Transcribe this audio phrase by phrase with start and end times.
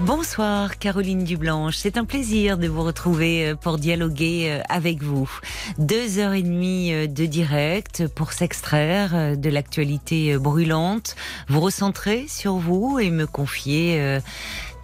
[0.00, 5.30] Bonsoir Caroline Dublanche, c'est un plaisir de vous retrouver euh, pour dialoguer euh, avec vous.
[5.78, 11.16] Deux heures et demie euh, de direct pour s'extraire de l'actualité brûlante,
[11.48, 14.20] vous recentrer sur vous et me confier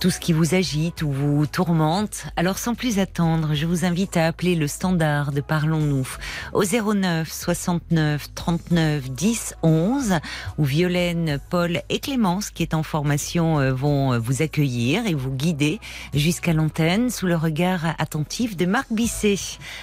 [0.02, 2.26] tout ce qui vous agite ou vous tourmente.
[2.34, 6.08] Alors sans plus attendre, je vous invite à appeler le standard de Parlons-nous
[6.52, 10.14] au 09 69 39 10 11
[10.58, 15.30] où Violaine, Paul et Clémence qui est en formation euh, vont vous accueillir et vous
[15.30, 15.78] guider
[16.14, 19.38] jusqu'à l'antenne sous le regard attentif de Marc Bisset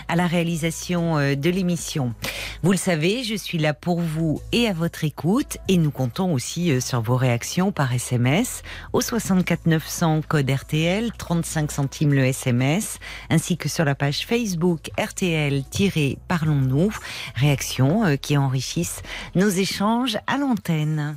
[0.09, 2.13] à la réalisation euh, de l'émission.
[2.61, 6.33] Vous le savez, je suis là pour vous et à votre écoute et nous comptons
[6.33, 12.23] aussi euh, sur vos réactions par SMS au 64 900 code RTL, 35 centimes le
[12.25, 16.91] SMS, ainsi que sur la page Facebook RTL-Parlons-nous,
[17.35, 19.01] réactions euh, qui enrichissent
[19.35, 21.15] nos échanges à l'antenne.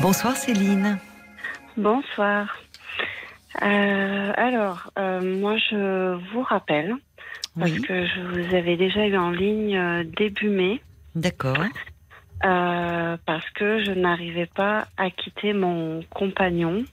[0.00, 0.98] Bonsoir Céline.
[1.76, 2.56] Bonsoir.
[3.62, 6.94] Euh, alors, euh, moi je vous rappelle,
[7.58, 10.80] parce que je vous avais déjà eu en ligne début mai.
[11.14, 11.56] D'accord.
[12.44, 16.84] Euh, parce que je n'arrivais pas à quitter mon compagnon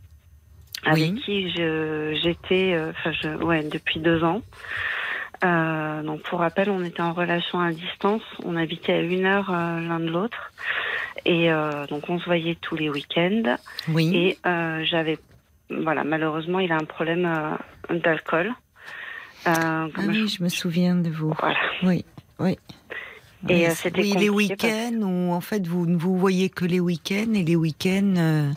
[0.85, 4.41] avec qui j'étais euh, enfin ouais, depuis deux ans.
[5.43, 9.49] Euh, donc pour rappel, on était en relation à distance, on habitait à une heure
[9.49, 10.51] euh, l'un de l'autre
[11.25, 13.57] et euh, donc on se voyait tous les week-ends.
[13.89, 14.15] Oui.
[14.15, 14.37] Et
[14.85, 15.17] j'avais
[15.69, 17.29] voilà malheureusement il a un problème
[17.89, 18.53] d'alcool.
[19.45, 20.37] ah oui, je...
[20.37, 21.33] je me souviens de vous.
[21.39, 21.59] Voilà.
[21.83, 22.05] Oui,
[22.39, 22.57] oui.
[23.49, 26.79] Et euh, c'était oui, les week-ends où en fait vous ne vous voyez que les
[26.79, 28.49] week-ends et les week-ends euh,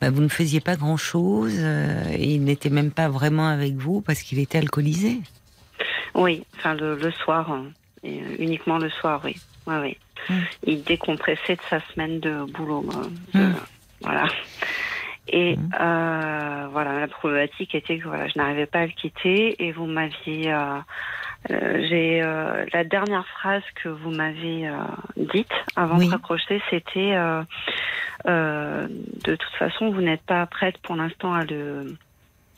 [0.00, 4.00] bah, vous ne faisiez pas grand-chose euh, et il n'était même pas vraiment avec vous
[4.00, 5.20] parce qu'il était alcoolisé.
[6.14, 7.66] Oui, enfin le, soir, hein,
[8.02, 9.36] et uniquement le soir, oui.
[9.66, 9.96] Ouais, oui.
[10.30, 10.42] Hum.
[10.64, 12.86] Il décompressait de sa semaine de boulot.
[13.34, 13.54] Hum.
[14.00, 14.26] Voilà.
[15.28, 16.70] Et hum.
[16.72, 20.54] voilà, la problématique était que voilà, je n'arrivais pas à le quitter et vous m'aviez
[21.50, 24.74] euh, j'ai euh, la dernière phrase que vous m'avez euh,
[25.16, 27.14] dite avant de raccrocher, c'était
[28.24, 31.96] de toute façon vous n'êtes pas prête pour l'instant à le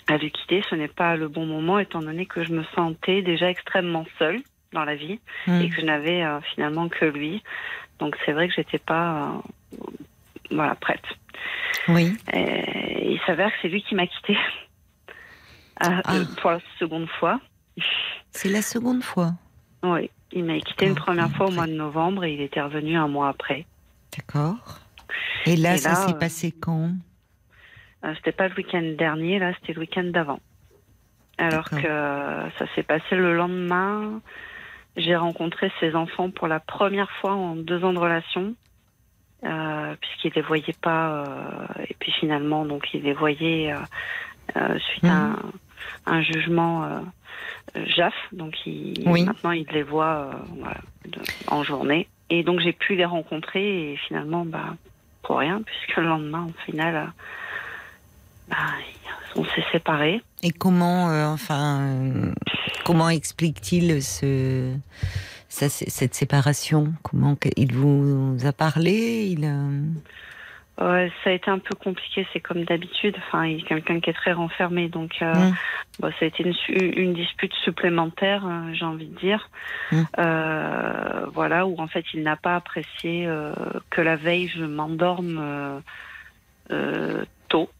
[0.07, 0.63] à le quitter.
[0.71, 4.41] Ce n'est pas le bon moment étant donné que je me sentais déjà extrêmement seule
[4.73, 5.61] dans la vie hmm.
[5.61, 7.43] et que je n'avais finalement que lui.
[7.99, 9.43] Donc c'est vrai que j'étais pas
[10.51, 11.05] voilà prête.
[11.89, 12.17] Oui.
[12.33, 14.39] Et il s'avère que c'est lui qui m'a quittée
[15.81, 16.01] ah.
[16.41, 17.41] pour la seconde fois.
[18.31, 19.33] C'est la seconde fois
[19.83, 22.97] Oui, il m'a quitté une première fois au mois de novembre et il était revenu
[22.97, 23.67] un mois après.
[24.17, 24.81] D'accord.
[25.47, 26.91] Et là, ça s'est euh, passé quand?
[28.05, 30.41] Euh, C'était pas le week-end dernier, là, c'était le week-end d'avant.
[31.39, 31.87] Alors que
[32.59, 34.21] ça s'est passé le lendemain.
[34.97, 38.55] J'ai rencontré ses enfants pour la première fois en deux ans de relation.
[39.45, 41.25] Euh, puisqu'il les voyait pas
[41.89, 43.73] et puis finalement donc il les voyait
[44.81, 45.37] suite à un,
[46.07, 47.03] un jugement
[47.75, 48.55] JAF, donc
[49.05, 51.11] maintenant il les voit euh,
[51.49, 52.09] en journée.
[52.31, 54.77] Et donc j'ai pu les rencontrer et finalement, bah,
[55.23, 57.07] pour rien, puisque le lendemain, au final, euh,
[58.49, 58.57] bah,
[59.37, 60.23] on s'est séparés.
[60.43, 61.97] Et comment, euh, enfin,
[62.85, 64.75] comment explique-t-il ce,
[65.49, 66.93] cette séparation?
[67.03, 69.29] Comment il vous a parlé?
[69.31, 69.45] Il
[70.79, 73.17] Ça a été un peu compliqué, c'est comme d'habitude.
[73.27, 75.55] Enfin, il est quelqu'un qui est très renfermé, donc euh, mm.
[75.99, 76.55] bon, ça a été une,
[76.97, 79.51] une dispute supplémentaire, euh, j'ai envie de dire.
[79.91, 80.03] Mm.
[80.19, 83.29] Euh, voilà, où en fait il n'a pas apprécié
[83.91, 85.83] que la veille je m'endorme
[87.49, 87.71] tôt.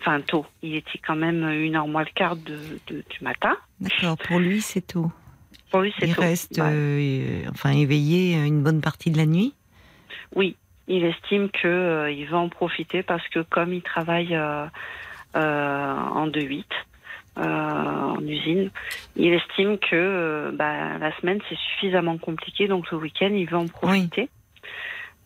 [0.00, 3.56] Enfin tôt, il était quand même une heure moins le quart de, de, du matin.
[3.80, 5.10] D'accord, pour lui c'est tôt.
[5.72, 6.22] Pour lui c'est tôt.
[6.22, 6.60] Il reste,
[7.50, 9.52] enfin éveillé une bonne partie de la nuit?
[10.36, 10.56] Oui,
[10.88, 14.66] il estime que euh, il va en profiter parce que comme il travaille euh,
[15.36, 16.64] euh, en 2-8
[17.38, 18.70] en usine,
[19.14, 23.66] il estime que bah, la semaine c'est suffisamment compliqué, donc le week-end il veut en
[23.66, 24.30] profiter.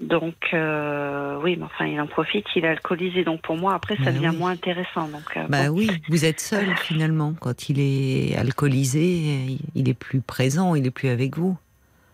[0.00, 3.22] Donc oui, mais enfin il en profite, il est alcoolisé.
[3.22, 5.06] Donc pour moi après ça bah devient moins intéressant.
[5.06, 10.74] Donc bah oui, vous êtes seul finalement quand il est alcoolisé, il est plus présent,
[10.74, 11.56] il est plus avec vous.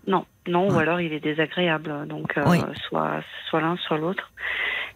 [0.07, 2.07] Non, non, ou alors il est désagréable.
[2.07, 2.45] Donc, euh,
[2.89, 4.31] soit, soit l'un, soit l'autre.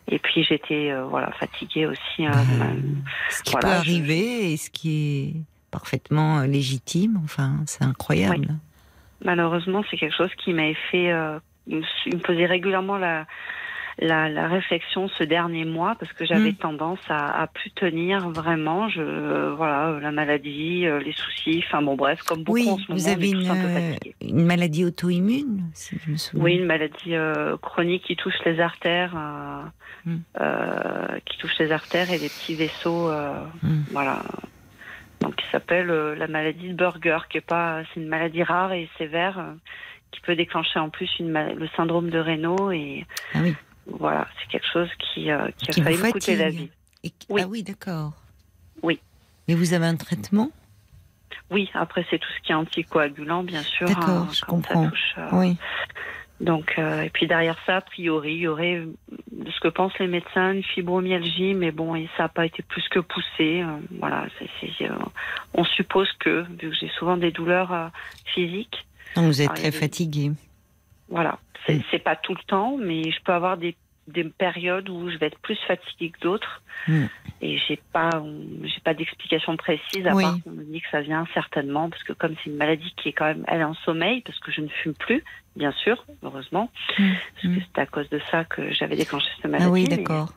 [0.08, 2.26] Et puis j'étais euh, voilà fatiguée aussi.
[2.26, 2.32] Hein,
[3.28, 5.34] ce qui peut arriver et ce qui est
[5.70, 7.20] parfaitement euh, légitime.
[7.24, 8.48] Enfin, c'est incroyable.
[9.24, 11.12] Malheureusement, c'est quelque chose qui m'a fait.
[11.66, 13.26] il me posait régulièrement la
[14.00, 16.56] la, la réflexion ce dernier mois parce que j'avais Mm.
[16.56, 18.88] tendance à, à plus tenir vraiment.
[18.88, 22.76] Je, euh, voilà, la maladie, euh, les soucis, enfin bon, bref, comme beaucoup Oui, en
[22.78, 24.14] ce moment, vous on avez est tous une, un peu euh, fatigués.
[24.22, 26.44] une maladie auto-immune, si je me souviens.
[26.44, 29.62] Oui, une maladie euh, chronique qui touche les artères, euh,
[30.06, 30.16] Mm.
[30.40, 33.82] euh, qui touche les artères et les petits vaisseaux, euh, Mm.
[33.92, 34.22] voilà.
[35.20, 38.72] Donc, qui s'appelle euh, la maladie de Burger, qui est pas, c'est une maladie rare
[38.72, 39.52] et sévère, euh,
[40.10, 43.04] qui peut déclencher en plus une le syndrome de Raynaud et
[43.34, 43.54] Ah oui.
[43.86, 46.70] Voilà, c'est quelque chose qui, euh, qui a Qui failli me coûter la vie.
[47.04, 47.42] Et- Oui.
[47.44, 48.12] Ah oui, d'accord.
[48.82, 49.00] Oui.
[49.48, 50.50] Mais vous avez un traitement?
[51.50, 53.88] Oui, après c'est tout ce qui est anticoagulant, bien sûr.
[53.88, 54.88] D'accord, hein, je quand ça comprends.
[54.88, 55.56] touche, euh, Oui.
[56.40, 58.94] Donc, euh, et puis derrière ça, a priori, il y aurait, euh,
[59.30, 62.62] de ce que pensent les médecins, une fibromyalgie, mais bon, et ça n'a pas été
[62.62, 63.60] plus que poussé.
[63.62, 64.26] euh, voilà,
[64.62, 64.88] euh,
[65.52, 67.90] on suppose que, vu que j'ai souvent des douleurs
[68.24, 68.86] physiques,
[69.16, 70.32] Donc vous êtes Ah, très fatigué.
[71.10, 71.82] Voilà, c'est, Mm.
[71.90, 73.76] c'est pas tout le temps, mais je peux avoir des,
[74.08, 77.04] des périodes où je vais être plus fatiguée que d'autres, Mm.
[77.42, 78.22] et j'ai pas,
[78.64, 80.22] j'ai pas d'explication précise à Oui.
[80.24, 83.10] part qu'on me dit que ça vient certainement, parce que comme c'est une maladie qui
[83.10, 85.22] est quand même, elle est en sommeil, parce que je ne fume plus,
[85.56, 87.12] bien sûr, heureusement, Mm.
[87.34, 89.66] parce que c'est à cause de ça que j'avais déclenché cette maladie.
[89.66, 90.32] Ah oui, d'accord.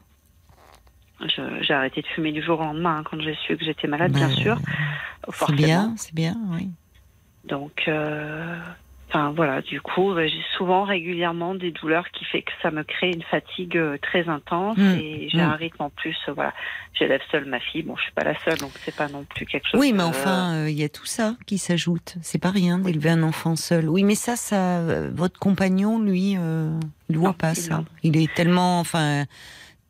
[1.62, 4.12] J'ai arrêté de fumer du jour au lendemain hein, quand j'ai su que j'étais malade,
[4.12, 4.58] Bah, bien sûr.
[5.32, 6.70] C'est bien, c'est bien, oui.
[7.46, 8.60] Donc, euh,
[9.16, 12.84] enfin voilà, du coup, euh, j'ai souvent régulièrement des douleurs qui fait que ça me
[12.84, 14.96] crée une fatigue euh, très intense Mm.
[15.00, 15.42] et j'ai Mm.
[15.42, 16.18] un rythme en plus.
[16.28, 16.52] euh, voilà,
[16.94, 17.84] j'élève seule ma fille.
[17.84, 19.80] Bon, je suis pas la seule, donc c'est pas non plus quelque chose.
[19.80, 22.16] Oui, mais enfin, euh, il y a tout ça qui s'ajoute.
[22.24, 23.88] C'est pas rien d'élever un enfant seul.
[23.88, 24.82] Oui, mais ça, ça,
[25.12, 26.72] votre compagnon, lui, euh,
[27.10, 27.78] il voit pas ça.
[27.78, 27.86] non.
[28.02, 29.26] Il est tellement, enfin,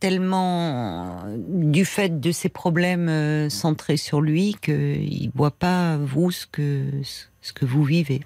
[0.02, 6.84] tellement du fait de ses problèmes centrés sur lui qu'il voit pas vous ce que
[7.42, 8.22] ce que vous vivez.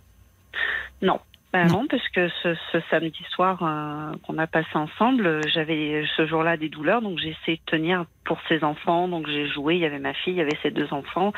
[1.01, 1.19] Non.
[1.53, 1.83] Ben Non.
[1.83, 6.57] non, parce que ce, ce samedi soir euh, qu'on a passé ensemble, j'avais ce jour-là
[6.57, 9.07] des douleurs, donc j'ai essayé de tenir pour ses enfants.
[9.07, 11.31] Donc j'ai joué, il y avait ma fille, il y avait ses deux enfants,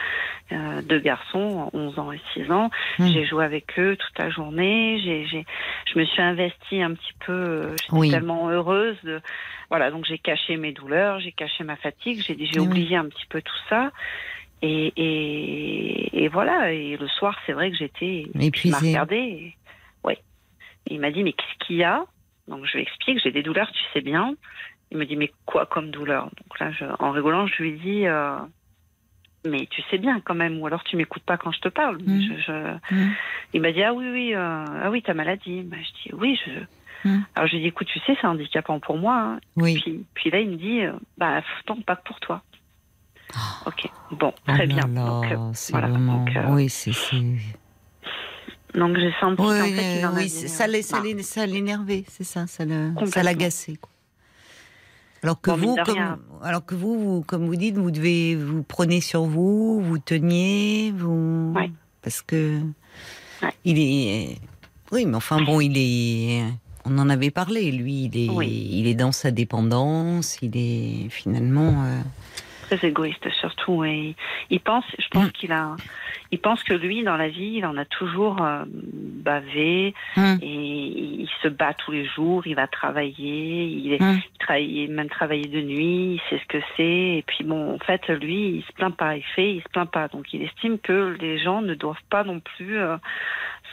[0.52, 2.72] euh, deux garçons, 11 ans et 6 ans.
[2.98, 3.06] Hmm.
[3.06, 5.00] J'ai joué avec eux toute la journée.
[5.06, 5.46] J'ai, j'ai,
[5.94, 7.32] je me suis investie un petit peu.
[7.32, 8.10] euh, J'étais Oui.
[8.10, 8.98] tellement heureuse.
[9.04, 9.22] De,
[9.70, 12.66] voilà, donc j'ai caché mes douleurs, j'ai caché ma fatigue, j'ai, j'ai Oui.
[12.68, 13.92] oublié un petit peu tout ça.
[14.62, 16.72] Et, et, et voilà.
[16.74, 18.28] Et le soir, c'est vrai que j'étais.
[18.36, 19.16] Il m'a regardé.
[19.16, 19.56] Et,
[20.04, 20.20] ouais.
[20.88, 22.04] Il m'a dit mais qu'est-ce qu'il y a?
[22.48, 24.36] Donc je lui explique, j'ai des douleurs, tu sais bien.
[24.92, 26.26] Il me dit mais quoi comme douleur?
[26.26, 28.08] Donc là, je, en rigolant, je lui dis.
[28.08, 28.38] Euh,
[29.46, 31.98] mais tu sais bien quand même, ou alors tu m'écoutes pas quand je te parle.
[32.02, 32.22] Mm.
[32.22, 33.12] Je- je, Mm.
[33.54, 35.62] il m'a dit ah oui oui euh, ah oui ta maladie.
[35.62, 37.08] Bah, je dis oui je.
[37.10, 37.24] Mm.
[37.36, 39.16] Alors je lui dis écoute tu sais c'est handicapant pour moi.
[39.16, 39.40] hein.
[39.56, 39.80] Oui.
[39.82, 42.42] Puis puis là il me dit euh, bah non pas que pour toi.
[43.66, 44.88] Ok bon Oh très là bien.
[44.88, 46.26] là, donc euh, voilà, vraiment.
[46.26, 46.92] donc, euh, Oui, c'est.
[48.76, 50.82] donc j'ai senti Oui, qu'en fait il euh, en oui, euh, ça l'est-
[51.24, 52.66] ça l'énervait, c'est ça, ça
[53.78, 53.90] quoi.
[55.22, 55.96] Alors que Bon, vous, comme,
[56.44, 60.94] alors que vous, vous, comme vous dites, vous devez vous prenez sur vous, vous teniez,
[60.96, 61.72] vous, Ouais.
[62.02, 62.60] parce que
[63.42, 63.54] Ouais.
[63.66, 64.38] il est,
[64.94, 66.44] oui, mais enfin bon, il est,
[66.86, 68.70] on en avait parlé, lui, il est, Oui.
[68.72, 72.00] il est dans sa dépendance, il est finalement, euh,
[72.70, 74.16] très égoïste surtout et
[74.50, 75.32] il pense je pense Mm.
[75.32, 75.76] qu'il a
[76.32, 80.56] il pense que lui dans la vie il en a toujours euh, bavé hum, et
[81.24, 85.48] il se bat tous les jours il va travailler il est il travaille même travailler
[85.48, 88.72] de nuit il sait ce que c'est et puis bon en fait lui il se
[88.74, 90.08] plaint pas il fait il se plaint pas.
[90.08, 92.98] Donc il estime que les gens ne doivent pas non plus euh,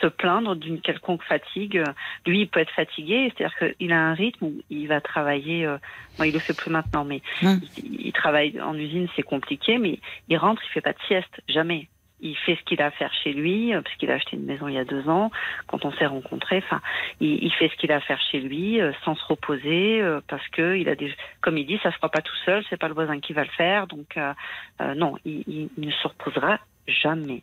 [0.01, 1.83] se plaindre d'une quelconque fatigue
[2.27, 5.79] lui il peut être fatigué c'est-à-dire qu'il a un rythme où il va travailler euh,
[6.19, 7.61] bon, il le fait plus maintenant mais hum.
[7.77, 9.99] il, il travaille en usine, c'est compliqué, mais
[10.29, 11.89] il rentre, il fait pas de sieste, jamais.
[12.21, 14.45] Il fait ce qu'il a à faire chez lui, euh, parce qu'il a acheté une
[14.47, 15.31] maison il y a deux ans,
[15.67, 16.59] quand on s'est rencontrés.
[16.65, 16.81] Enfin,
[17.21, 20.21] il, il fait ce qu'il a à faire chez lui, euh, sans se reposer, euh,
[20.29, 21.13] parce que il a des,
[21.43, 23.43] comme il dit, ça se fera pas tout seul, c'est pas le voisin qui va
[23.43, 24.33] le faire, donc euh,
[24.81, 25.45] euh, non, il-
[25.77, 27.43] il ne se reposera jamais.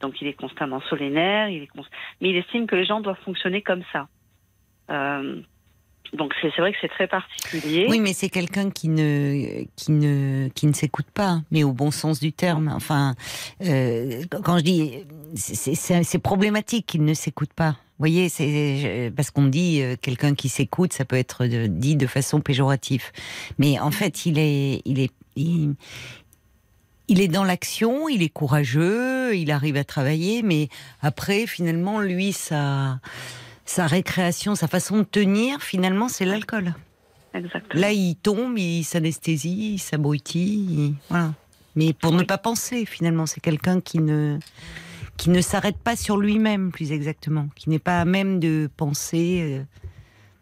[0.00, 1.66] Donc il est constamment solennel,
[2.20, 4.08] mais il estime que les gens doivent fonctionner comme ça.
[4.90, 5.40] Euh,
[6.12, 7.86] donc c'est vrai que c'est très particulier.
[7.88, 11.90] Oui, mais c'est quelqu'un qui ne qui ne qui ne s'écoute pas, mais au bon
[11.90, 12.68] sens du terme.
[12.68, 13.14] Enfin,
[13.64, 14.92] euh, quand je dis
[15.34, 17.70] c'est- problématique qu'il ne s'écoute pas.
[17.70, 22.06] Vous voyez, c'est parce qu'on dit euh, quelqu'un qui s'écoute, ça peut être dit de
[22.06, 23.04] façon péjorative.
[23.58, 25.10] Mais en fait, il est il est
[27.08, 30.68] il est dans l'action, il est courageux, il arrive à travailler, mais
[31.00, 33.00] après, finalement, lui, sa
[33.64, 36.74] sa récréation, sa façon de tenir, finalement, c'est l'alcool.
[37.34, 37.80] Exactement.
[37.80, 41.34] Là, il tombe, il s'anesthésie, il s'abrutit, il- voilà.
[41.74, 44.38] Mais pour ne pas penser, finalement, c'est quelqu'un qui ne
[45.16, 49.40] qui ne s'arrête pas sur lui-même, plus exactement, qui n'est pas à même de penser
[49.42, 49.62] euh,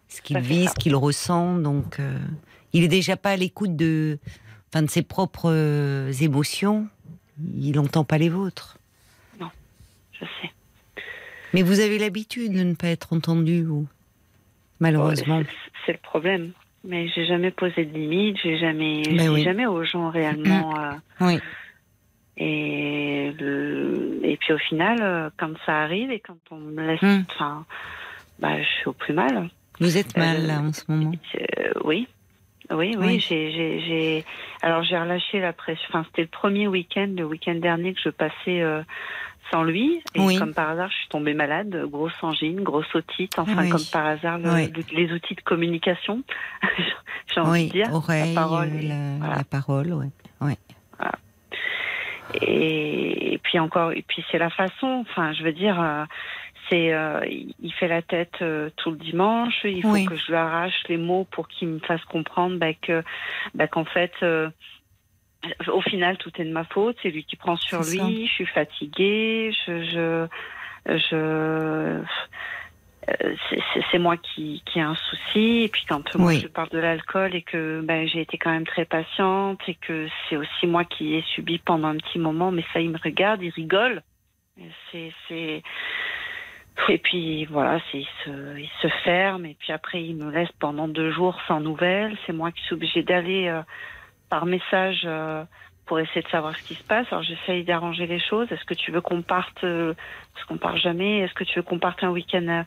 [0.08, 0.70] ce qu'il vit, ça.
[0.70, 1.54] ce qu'il ressent.
[1.58, 2.18] Donc, euh,
[2.72, 4.18] il est déjà pas à l'écoute de,
[4.74, 6.88] enfin, de ses propres euh, émotions.
[7.56, 8.78] Il n'entend pas les vôtres.
[10.12, 10.50] Je sais.
[11.52, 13.86] Mais vous avez l'habitude de ne pas être entendu, vous.
[14.80, 15.42] Malheureusement.
[15.42, 15.50] C'est-
[15.86, 16.52] C'est le problème.
[16.84, 19.42] Mais j'ai jamais posé de limite, j'ai jamais, je Ben oui.
[19.42, 20.78] jamais aux gens réellement.
[20.78, 21.38] euh, Oui.
[22.36, 27.02] et, le- et puis au final, euh, quand ça arrive et quand on me laisse,
[27.02, 27.22] Hmm.
[27.30, 27.66] enfin,
[28.38, 29.50] bah, je suis au plus mal.
[29.80, 31.12] Vous êtes mal Euh, là en ce moment.
[31.34, 32.06] Euh, oui.
[32.70, 33.20] Oui, oui, Oui.
[33.20, 34.24] j'ai,
[34.62, 35.86] alors j'ai relâché la pression.
[35.90, 38.82] Enfin, c'était le premier week-end, le week-end dernier que je passais euh,
[39.50, 40.00] sans lui.
[40.14, 40.36] Et Oui.
[40.38, 43.38] comme par hasard, je suis tombée malade, grosse angine, grosse otite.
[43.38, 43.68] Enfin, Oui.
[43.68, 44.72] comme par hasard, le- Oui.
[44.74, 46.22] le- les outils de communication.
[47.34, 47.92] j'ai envie de dire.
[47.92, 48.68] oreille, la parole.
[48.74, 49.36] et- la, voilà.
[49.36, 50.56] la parole, ouais.
[52.40, 55.04] Et, et puis encore, et puis c'est la façon.
[55.08, 56.04] Enfin, je veux dire, euh,
[56.68, 59.54] c'est, euh, il fait la tête euh, tout le dimanche.
[59.64, 60.04] Il faut Oui.
[60.04, 63.02] que je lui arrache les mots pour qu'il me fasse comprendre bah, que,
[63.54, 64.50] bah, qu'en fait, euh,
[65.68, 66.96] au final, tout est de ma faute.
[67.02, 68.26] C'est lui qui prend sur lui.
[68.26, 69.52] Je suis fatiguée.
[69.66, 70.26] Je, je,
[70.96, 72.02] je
[73.90, 75.62] c'est- moi qui, qui ai un souci.
[75.64, 76.40] Et puis quand moi Oui.
[76.40, 80.08] je parle de l'alcool et que ben, j'ai été quand même très patiente et que
[80.28, 83.42] c'est aussi moi qui ai subi pendant un petit moment, mais ça il me regarde,
[83.42, 84.02] il rigole.
[84.90, 85.62] C'est c'est
[86.88, 90.88] et puis voilà, il se il se ferme et puis après il me laisse pendant
[90.88, 92.16] deux jours sans nouvelles.
[92.26, 93.62] C'est moi qui suis obligée d'aller euh,
[94.28, 95.02] par message.
[95.04, 95.44] euh,
[95.86, 97.06] pour essayer de savoir ce qui se passe.
[97.10, 98.50] Alors j'essaye d'arranger les choses.
[98.50, 99.94] Est-ce que tu veux qu'on parte, euh,
[100.34, 102.64] parce qu'on part jamais, est-ce que tu veux qu'on parte un week-end à,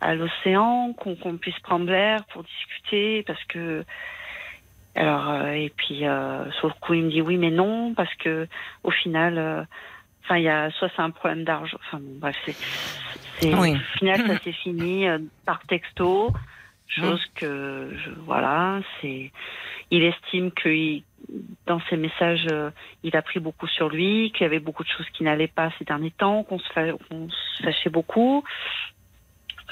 [0.00, 3.84] à l'océan, qu'on qu'on puisse prendre l'air pour discuter, parce que
[4.94, 8.12] alors euh, et puis euh, sur le coup il me dit oui mais non parce
[8.16, 8.48] que
[8.82, 9.62] au final, euh,
[10.24, 12.56] enfin il y a soit c'est un problème d'argent, enfin bon bref c'est,
[13.40, 13.72] c'est Oui.
[13.74, 16.32] au final ça s'est fini euh, par texto,
[16.88, 19.30] chose que je, voilà c'est
[19.90, 21.02] il estime que il-
[21.66, 22.70] dans ses messages, euh,
[23.02, 25.70] il a pris beaucoup sur lui, qu'il y avait beaucoup de choses qui n'allaient pas
[25.78, 26.68] ces derniers temps, qu'on se,
[27.62, 28.44] fâchait beaucoup.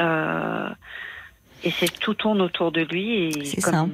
[0.00, 0.68] Euh,
[1.64, 3.28] et c'est tout tourne autour de lui.
[3.28, 3.86] Et C'est comme- ça.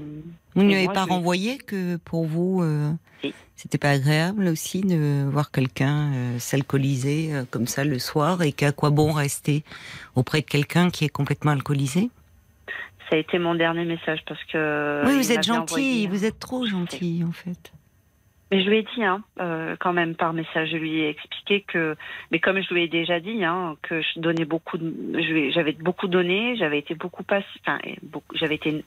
[0.54, 2.90] Vous ne lui avez moi, pas renvoyé que pour vous, euh,
[3.23, 3.32] Si.
[3.56, 8.52] c'était pas agréable aussi de voir quelqu'un euh, s'alcooliser euh, comme ça le soir et
[8.52, 9.64] qu'à quoi bon rester
[10.14, 12.11] auprès de quelqu'un qui est complètement alcoolisé?
[13.11, 15.02] Ça a été mon dernier message parce que.
[15.06, 17.73] Oui, vous êtes gentil, envoyé- vous êtes trop gentil en fait.
[18.50, 21.62] Mais je lui ai dit, hein, euh, quand même par message, je lui ai expliqué
[21.66, 21.97] que,
[22.30, 24.92] mais comme je lui ai déjà dit, hein, que je donnais beaucoup, de,
[25.54, 26.94] j'avais beaucoup donné, j'avais été
[27.64, 28.85] enfin, beaucoup- j'avais été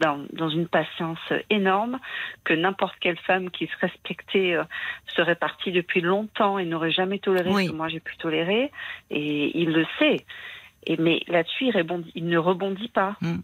[0.00, 1.18] dans, dans une patience
[1.50, 1.98] énorme,
[2.44, 4.64] que n'importe quelle femme qui se respectait euh,
[5.14, 7.66] serait partie depuis longtemps et n'aurait jamais toléré Oui.
[7.66, 8.72] ce que moi j'ai pu tolérer,
[9.10, 10.24] et il le sait.
[10.86, 13.16] Et mais là-dessus, il, rebondit, il ne rebondit pas.
[13.20, 13.36] Mm.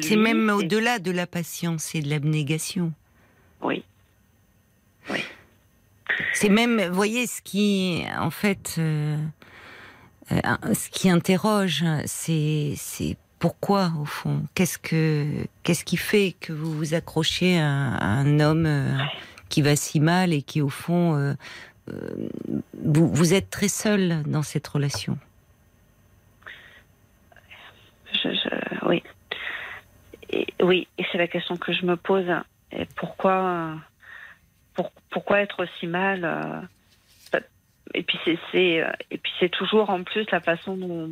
[0.00, 2.92] C'est même au-delà de la patience et de l'abnégation.
[3.60, 3.84] Oui.
[6.32, 9.16] C'est même, vous voyez, ce qui, en fait, euh,
[10.32, 14.40] euh, ce qui interroge, c'est, c'est pourquoi, au fond?
[14.54, 15.26] Qu'est-ce que,
[15.64, 18.96] qu'est-ce qui fait que vous vous accrochez à, un homme euh,
[19.50, 21.34] qui va si mal et qui, au fond, euh,
[21.90, 22.30] euh,
[22.72, 25.18] vous, vous êtes très seul dans cette relation?
[28.14, 28.30] Je,
[28.86, 29.02] oui.
[30.62, 32.24] Oui, et c'est la question que je me pose.
[32.96, 33.74] Pourquoi,
[34.72, 36.66] pour- pourquoi être aussi mal
[37.92, 41.10] Et puis c'est, et puis c'est toujours en plus la façon dont,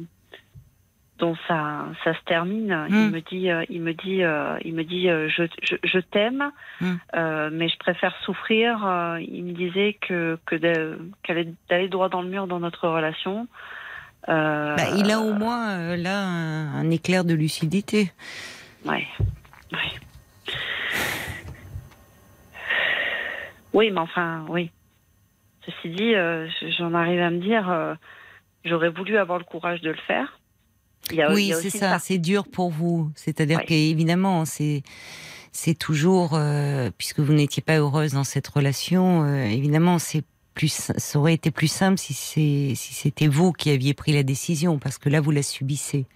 [1.22, 2.86] dont ça, ça se termine.
[2.88, 3.10] Il Mm.
[3.12, 6.50] me dit, euh, il me dit, euh, il me dit, euh, je, je, je t'aime,
[6.80, 6.94] Mm.
[7.14, 8.72] euh, mais je préfère souffrir.
[9.20, 10.36] Il me disait que
[11.70, 13.46] d'aller droit dans le mur dans notre relation.
[14.26, 18.10] Bah, Il a au moins là un, un éclair de lucidité.
[18.84, 19.06] Ouais.
[19.72, 19.92] ouais.
[23.72, 24.70] Oui, mais enfin, oui.
[25.66, 26.14] Ceci dit,
[26.78, 27.96] j'en arrive à me dire,
[28.64, 30.38] j'aurais voulu avoir le courage de le faire.
[31.10, 33.10] Il y a, il Oui, c'est ça, c'est dur pour vous.
[33.14, 33.64] C'est-à-dire Ouais.
[33.64, 34.82] qu'évidemment, c'est
[35.54, 40.22] c'est toujours, euh, puisque vous n'étiez pas heureuse dans cette relation, euh, évidemment, c'est
[40.54, 44.22] plus, ça aurait été plus simple si c'est si c'était vous qui aviez pris la
[44.22, 46.06] décision, parce que là, vous la subissez.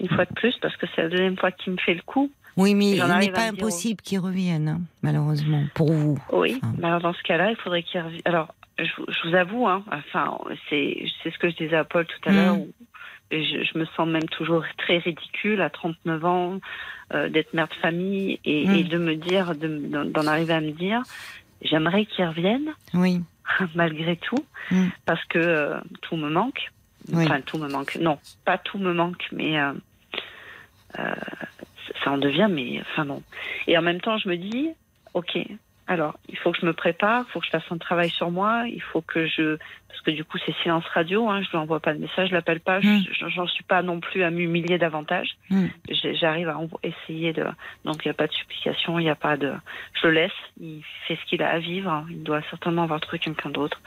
[0.00, 2.30] une fois de plus, parce que c'est la deuxième fois qu'il me fait le coup.
[2.56, 6.18] Oui, mais il n'est pas impossible qu'il revienne, hein, malheureusement, pour vous.
[6.32, 6.74] Oui, Enfin.
[6.78, 8.22] mais alors dans ce cas-là, il faudrait qu'il revienne.
[8.24, 10.36] Alors, je, vous- je vous avoue, hein, enfin,
[10.70, 12.36] c'est c'est ce que je disais à Paul tout à Mm.
[12.36, 12.56] l'heure.
[13.32, 16.60] Je, je me sens même toujours très ridicule à 39 ans
[17.14, 18.74] euh, d'être mère de famille et, Mm.
[18.74, 21.02] et de me dire, de- d'en arriver à me dire,
[21.62, 23.20] j'aimerais qu'il revienne Oui,
[23.74, 24.88] malgré tout, Mm.
[25.06, 26.70] parce que euh, tout me manque.
[27.12, 27.24] Oui.
[27.24, 27.96] Enfin, tout me manque.
[28.00, 29.72] Non, pas tout me manque, mais euh,
[32.04, 33.22] ça en devient, mais enfin bon.
[33.66, 34.68] Et en même temps, je me dis,
[35.14, 35.38] ok,
[35.88, 38.30] alors il faut que je me prépare, il faut que je fasse un travail sur
[38.30, 39.56] moi, il faut que je,
[39.88, 42.34] parce que du coup c'est silence radio, hein, je lui envoie pas de message, je
[42.34, 43.02] l'appelle pas, Mm.
[43.12, 45.36] je j'en suis pas non plus à m'humilier davantage.
[45.50, 45.66] Mm.
[45.90, 47.44] J'ai- J'arrive à essayer de,
[47.84, 49.52] donc il n'y a pas de supplication, il n'y a pas de,
[50.00, 53.18] je le laisse, il fait ce qu'il a à vivre, il doit certainement avoir trouvé
[53.18, 53.80] quelqu'un d'autre.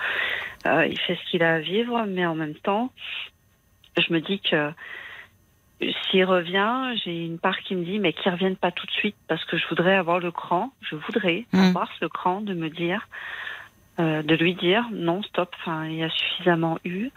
[0.67, 2.91] Euh, il fait ce qu'il a à vivre, mais en même temps,
[3.97, 4.71] je me dis que
[5.79, 9.17] s'il revient, j'ai une part qui me dit mais qu'il revienne pas tout de suite
[9.27, 11.59] parce que je voudrais avoir le cran, je voudrais Mm.
[11.59, 13.07] avoir ce cran de me dire,
[13.99, 17.09] euh, de lui dire non stop, enfin il y a suffisamment eu.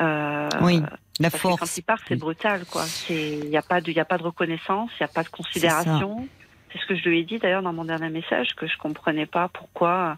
[0.00, 0.80] Euh, Oui,
[1.18, 1.76] la que quand force.
[1.76, 2.84] il part, c'est brutal, quoi.
[2.84, 5.22] C'est, il n'y a pas de, il a pas de reconnaissance, il n'y a pas
[5.24, 6.26] de considération.
[6.72, 9.26] C'est ce que je lui ai dit d'ailleurs dans mon dernier message que je comprenais
[9.26, 10.16] pas pourquoi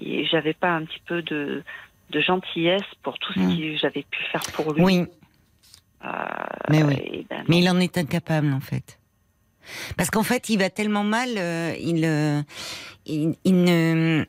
[0.00, 1.62] euh, j'avais pas un petit peu de,
[2.10, 3.56] de gentillesse pour tout ce Mm.
[3.56, 4.82] que j'avais pu faire pour lui.
[4.82, 5.04] Oui,
[6.70, 7.26] mais oui.
[7.28, 8.98] ben, Mais il en est incapable en fait.
[9.96, 12.42] Parce qu'en fait, il va tellement mal, euh, il, euh,
[13.06, 14.24] il, il ne,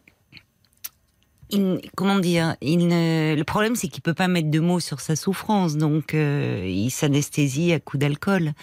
[1.96, 6.14] comment dire, le problème c'est qu'il peut pas mettre de mots sur sa souffrance, donc
[6.14, 8.54] euh, il s'anesthésie à coup d'alcool.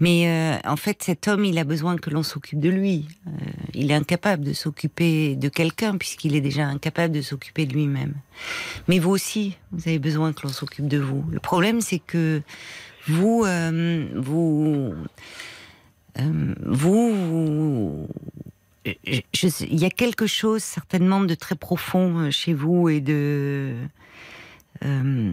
[0.00, 3.06] Mais euh, en fait, cet homme, il a besoin que l'on s'occupe de lui.
[3.26, 3.30] Euh,
[3.74, 8.14] il est incapable de s'occuper de quelqu'un puisqu'il est déjà incapable de s'occuper de lui-même.
[8.88, 11.24] Mais vous aussi, vous avez besoin que l'on s'occupe de vous.
[11.30, 12.42] Le problème, c'est que
[13.06, 14.94] vous, vous, vous,
[16.16, 18.08] sais-
[18.84, 23.74] il y a quelque chose certainement de très profond euh, chez vous et de,
[24.84, 25.32] euh,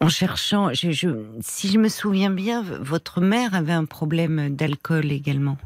[0.00, 5.10] en cherchant, je, je- si je me souviens bien, votre mère avait un problème d'alcool
[5.10, 5.58] également.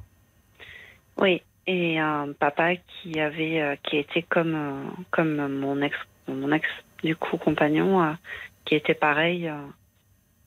[1.19, 5.97] Oui, et un papa qui avait, euh, qui était comme, euh, comme mon ex,
[6.29, 6.67] mon ex
[7.05, 8.17] du coup compagnon,
[8.65, 9.51] qui était pareil,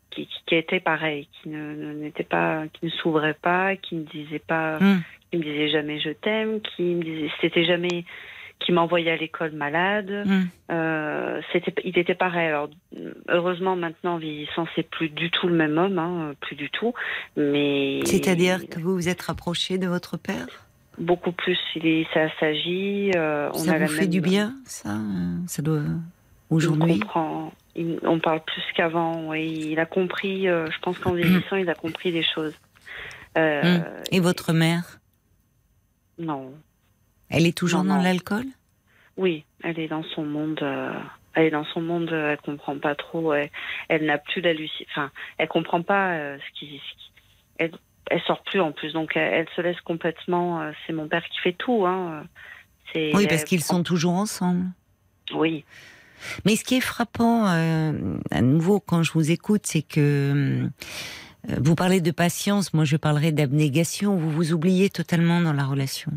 [0.09, 3.95] qui, qui, qui était pareil, qui ne ne- n'était pas, qui ne s'ouvrait pas, qui
[3.95, 5.03] ne disait pas, Hum.
[5.41, 8.05] Qui me disait jamais je t'aime, qui me disait, c'était jamais,
[8.59, 10.23] qui m'envoyait à l'école malade.
[10.25, 10.47] Hum.
[10.71, 12.47] Euh, c'était, il était pareil.
[12.47, 12.69] Alors,
[13.29, 16.93] heureusement, maintenant, en vieillissant, c'est plus du tout le même homme, hein, plus du tout.
[17.35, 20.47] Mais C'est-à-dire que vous vous êtes rapproché de votre père?
[20.97, 21.59] Beaucoup plus.
[21.75, 23.11] Il est, ça s'agit.
[23.17, 25.81] euh, on Ça a la vous fait même- du bien, ça euh, Ça doit
[26.49, 27.01] aujourd'hui?
[27.75, 29.33] Il- on parle plus qu'avant.
[29.33, 30.47] Il a compris.
[30.47, 32.53] euh, je pense qu'en vieillissant, il a compris des choses.
[33.37, 33.83] Hum.
[34.13, 34.99] Et votre mère?
[36.19, 36.53] Non.
[37.29, 38.45] Elle est toujours Non, dans l'alcool?
[39.17, 40.59] Oui, elle est dans son monde.
[40.61, 40.93] euh,
[41.33, 42.09] elle est dans son monde.
[42.11, 43.33] euh, Elle comprend pas trop.
[43.33, 43.49] Elle,
[43.89, 44.87] elle n'a plus la lucidité.
[44.91, 46.65] Enfin, elle comprend pas euh, ce qui.
[46.77, 47.11] ce qui-
[47.57, 47.71] elle,
[48.11, 48.93] elle sort plus en plus.
[48.93, 50.61] Donc, elle, elle se laisse complètement.
[50.61, 51.85] euh, c'est mon père qui fait tout.
[51.85, 52.23] Hein.
[52.93, 53.11] C'est.
[53.15, 54.65] Oui, parce qu'ils sont toujours ensemble.
[55.33, 55.63] Oui.
[56.45, 60.67] Mais ce qui est frappant, à nouveau, quand je vous écoute, c'est que euh,
[61.61, 64.15] vous parlez de patience, moi je parlerai d'abnégation.
[64.15, 66.11] Vous vous oubliez totalement dans la relation.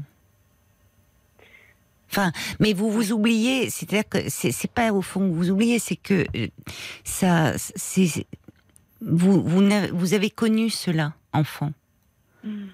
[2.10, 5.96] Enfin, mais vous vous oubliez, c'est-à-dire que c'est pas au fond que vous oubliez, c'est
[5.96, 6.46] que euh,
[7.04, 8.26] ça, c'est
[9.00, 11.72] vous vous, avez connu cela enfant,
[12.44, 12.66] Mm.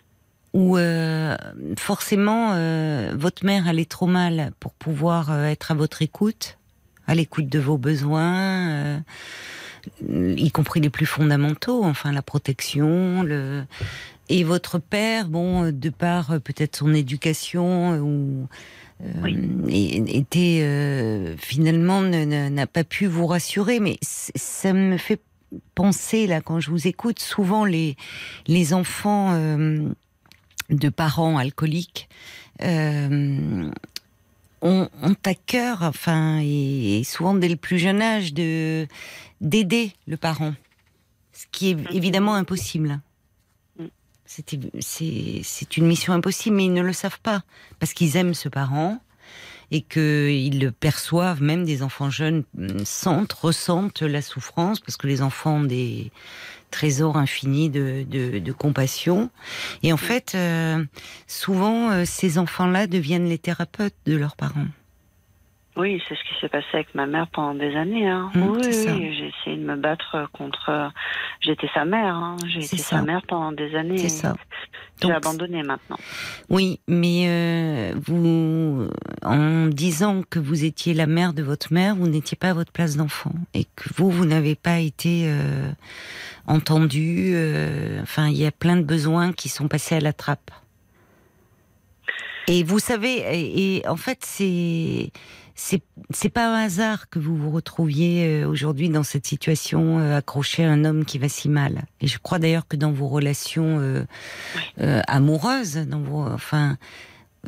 [0.53, 1.37] où euh,
[1.79, 6.59] forcément euh, votre mère allait trop mal pour pouvoir euh, être à votre écoute,
[7.07, 8.99] à l'écoute de vos besoins, euh,
[10.09, 13.65] y compris les plus fondamentaux, enfin la protection, le
[14.29, 18.49] et votre père, bon, de par euh, peut-être son éducation euh, ou
[19.03, 20.05] euh, Oui.
[20.09, 25.21] était euh, finalement n'a pas pu vous rassurer, mais ça me fait
[25.75, 27.97] penser là quand je vous écoute souvent les
[28.47, 29.89] les enfants euh,
[30.71, 32.09] de parents alcooliques
[32.63, 33.71] euh,
[34.65, 38.89] ont, ont à cœur, enfin et, et souvent dès le plus jeune âge de
[39.41, 40.55] d'aider le parent,
[41.33, 43.01] ce qui est évidemment impossible.
[43.79, 43.85] Mm.
[44.27, 47.43] C'est une mission impossible, mais ils ne le savent pas
[47.79, 48.99] parce qu'ils aiment ce parent
[49.75, 55.09] et qu'ils le perçoivent, même des enfants jeunes mm, sentent, ressentent la souffrance, parce que
[55.09, 56.13] les enfants ont des
[56.71, 59.31] trésors infinis de, de, de compassion.
[59.83, 60.85] Et en fait, euh,
[61.27, 64.67] souvent, euh, ces enfants-là deviennent les thérapeutes de leurs parents.
[65.77, 68.09] Oui, c'est ce qui s'est passé avec ma mère pendant des années.
[68.09, 68.31] Hein.
[68.35, 70.93] Mmh, oui, j'ai essayé de me battre contre.
[71.41, 72.15] J'étais sa mère.
[72.15, 72.37] Hein.
[72.47, 72.99] J'ai été ça.
[72.99, 73.99] sa mère pendant des années.
[73.99, 74.37] C'est ça.
[75.03, 75.99] J'ai abandonné maintenant.
[76.49, 78.89] Oui, mais euh, vous,
[79.25, 82.71] en disant que vous étiez la mère de votre mère, vous n'étiez pas à votre
[82.71, 85.73] place d'enfant et que vous, vous n'avez pas été euh,
[86.47, 87.33] entendu.
[87.35, 90.53] euh, enfin, il y a plein de besoins qui sont passés à la trappe.
[92.47, 95.11] Et vous savez, et, et en fait, c'est
[95.55, 100.17] c'est c'est pas un hasard que vous vous retrouviez euh, aujourd'hui dans cette situation euh,
[100.19, 101.85] accroché à un homme qui va si mal.
[102.01, 104.05] Et je crois d'ailleurs que dans vos relations euh,
[104.81, 106.77] euh, amoureuses, dans vos, enfin,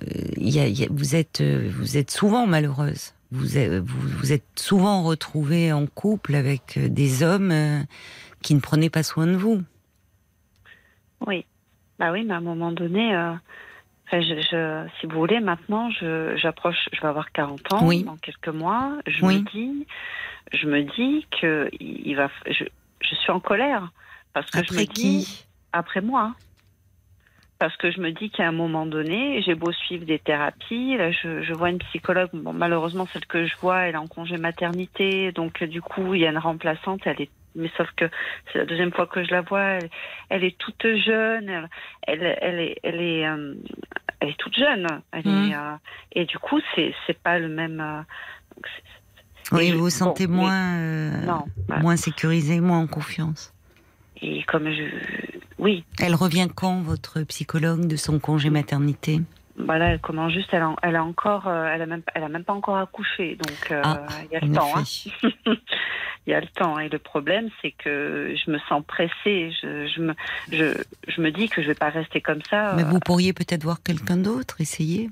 [0.02, 3.12] euh, il y a, il y a- vous êtes vous êtes souvent malheureuse.
[3.32, 7.84] Vous êtes, vous, vous êtes souvent retrouvée en couple avec des hommes
[8.40, 9.62] qui ne prenaient pas soin de vous.
[11.26, 11.44] Oui.
[11.98, 13.16] Bah oui, mais à un moment donné,
[14.06, 18.04] enfin, je, je- si vous voulez, maintenant, je, j'approche, je vais avoir 40 ans Oui.
[18.04, 18.98] dans quelques mois.
[19.06, 19.38] Je Oui.
[19.38, 19.86] me dis,
[20.52, 22.64] je me dis que il va, je,
[23.00, 23.90] je suis en colère
[24.32, 25.46] parce que je me dis, qui?
[25.72, 26.34] après moi.
[27.58, 31.10] Parce que je me dis qu'à un moment donné, j'ai beau suivre des thérapies, là,
[31.10, 32.28] je, je vois une psychologue.
[32.34, 36.20] Bon, malheureusement, celle que je vois, elle est en congé maternité, donc du coup, il
[36.20, 37.00] y a une remplaçante.
[37.06, 38.04] Elle est, mais sauf que
[38.52, 39.62] c'est la deuxième fois que je la vois.
[39.62, 39.90] Elle,
[40.28, 41.48] elle est toute jeune.
[41.48, 41.68] Elle,
[42.22, 43.54] elle, elle est, elle est, euh,
[44.20, 44.86] elle est toute jeune.
[45.12, 45.50] Elle Mhm.
[45.50, 45.76] est, euh,
[46.12, 47.80] et du coup, c'est, c'est pas le même.
[47.80, 48.02] euh,
[49.52, 50.78] Oui, vous vous sentez bon, moins
[51.24, 51.44] non.
[51.66, 51.82] voilà.
[51.82, 53.52] moins sécurisé, moins en confiance.
[54.22, 54.84] Et comme je,
[55.58, 59.20] oui, Elle revient quand, votre psychologue, de son congé maternité?
[59.58, 62.28] Voilà, elle commence juste, elle a, elle a encore, euh, elle a même, elle a
[62.28, 64.70] même pas encore accouché, donc euh, Ah, il y a le temps.
[64.76, 64.82] hein.
[66.26, 66.76] Il y a le temps.
[66.80, 69.52] Et le problème, c'est que je me sens pressée.
[69.62, 70.12] Je, je me,
[70.50, 70.74] je,
[71.06, 72.72] je me dis que je vais pas rester comme ça.
[72.74, 75.08] Mais Euh, vous pourriez peut-être voir quelqu'un d'autre, essayer.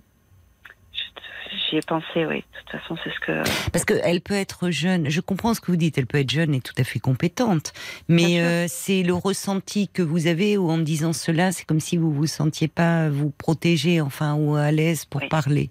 [1.70, 2.38] J'y ai pensé, oui.
[2.38, 3.70] De toute façon, c'est ce que.
[3.70, 6.54] Parce qu'elle peut être jeune, je comprends ce que vous dites, elle peut être jeune
[6.54, 7.72] et tout à fait compétente,
[8.08, 11.96] mais euh, c'est le ressenti que vous avez ou en disant cela, c'est comme si
[11.96, 15.28] vous vous sentiez pas vous protéger, enfin, ou à l'aise pour Oui.
[15.28, 15.70] parler.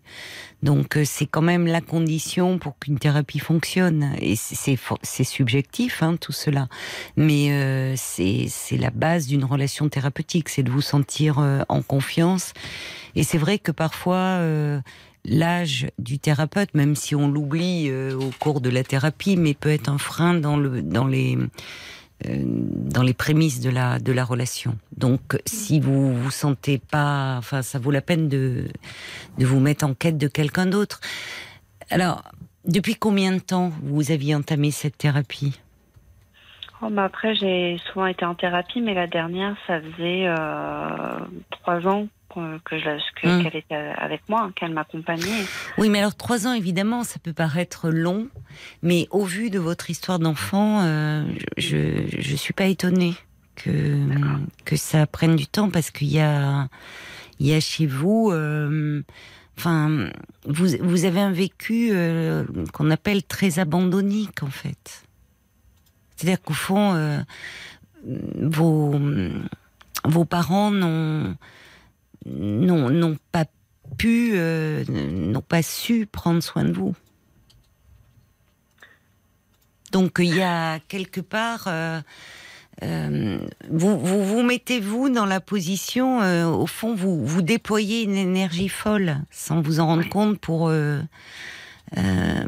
[0.61, 4.13] Donc euh, c'est quand même la condition pour qu'une thérapie fonctionne.
[4.21, 4.77] Et c'est-
[5.23, 6.67] subjectif, hein, tout cela,
[7.17, 11.81] mais euh, c'est c'est la base d'une relation thérapeutique, c'est de vous sentir euh, en
[11.81, 12.53] confiance.
[13.15, 14.39] Et c'est vrai que parfois
[15.25, 19.69] l'âge du thérapeute, même si on l'oublie euh, au cours de la thérapie, mais peut
[19.69, 21.37] être un frein dans le dans les
[22.25, 24.77] euh, dans les prémices de la de la relation.
[24.97, 28.67] Donc, si vous vous sentez pas, enfin, ça vaut la peine de
[29.37, 30.99] de vous mettre en quête de quelqu'un d'autre.
[31.89, 32.23] Alors,
[32.65, 35.59] depuis combien de temps vous aviez entamé cette thérapie?
[36.81, 41.87] Oh, mais après, j'ai souvent été en thérapie, mais la dernière, ça faisait euh, trois
[41.87, 43.43] ans que, que je la- que- Mm.
[43.43, 45.45] qu'elle était avec moi, qu'elle m'accompagnait.
[45.77, 48.27] Oui, mais alors trois ans, évidemment, ça peut paraître long,
[48.81, 51.25] mais au vu de votre histoire d'enfant, euh,
[51.57, 53.13] je je suis pas étonnée
[53.55, 53.97] que
[54.65, 56.67] que ça prenne du temps parce qu'il y a
[57.39, 59.01] il y a chez vous, euh,
[59.57, 60.09] enfin,
[60.45, 62.43] vous vous avez un vécu euh,
[62.73, 65.03] qu'on appelle très abandonnique en fait.
[66.15, 67.19] C'est-à-dire qu'au fond, euh,
[68.41, 68.99] vos
[70.05, 71.35] vos parents n'ont
[72.25, 73.45] n'ont pas
[73.97, 76.95] pu, euh, n'ont pas su prendre soin de vous.
[79.91, 82.01] Donc il y a quelque part, euh,
[82.81, 83.37] euh,
[83.69, 86.19] vous, vous vous mettez-vous dans la position,
[86.51, 90.73] au fond, vous, vous déployez une énergie folle sans vous en rendre compte pour,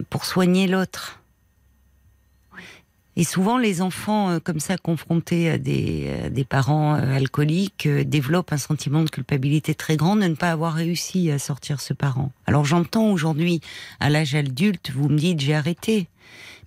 [0.10, 1.20] pour soigner l'autre.
[3.18, 7.86] Et souvent, les enfants euh, comme ça, confrontés à des, à des parents euh, alcooliques,
[7.86, 11.80] euh, développent un sentiment de culpabilité très grand de ne pas avoir réussi à sortir
[11.80, 12.32] ce parent.
[12.46, 13.62] Alors j'entends aujourd'hui,
[14.00, 16.08] à l'âge adulte, vous me dites j'ai arrêté.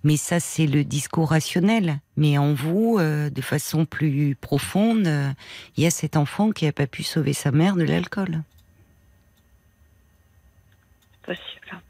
[0.03, 1.99] Mais ça, c'est le discours rationnel.
[2.15, 5.29] Mais en vous, euh, de façon plus profonde, euh,
[5.75, 8.41] il y a cet enfant qui n'a pas pu sauver sa mère de l'alcool.
[11.23, 11.81] Possible.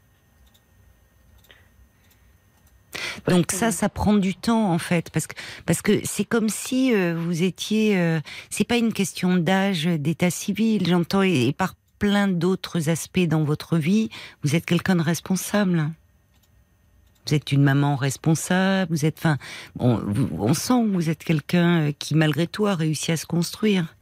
[3.28, 5.34] Donc ça, ça prend du temps en fait, parce que
[5.66, 7.98] parce que c'est comme si euh, vous étiez.
[7.98, 10.86] euh, c'est pas une question d'âge, d'état civil.
[10.86, 14.08] J'entends et, et par plein d'autres aspects dans votre vie,
[14.42, 15.90] vous êtes quelqu'un de responsable.
[17.26, 18.90] Vous êtes une maman responsable.
[18.90, 19.36] Vous êtes, enfin,
[19.78, 23.94] on, sent que vous êtes quelqu'un euh, qui malgré tout a réussi à se construire.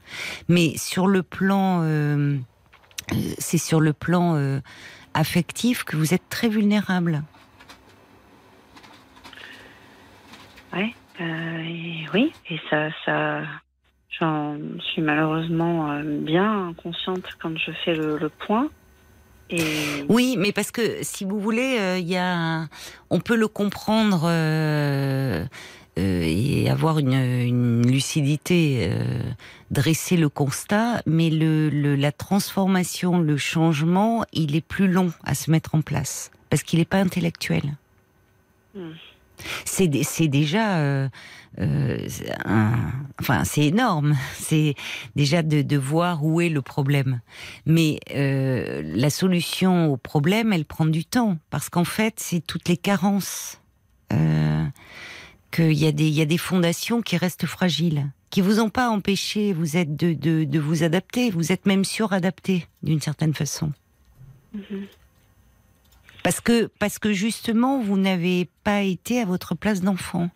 [0.48, 2.37] Mais sur le plan, euh,
[3.12, 4.61] euh, c'est sur le plan euh,
[5.14, 7.22] affectif que vous êtes très vulnérable.
[10.72, 13.40] Ouais, euh, et oui, et ça, ça,
[14.18, 18.68] j'en suis malheureusement euh, bien consciente quand je fais le, le point.
[19.50, 22.66] Et Oui, mais parce que si vous voulez, euh, il y a,
[23.09, 25.46] on peut le comprendre euh,
[25.96, 28.88] et avoir une, une lucidité,
[29.70, 35.35] dresser le constat, mais le, le- la transformation, le changement, il est plus long à
[35.35, 37.62] se mettre en place parce qu'il n'est pas intellectuel.
[38.74, 38.90] Hmm.
[39.64, 41.09] C'est dé- c'est déjà, euh,
[41.61, 41.98] euh,
[43.20, 44.16] enfin, c'est énorme.
[44.38, 44.74] C'est
[45.16, 47.20] déjà de, voir où est le problème.
[47.66, 52.68] Mais euh, la solution au problème, elle prend du temps parce qu'en fait, c'est toutes
[52.68, 53.61] les carences.
[55.51, 59.77] Qu'il y y a des fondations qui restent fragiles, qui vous ont pas empêché, vous
[59.77, 63.72] êtes de, vous adapter, vous êtes même suradapté d'une certaine façon.
[66.29, 70.29] Parce que, parce que justement, vous n'avez pas été à votre place d'enfant.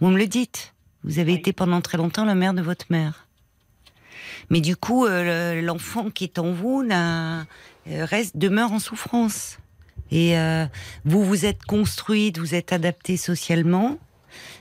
[0.00, 0.74] Vous me le dites.
[1.04, 1.38] Vous avez Oui.
[1.38, 3.28] été pendant très longtemps la mère de votre mère.
[4.50, 7.42] Mais du coup, euh, le- l'enfant qui est en vous n'a-
[7.86, 9.58] euh, reste, demeure en souffrance.
[10.10, 10.66] Et euh,
[11.04, 13.98] vous vous êtes construite, vous êtes adapté socialement,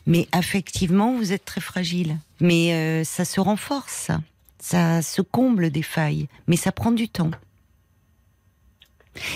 [0.06, 2.16] mais affectivement, vous êtes très fragile.
[2.42, 4.22] Mais euh, ça se renforce, ça.
[4.60, 7.32] Ça se comble des failles, mais ça prend du temps.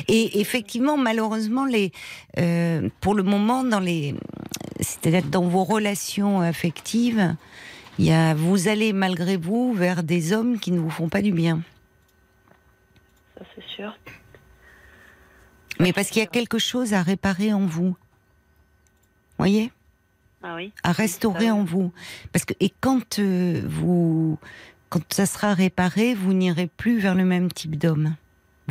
[0.08, 1.92] Et effectivement, malheureusement, les,
[2.38, 4.16] euh, pour le moment, dans les,
[4.80, 7.36] c'est-à-dire dans vos relations affectives,
[8.00, 11.22] il y a, vous allez malgré vous vers des hommes qui ne vous font pas
[11.22, 11.62] du bien.
[13.38, 13.98] Ça, c'est sûr.
[15.80, 17.96] Mais parce qu'il y a quelque chose à réparer en vous.
[19.38, 19.72] Voyez?
[20.44, 20.74] Ah oui.
[20.82, 21.92] à restaurer en vous.
[22.32, 24.40] Parce que et quand euh, vous
[24.90, 28.16] quand ça sera réparé, vous n'irez plus vers le même type d'homme.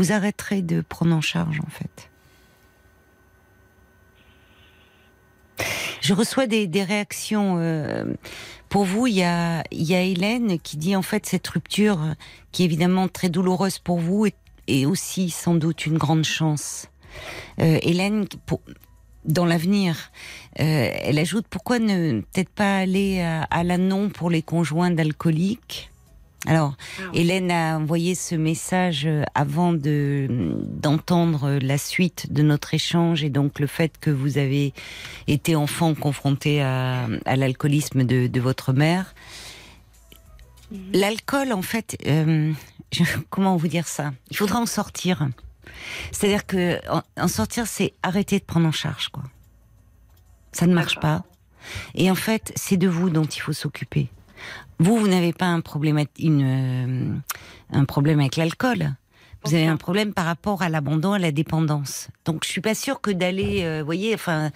[0.00, 2.08] Vous arrêterez de prendre en charge en fait.
[6.00, 7.58] Je reçois des, réactions.
[7.58, 8.06] euh,
[8.70, 11.98] pour vous, il y a, y a Hélène qui dit en fait cette rupture,
[12.50, 14.24] qui est évidemment très douloureuse pour vous,
[14.68, 16.86] est, aussi sans doute une grande chance.
[17.58, 18.24] Euh, Hélène,
[19.26, 20.12] dans l'avenir,
[20.60, 25.89] euh, elle ajoute pourquoi ne peut-être pas aller à, à l'annon pour les conjoints d'alcooliques?
[26.46, 27.02] Alors, Ah.
[27.12, 30.26] Hélène a envoyé ce message euh, avant de
[30.66, 34.72] d'entendre la suite de notre échange et donc le fait que vous avez
[35.26, 39.14] été enfant confronté à, à l'alcoolisme de, de votre mère.
[40.92, 42.52] L'alcool, en fait, euh,
[42.92, 44.12] je- comment vous dire ça?
[44.30, 45.28] Il faudra en sortir.
[46.12, 49.24] C'est-à-dire que en, en sortir, c'est arrêter de prendre en charge, quoi.
[50.52, 51.22] Ça ne marche pas.
[51.94, 54.08] Et en fait, c'est de vous dont il faut s'occuper.
[54.78, 58.94] Vous, vous n'avez pas un problème, une, euh, un problème avec l'alcool.
[59.44, 62.08] Vous avez un problème par rapport à l'abandon, à la dépendance.
[62.26, 64.50] Donc, je suis pas sûre que d'aller, euh, voyez, enfin,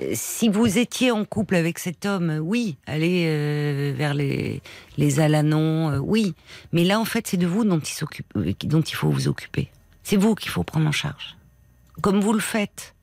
[0.00, 4.62] euh, si vous étiez en couple avec cet homme, euh, oui, aller euh, vers les
[4.96, 6.34] les Alanons, oui.
[6.72, 8.32] Mais là, en fait, c'est de vous dont il s'occupe,
[8.64, 9.70] dont il faut vous occuper.
[10.04, 11.36] C'est vous qu'il faut prendre en charge,
[12.00, 12.94] comme vous le faites.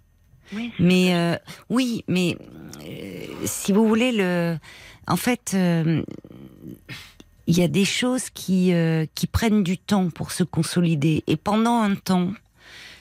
[0.54, 2.38] Oui, Mais oui, mais
[3.46, 4.58] si vous voulez le,
[5.08, 6.04] en fait, euh,
[7.48, 11.24] il y a des choses qui euh, qui prennent du temps pour se consolider.
[11.28, 12.32] Et pendant un temps,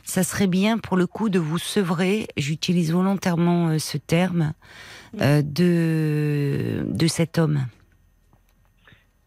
[0.03, 2.29] ça serait bien pour le coup de vous sevrer.
[2.37, 4.53] J'utilise volontairement euh, ce terme
[5.21, 7.67] euh, de de cet homme.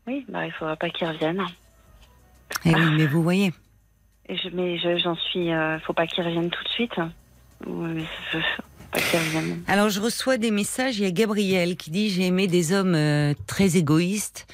[0.05, 1.41] oui bah, il faudra pas qu'il revienne.
[2.65, 3.53] Eh oui, mais vous voyez.
[4.29, 5.51] Je, mais je- j'en suis.
[5.51, 6.93] euh, faut pas qu'il revienne tout de suite.
[7.65, 7.89] Oui,
[8.33, 8.41] mais
[9.67, 12.95] Alors je reçois des messages, il y a Gabriel qui dit j'ai aimé des hommes
[12.95, 14.47] euh, très égoïstes.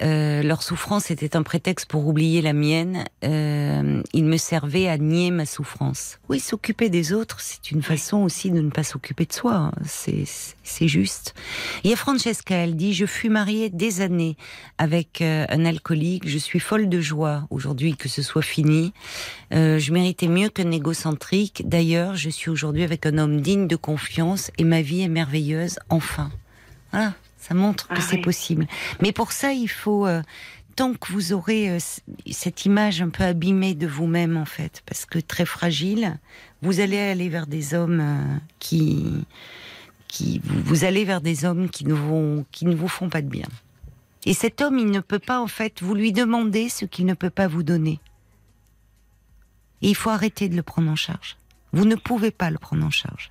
[0.00, 3.04] Euh, leur souffrance était un prétexte pour oublier la mienne.
[3.24, 6.18] Euh, ils me servaient à nier ma souffrance.
[6.28, 9.54] Oui, s'occuper des autres, c'est une façon aussi de ne pas s'occuper de soi.
[9.54, 9.72] hein.
[9.84, 11.34] C'est juste.
[11.82, 14.36] Il y a Francesca, elle dit je fus mariée des années
[14.78, 16.28] avec euh, un alcoolique.
[16.28, 18.92] Je suis folle de joie aujourd'hui que ce soit fini.
[19.52, 21.62] Euh, je méritais mieux qu'un égocentrique.
[21.66, 25.78] D'ailleurs, je suis aujourd'hui avec un homme digne de confiance et ma vie est merveilleuse,
[25.88, 26.30] enfin.
[26.92, 27.14] Voilà,
[27.48, 28.66] ça montre que Ah c'est possible.
[29.00, 30.22] Mais pour ça, il faut, euh,
[30.76, 31.78] tant que vous aurez euh,
[32.30, 36.18] cette image un peu abîmée de vous-même, en fait, parce que très fragile,
[36.62, 39.24] vous allez aller vers des hommes euh, qui,
[40.08, 43.22] qui, vous, vous allez vers des hommes qui ne vont, qui ne vous font pas
[43.22, 43.48] de bien.
[44.26, 47.14] Et cet homme, il ne peut pas, en fait, vous lui demander ce qu'il ne
[47.14, 47.98] peut pas vous donner.
[49.80, 51.38] Et il faut arrêter de le prendre en charge.
[51.72, 53.30] Vous ne pouvez pas le prendre en charge.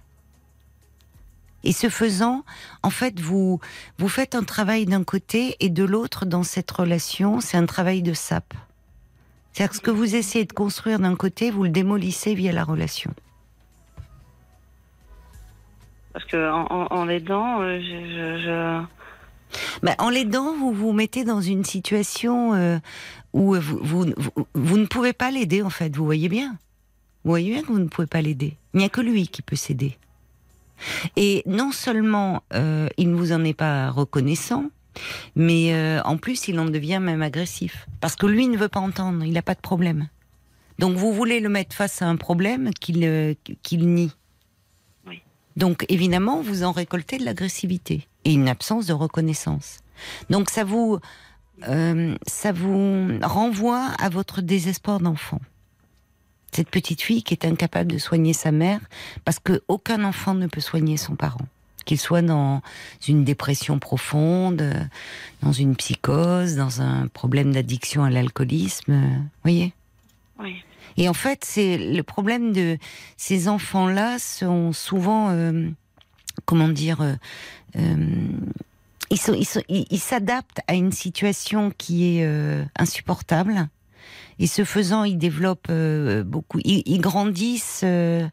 [1.68, 2.46] Et ce faisant,
[2.82, 3.60] en fait, vous,
[3.98, 8.02] vous faites un travail d'un côté et de l'autre dans cette relation, c'est un travail
[8.02, 8.54] de sape.
[9.52, 12.64] C'est-à-dire que ce que vous essayez de construire d'un côté, vous le démolissez via la
[12.64, 13.14] relation.
[16.14, 21.42] Parce que en, l'aidant, euh, je, je, je- Ben, en l'aidant, vous vous mettez dans
[21.42, 22.80] une situation euh,
[23.34, 25.94] où vous, vous, vous, vous ne pouvez pas l'aider, en fait.
[25.98, 26.52] Vous voyez bien.
[27.26, 28.56] Vous voyez bien que vous ne pouvez pas l'aider.
[28.74, 29.98] Il n'y a que lui qui peut s'aider.
[31.16, 34.66] Et non seulement euh, il ne vous en est pas reconnaissant,
[35.36, 37.88] mais euh, en plus il en devient même agressif.
[38.00, 40.08] Parce que lui ne veut pas entendre, il n'a pas de problème.
[40.80, 43.34] Donc vous voulez le mettre face à un problème qu'il euh,
[43.72, 44.12] nie.
[45.08, 45.22] Oui.
[45.56, 49.80] Donc évidemment, vous en récoltez de l'agressivité et une absence de reconnaissance.
[50.30, 51.00] Donc ça vous,
[51.62, 55.40] ça vous renvoie à votre désespoir d'enfant.
[56.52, 58.80] Cette petite fille qui est incapable de soigner sa mère
[59.26, 61.46] parce qu'aucun enfant ne peut soigner son parent.
[61.86, 62.62] Qu'il soit dans
[63.08, 64.64] une dépression profonde,
[65.42, 69.74] dans une psychose, dans un problème d'addiction à l'alcoolisme, vous voyez?
[70.40, 70.56] Oui.
[70.98, 72.78] Et en fait, c'est le problème de
[73.18, 75.70] ces enfants-là sont souvent, euh,
[76.46, 77.14] comment dire, euh,
[77.78, 77.96] euh,
[79.12, 83.70] ils sont- ils sont- ils- ils s'adaptent à une situation qui est euh, insupportable.
[84.40, 88.28] Et ce faisant, ils développent euh, beaucoup, ils, ils grandissent euh,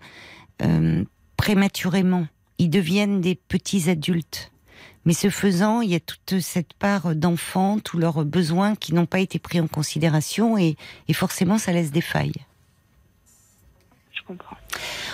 [0.62, 1.04] euh,
[1.36, 2.26] prématurément.
[2.58, 4.50] Ils deviennent des petits adultes.
[5.06, 9.06] Mais ce faisant, il y a toute cette part d'enfants, tous leurs besoins qui n'ont
[9.06, 10.76] pas été pris en considération et,
[11.08, 12.32] et forcément, ça laisse des failles.
[14.12, 14.56] Je comprends.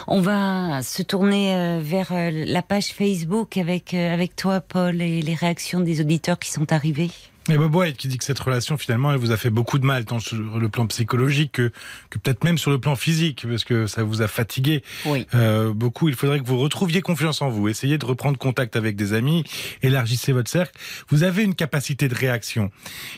[0.07, 5.81] On va se tourner vers la page Facebook avec, avec toi, Paul, et les réactions
[5.81, 7.11] des auditeurs qui sont arrivés.
[7.49, 9.87] Et Bob White qui dit que cette relation finalement elle vous a fait beaucoup de
[9.87, 11.73] mal tant sur le plan psychologique que,
[12.11, 15.27] que peut-être même sur le plan physique parce que ça vous a fatigué Oui.
[15.35, 16.09] euh, beaucoup.
[16.11, 19.45] Il faudrait que vous retrouviez confiance en vous, essayez de reprendre contact avec des amis,
[19.83, 20.79] élargissez votre cercle.
[21.09, 22.71] Vous avez une capacité de réaction.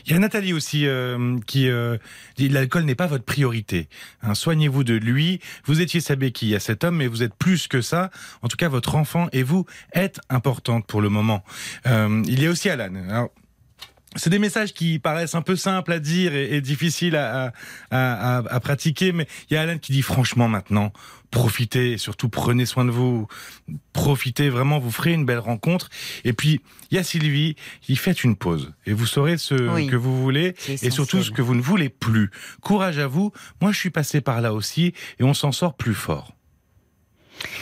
[0.05, 1.97] Il y a Nathalie aussi euh, qui euh,
[2.37, 3.87] dit l'alcool n'est pas votre priorité.
[4.23, 5.41] Hein, Soignez-vous de lui.
[5.65, 8.09] Vous étiez sa béquille à cet homme, mais vous êtes plus que ça.
[8.41, 11.43] En tout cas, votre enfant et vous êtes importante pour le moment.
[11.87, 12.93] Euh, il y a aussi Alan.
[13.09, 13.29] Alors,
[14.15, 17.53] c'est des messages qui paraissent un peu simples à dire et, et difficiles à,
[17.91, 20.91] à, à, à pratiquer, mais il y a Alan qui dit franchement maintenant,
[21.31, 23.27] profitez, surtout prenez soin de vous,
[23.91, 25.89] profitez vraiment, vous ferez une belle rencontre.
[26.23, 29.87] Et puis il y a Sylvie qui fait une pause et vous saurez ce Oui.
[29.87, 32.29] que vous voulez et surtout ce que vous ne voulez plus.
[32.61, 33.31] Courage à vous.
[33.61, 36.33] Moi, je suis passé par là aussi et on s'en sort plus fort.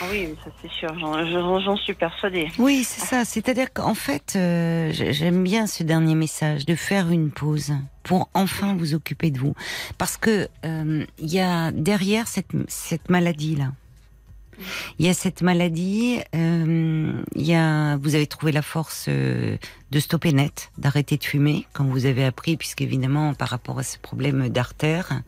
[0.02, 2.50] Ah Oui, ça c'est sûr, j'en- suis persuadée.
[2.58, 3.24] Oui, c'est ça.
[3.26, 8.30] C'est-à-dire qu'en fait, euh, j'ai- j'aime bien ce dernier message, de faire une pause pour
[8.34, 9.54] enfin vous occuper de vous.
[9.98, 13.72] Parce que euh, il y a derrière cette, cette maladie-là,
[15.00, 19.58] il y a cette maladie, euh, il y a, vous avez trouvé la force euh,
[19.92, 23.98] de stopper net, d'arrêter de fumer quand vous avez appris, puisqu'évidemment par rapport à ce
[23.98, 25.22] problème d'artère.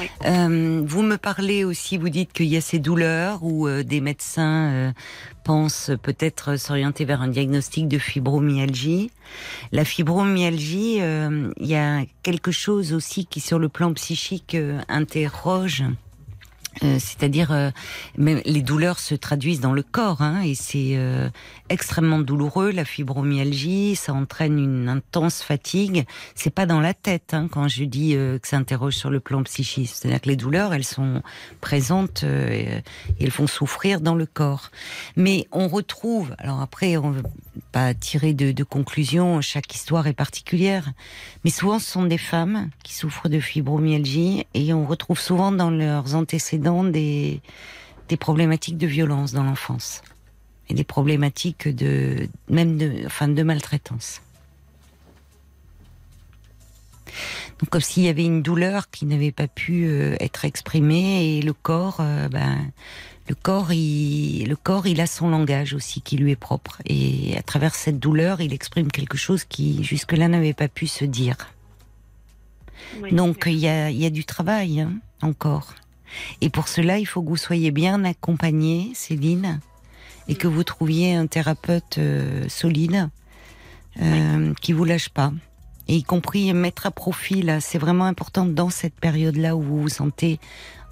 [0.00, 0.08] Oui.
[0.24, 4.00] Euh, vous me parlez aussi, vous dites qu'il y a ces douleurs où euh, des
[4.00, 4.92] médecins euh,
[5.44, 9.10] pensent peut-être s'orienter vers un diagnostic de fibromyalgie.
[9.70, 14.80] La fibromyalgie, euh, il y a quelque chose aussi qui sur le plan psychique euh,
[14.88, 15.84] interroge.
[16.82, 17.70] Euh, c'est-à-dire, euh,
[18.18, 21.28] les douleurs se traduisent dans le corps, hein, et c'est euh,
[21.68, 22.70] extrêmement douloureux.
[22.70, 26.04] La fibromyalgie, ça entraîne une intense fatigue.
[26.34, 29.20] C'est pas dans la tête hein, quand je dis euh, que ça interroge sur le
[29.20, 29.88] plan psychique.
[29.88, 31.22] C'est-à-dire que les douleurs, elles sont
[31.60, 34.70] présentes euh, et elles font souffrir dans le corps.
[35.16, 37.22] Mais on retrouve, alors après, on veut
[37.72, 39.40] pas tirer de, de conclusion.
[39.40, 40.92] Chaque histoire est particulière,
[41.44, 45.70] mais souvent ce sont des femmes qui souffrent de fibromyalgie et on retrouve souvent dans
[45.70, 47.40] leurs antécédents des,
[48.08, 50.02] des problématiques de violence dans l'enfance
[50.68, 54.20] et des problématiques de même de enfin de maltraitance.
[57.58, 61.42] Donc comme s'il y avait une douleur qui n'avait pas pu euh, être exprimée et
[61.42, 62.70] le corps, euh, ben,
[63.28, 67.34] le corps, il, le corps, il a son langage aussi qui lui est propre et
[67.38, 71.36] à travers cette douleur, il exprime quelque chose qui jusque-là n'avait pas pu se dire.
[73.00, 73.14] Oui.
[73.14, 75.74] Donc il y a, il y a du travail hein, encore.
[76.40, 79.60] Et pour cela, il faut que vous soyez bien accompagné, Céline,
[80.28, 83.08] et que vous trouviez un thérapeute euh, solide
[84.00, 85.32] euh, qui vous lâche pas.
[85.88, 89.82] Et y compris mettre à profit, là, c'est vraiment important dans cette période-là où vous
[89.82, 90.40] vous sentez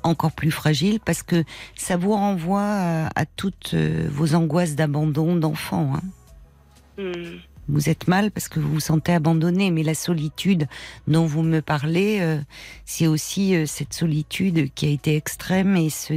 [0.02, 5.34] encore plus fragile, parce que ça vous renvoie à, à toutes euh, vos angoisses d'abandon
[5.34, 5.94] d'enfant.
[5.96, 7.02] Hein.
[7.02, 7.38] Hmm.
[7.68, 10.66] Vous êtes mal parce que vous vous sentez abandonné, mais la solitude
[11.08, 12.38] dont vous me parlez, euh,
[12.84, 16.14] c'est aussi euh, cette solitude qui a été extrême et ce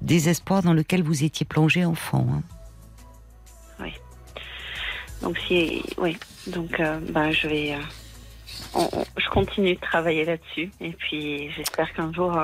[0.00, 2.26] désespoir dans lequel vous étiez plongé enfant.
[2.32, 2.42] hein.
[5.22, 7.78] Donc si, oui, donc euh, bah, je vais, euh,
[8.74, 12.38] on- on- je continue de travailler là-dessus et puis j'espère qu'un jour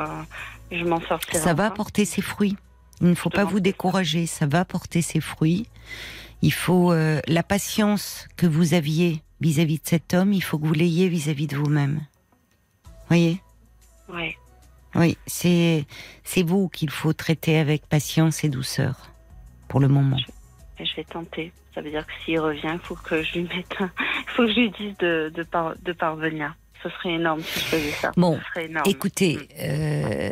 [0.70, 1.38] je m'en sortirai.
[1.42, 2.56] Ça va porter ses fruits.
[3.02, 5.66] Il ne faut pas vous décourager, ça va porter ses fruits.
[6.42, 10.66] Il faut euh, la patience que vous aviez vis-à-vis de cet homme, il faut que
[10.66, 12.00] vous l'ayez vis-à-vis de vous-même.
[13.08, 13.40] Voyez?
[14.12, 14.36] Ouais.
[14.94, 15.86] Oui, c'est
[16.24, 19.10] c'est vous qu'il faut traiter avec patience et douceur
[19.68, 20.18] pour le moment.
[20.78, 21.52] Je vais tenter.
[21.74, 23.90] Ça veut dire que s'il revient, il faut que je lui mette, un-
[24.36, 26.54] faut que je lui dise de, de, par- de parvenir.
[26.82, 28.10] Ce serait énorme si je faisais ça.
[28.16, 28.82] Bon, Ce.
[28.90, 30.30] Écoutez, euh,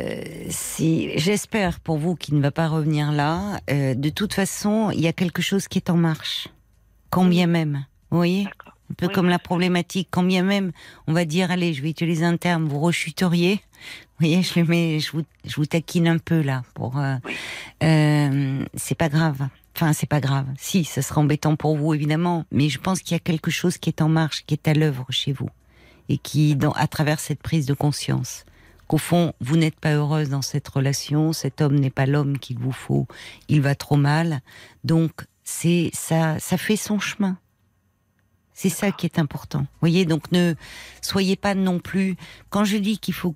[1.17, 5.07] j'espère pour vous qu'il ne va pas revenir là, euh, de toute façon, il y
[5.07, 6.47] a quelque chose qui est en marche.
[7.09, 8.47] Combien même, vous voyez?
[8.89, 10.71] Un peu Oui, comme la problématique, combien même,
[11.07, 13.55] on va dire, allez, je vais utiliser un terme, vous rechuteriez.
[13.55, 16.99] Vous voyez, je le mets, je vous, je vous taquine un peu là, pour.
[16.99, 17.33] euh, Oui.
[17.83, 19.47] euh, c'est pas grave.
[19.75, 20.45] Enfin, c'est pas grave.
[20.57, 23.77] Si, ça sera embêtant pour vous évidemment, mais je pense qu'il y a quelque chose
[23.77, 25.49] qui est en marche, qui est à l'œuvre chez vous,
[26.09, 28.43] et qui, dans, à travers cette prise de conscience,
[28.91, 32.59] qu'au fond, vous n'êtes pas heureuse dans cette relation, cet homme n'est pas l'homme qu'il
[32.59, 33.07] vous faut,
[33.47, 34.41] il va trop mal,
[34.83, 35.11] donc
[35.45, 37.37] c'est ça, ça fait son chemin.
[38.51, 39.65] C'est ça qui est important.
[39.79, 40.55] Voyez, donc ne
[41.01, 42.17] soyez pas non plus.
[42.49, 43.33] Quand je dis qu'il faut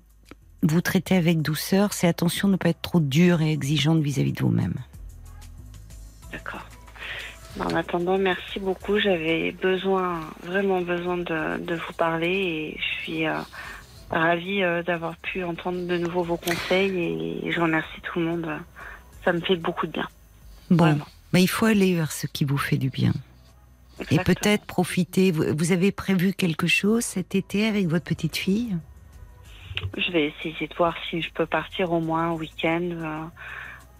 [0.62, 4.32] vous traiter avec douceur, c'est attention de ne pas être trop dur et exigeante vis-à-vis
[4.32, 4.74] de vous-même.
[6.32, 6.68] D'accord.
[7.58, 8.98] En attendant, merci beaucoup.
[8.98, 13.40] J'avais besoin, vraiment besoin de, de vous parler et je suis euh,
[14.10, 18.48] ravie euh, d'avoir pu entendre de nouveau vos conseils et je remercie tout le monde.
[19.24, 20.08] Ça me fait beaucoup de bien.
[20.70, 21.06] Bon, Vraiment.
[21.32, 23.12] mais il faut aller vers ce qui vous fait du bien.
[24.10, 25.30] Et peut-être profiter.
[25.30, 28.76] Vous, avez prévu quelque chose cet été avec votre petite fille?
[29.96, 33.24] Je vais essayer de voir si je peux partir au moins un week-end euh,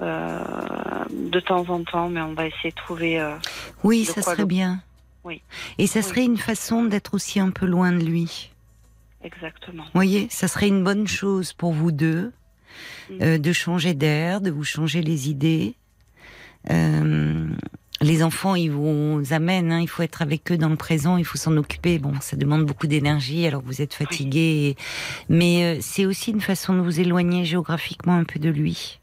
[0.03, 3.19] euh, de temps en temps, mais on va essayer de trouver.
[3.21, 3.35] euh,
[3.85, 4.83] Oui, De ça serait bien.
[5.25, 5.41] Oui.
[5.79, 6.05] Et ça Oui.
[6.05, 8.51] serait une façon d'être aussi un peu loin de lui.
[9.27, 9.85] Exactement.
[9.85, 12.33] Vous voyez, ça serait une bonne chose pour vous deux
[13.09, 13.15] Mm.
[13.23, 15.75] euh, de changer d'air, de vous changer les idées.
[16.71, 17.49] Euh,
[18.03, 21.25] les enfants, ils vous amènent, hein, il faut être avec eux dans le présent, il
[21.25, 21.99] faut s'en occuper.
[21.99, 24.41] Bon, ça demande beaucoup d'énergie, alors vous êtes fatigué.
[24.41, 24.77] et-
[25.31, 29.01] Mais euh, c'est aussi une façon de vous éloigner géographiquement un peu de lui.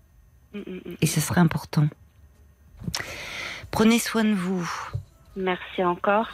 [0.53, 0.95] Mm, mm.
[1.01, 1.88] Et ce serait important.
[3.71, 4.69] Prenez soin de vous.
[5.36, 6.28] Merci encore.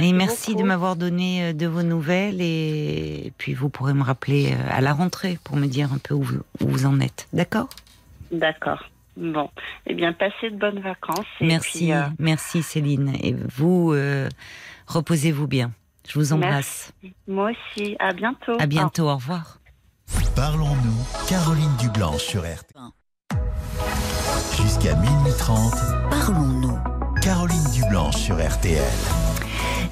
[0.00, 0.62] Et merci beaucoup.
[0.62, 2.40] de m'avoir donné euh, de vos nouvelles.
[2.40, 6.14] Et puis vous pourrez me rappeler euh, à la rentrée pour me dire un peu
[6.14, 7.28] où vous, où vous en êtes.
[7.32, 7.68] D'accord?
[8.30, 8.82] D'accord.
[9.16, 9.48] Bon.
[9.86, 11.24] Eh bien, passez de bonnes vacances.
[11.40, 13.12] Et Merci, puis, euh, merci Céline.
[13.22, 14.28] Et vous, euh,
[14.86, 15.72] reposez-vous bien.
[16.08, 16.92] Je vous embrasse.
[17.26, 17.96] moi aussi.
[17.98, 18.56] À bientôt.
[18.60, 19.08] À bientôt.
[19.08, 19.58] Au revoir.
[20.36, 22.80] Parlons-nous, Caroline Dublanche sur RTL.
[24.62, 25.72] Jusqu'à minuit 30,
[26.10, 26.78] Parlons-nous.
[27.22, 28.82] Caroline Dublanche sur RTL.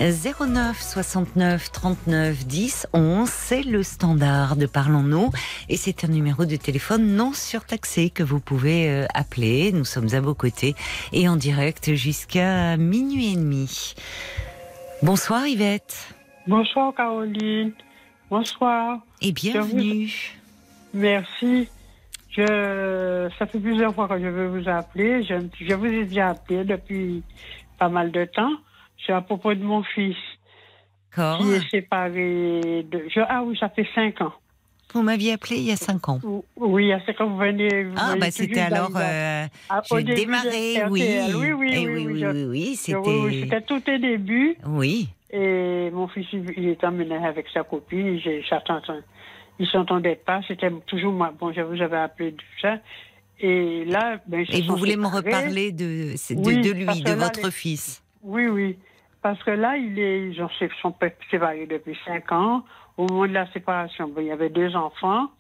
[0.01, 5.31] 09 69 39 10 11, c'est le standard de Parlons-nous
[5.69, 9.71] et c'est un numéro de téléphone non surtaxé que vous pouvez euh, appeler.
[9.73, 10.75] Nous sommes à vos côtés
[11.13, 13.95] et en direct jusqu'à minuit et demi.
[15.03, 16.15] Bonsoir Yvette
[16.47, 17.73] Bonsoir Caroline.
[18.31, 18.99] Bonsoir.
[19.23, 20.11] et bienvenue.
[20.93, 21.69] Merci.
[22.31, 25.23] Je, ça fait plusieurs fois que je veux vous appeler.
[25.23, 27.23] Je, je vous ai déjà appelé depuis
[27.79, 28.51] pas mal de temps.
[29.07, 30.17] C'est à propos de mon fils
[31.17, 31.39] D'accord.
[31.39, 33.05] qui est séparé de.
[33.15, 34.33] Je, ah oui, ça fait cinq ans.
[34.93, 36.21] Vous m'aviez appelé il y a cinq ans.
[36.23, 37.85] Ou- Oui, à cinq ans, vous venez.
[37.85, 40.05] vous Ah bah c'était alors euh, Ah, oui.
[40.07, 40.23] Oui,
[40.91, 44.57] oui, Eh oui, oui, oui, oui, je- oui, c'était tout au début.
[44.67, 45.09] oui.
[45.37, 48.21] Et mon fils, il il est emmené avec sa copine.
[49.59, 50.41] Ils s'entendaient pas.
[50.47, 51.33] C'était toujours moi.
[51.39, 52.77] Bon, je vous avais appelé tout ça.
[53.41, 57.13] Et là, ben, Et vous voulez me reparler de, de, Oui, de parce lui, de
[57.15, 58.01] votre les- fils?
[58.25, 58.79] Oui, oui.
[59.23, 62.65] Parce que là, il est, ils ont sé- sont sé- séparés depuis cinq ans.
[62.97, 65.31] Au moment de la séparation, il y avait deux enfants.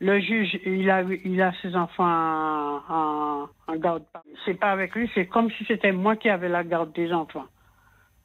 [0.00, 2.04] Le juge, il a, il a ses enfants
[2.88, 4.02] en, en, garde.
[4.44, 7.44] C'est pas avec lui, c'est comme si c'était moi qui avais la garde des enfants.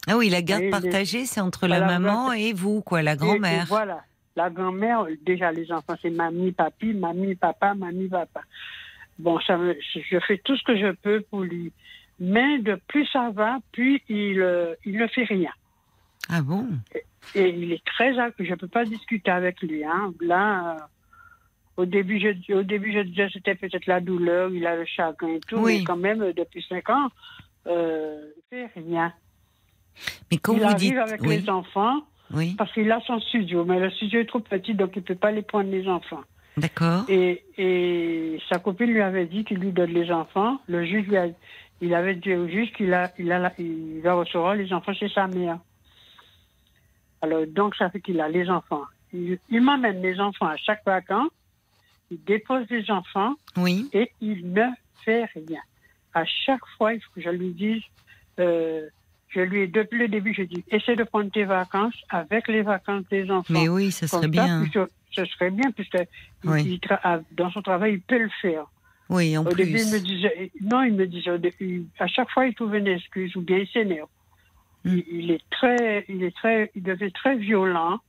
[0.08, 3.66] Ah oui, la garde Et partagée, c'est entre la maman et vous, quoi, la grand-mère.
[3.68, 4.02] voilà.
[4.38, 8.42] La grand-mère, déjà les enfants, c'est mamie, papi, mamie, papa, mamie, papa.
[9.18, 11.72] Bon, ça me- je fais tout ce que je peux pour lui.
[12.20, 15.52] Mais de plus ça va, plus il, euh, il ne fait rien.
[16.30, 16.68] Ah bon?
[17.36, 19.84] Et il est très je ne peux pas discuter avec lui.
[19.84, 20.14] Hein.
[20.22, 20.80] Là, euh,
[21.78, 24.86] au début, je, au début, je disais que c'était peut-être la douleur, il a le
[24.86, 25.80] chagrin et tout, Oui.
[25.80, 27.10] mais quand même, depuis cinq ans,
[27.68, 29.14] euh, il ne fait rien.
[30.32, 30.98] Mais quand il vous arrive dites.
[30.98, 32.02] avec oui, les enfants
[32.34, 35.06] oui, parce qu'il a son studio, mais le studio est trop petit, donc il ne
[35.06, 36.22] peut pas les prendre les enfants.
[36.58, 37.04] d'accord.
[37.08, 40.60] Et, et sa copine lui avait dit qu'il lui donne les enfants.
[40.68, 41.28] Le juge lui a,
[41.82, 45.10] il avait dit au juge qu'il a, il a, il va recevoir les enfants chez
[45.10, 45.60] sa mère.
[47.22, 48.84] Alors donc ça fait qu'il a les enfants.
[49.14, 51.32] Il, il m'amène les enfants à chaque vacances.
[52.12, 54.66] Il dépose les enfants Oui, et il ne
[55.04, 55.62] fait rien.
[56.14, 57.82] À chaque fois, il faut que je lui dise,
[58.40, 58.88] euh,
[59.30, 62.62] je lui ai depuis le début, je dis, essaie de prendre tes vacances avec les
[62.62, 63.52] vacances des enfants.
[63.54, 64.64] mais oui, Comme serait bien.
[65.12, 65.98] ce serait bien, puisque
[66.44, 66.64] Oui.
[66.64, 68.66] il tra- dans son travail, il peut le faire.
[69.10, 70.02] Oui, en Au début, il me plus.
[70.02, 73.58] disait, non, il me disait, début, à chaque fois, il trouve une excuse ou bien
[73.60, 74.08] il s'énerve.
[74.84, 74.98] Hmm.
[74.98, 78.00] Il, il est très, il est très, il devient très violent.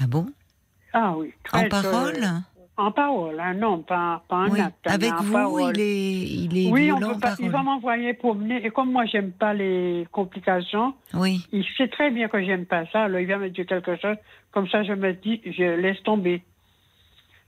[0.00, 0.26] Ah bon?
[0.92, 1.32] Ah oui.
[1.52, 2.16] En parole?
[2.22, 2.38] euh,
[2.76, 4.60] en parole, hein, non, pas, pas en Oui.
[4.60, 4.84] acte.
[4.86, 5.76] hein, Avec en vous, parole.
[5.76, 8.64] il est, il est Oui, on peut pas, il va m'envoyer promener.
[8.66, 12.86] Et comme moi, j'aime pas les complications, Oui, il sait très bien que j'aime pas
[12.86, 13.04] ça.
[13.04, 14.16] Alors, il vient me dire quelque chose.
[14.50, 16.42] Comme ça, je me dis, je laisse tomber.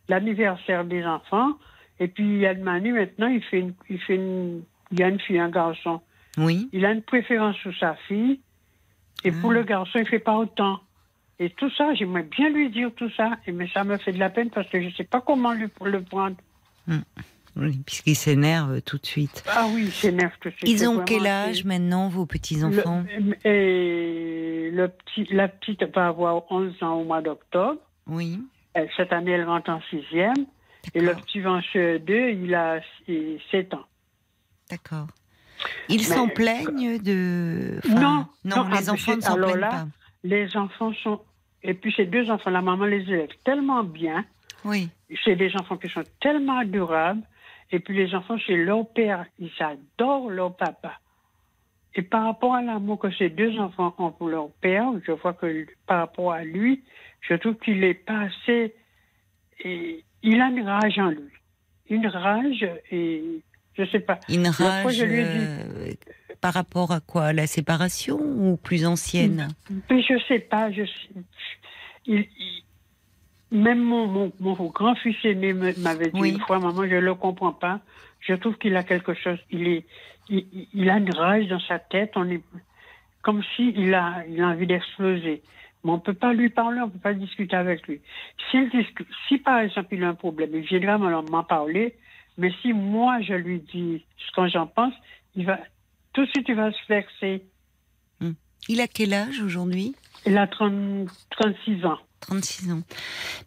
[0.08, 1.54] L'anniversaire des enfants.
[2.00, 5.00] Et puis, il y a de Manu, maintenant, il fait une, il fait une, il
[5.00, 6.00] y a une fille, un garçon.
[6.38, 6.68] oui.
[6.72, 8.40] Il a une préférence sur sa fille.
[9.24, 9.54] Et pour Ah.
[9.54, 10.80] le garçon, il fait pas autant.
[11.38, 13.30] Et tout ça, j'aimerais bien lui dire tout ça.
[13.46, 15.68] Et mais ça me fait de la peine parce que je sais pas comment lui,
[15.84, 16.36] le prendre.
[17.56, 19.42] oui puisqu'il s'énerve tout de suite.
[19.48, 20.68] Ah oui, il s'énerve tout de suite.
[20.68, 26.42] Ils ont quel âge maintenant, vos petits-enfants Le- et le petit, la petite va avoir
[26.52, 27.80] 11 ans au mois d'octobre.
[28.06, 28.40] Oui,
[28.98, 30.34] Cette année, elle rentre en sixième.
[30.94, 31.22] Et le d'accord.
[31.24, 32.80] petit va en CE2, il a
[33.50, 33.84] 7 ans.
[34.70, 35.06] D'accord.
[35.88, 37.78] Ils s'en plaignent de...
[37.84, 39.86] enfin, Non, non, non, les enfants ne s'en alors plaignent là- pas.
[40.24, 41.20] Les enfants sont...
[41.62, 44.24] Et puis ces deux enfants, la maman les élève tellement bien.
[44.64, 44.88] Oui,
[45.24, 47.22] C'est des enfants qui sont tellement adorables.
[47.72, 49.24] Et puis les enfants, c'est leur père.
[49.38, 51.00] Ils adorent leur papa.
[51.94, 55.32] Et par rapport à l'amour que ces deux enfants ont pour leur père, je vois
[55.32, 56.84] que par rapport à lui,
[57.22, 58.74] je trouve qu'il est pas assez.
[59.64, 61.32] Et il a une rage en lui.
[61.88, 63.22] Une rage et
[63.78, 64.18] je sais pas.
[64.28, 65.92] une fois, rage je lui ai dit- euh,
[66.40, 67.32] par rapport à quoi?
[67.32, 69.48] La séparation ou plus ancienne?
[69.90, 70.70] Mais je sais pas.
[70.70, 71.22] Je sais-
[72.06, 72.62] il- il-
[73.52, 76.30] même mon, mon, mon grand-fils aîné m'avait dit Oui.
[76.30, 77.80] une fois, maman, je le comprends pas.
[78.20, 79.38] Je trouve qu'il a quelque chose.
[79.50, 79.84] Il est,
[80.28, 82.12] il, il- il a une rage dans sa tête.
[82.16, 82.42] On est
[83.22, 85.42] comme si il a, il a envie d'exploser.
[85.86, 88.00] Mais on peut pas lui parler, on peut pas discuter avec lui.
[88.50, 91.94] S'il discute, si par exemple il a un problème, il viendra m'en parler.
[92.38, 94.92] Mais si moi je lui dis ce que j'en pense,
[95.36, 95.60] il va
[96.12, 97.44] tout de suite il va se vexer.
[98.68, 99.94] Il a quel âge aujourd'hui?
[100.26, 101.98] Il a 30, 36 ans.
[102.22, 102.82] 36 ans.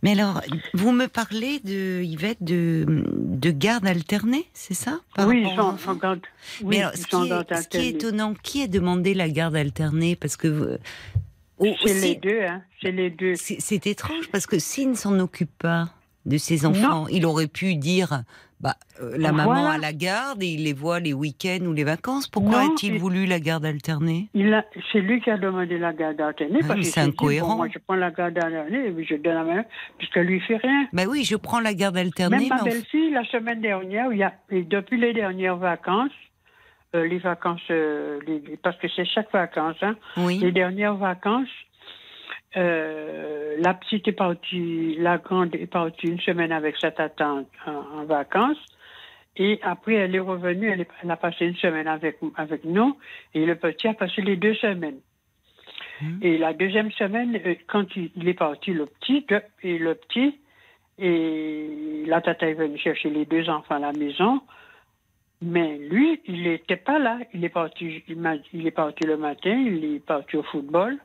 [0.02, 0.40] Mais alors,
[0.74, 5.00] vous me parlez de Yvette de, de garde alternée, c'est ça?
[5.16, 6.22] Par oui, enfants sont garde-
[6.62, 9.58] oui, Mais alors, ce qui, est, ce qui est étonnant, qui a demandé la garde
[9.58, 10.16] alternée?
[10.16, 10.80] Parce que
[11.62, 12.62] C'est aussi- les deux, hein.
[12.82, 13.34] C'est les deux.
[13.36, 15.90] c'est étrange parce que s'il ne s'en occupe pas
[16.26, 18.24] de ses enfants, il aurait pu dire
[18.62, 21.86] bah, euh, la maman à la garde et il les voit les week-ends ou les
[21.86, 22.28] vacances.
[22.28, 24.28] Pourquoi a-t-il il- voulu la garde alternée?
[24.92, 26.60] C'est lui qui a demandé la garde alternée.
[26.64, 27.52] Ah parce c'est dit, incohérent.
[27.52, 29.64] bon, moi, je prends la garde alternée et je donne la main,
[29.98, 30.88] puisque lui, fait rien.
[30.92, 32.38] Bah oui, je prends la garde alternée.
[32.38, 36.12] Même ma belle-fille, la semaine dernière, il y a, depuis les dernières vacances,
[36.96, 40.40] euh, les vacances, euh, les- parce que c'est chaque vacances, hein, oui.
[40.40, 41.50] les dernières vacances,
[42.58, 48.00] euh, la petite est partie, la grande est partie une semaine avec sa tante en,
[48.00, 48.58] en vacances.
[49.38, 52.98] Et après, elle est revenue, elle, est- elle a passé une semaine avec, avec nous,
[53.34, 55.00] et le petit a passé les deux semaines.
[56.02, 56.20] Mhm.
[56.22, 60.40] Et la deuxième semaine, quand il, il est parti, le petit, de- et le petit,
[60.98, 64.42] et la tata est venue chercher les deux enfants à la maison,
[65.42, 67.20] mais lui, il n'était pas là.
[67.34, 70.98] Il est parti, il, est parti le matin, il est parti au football.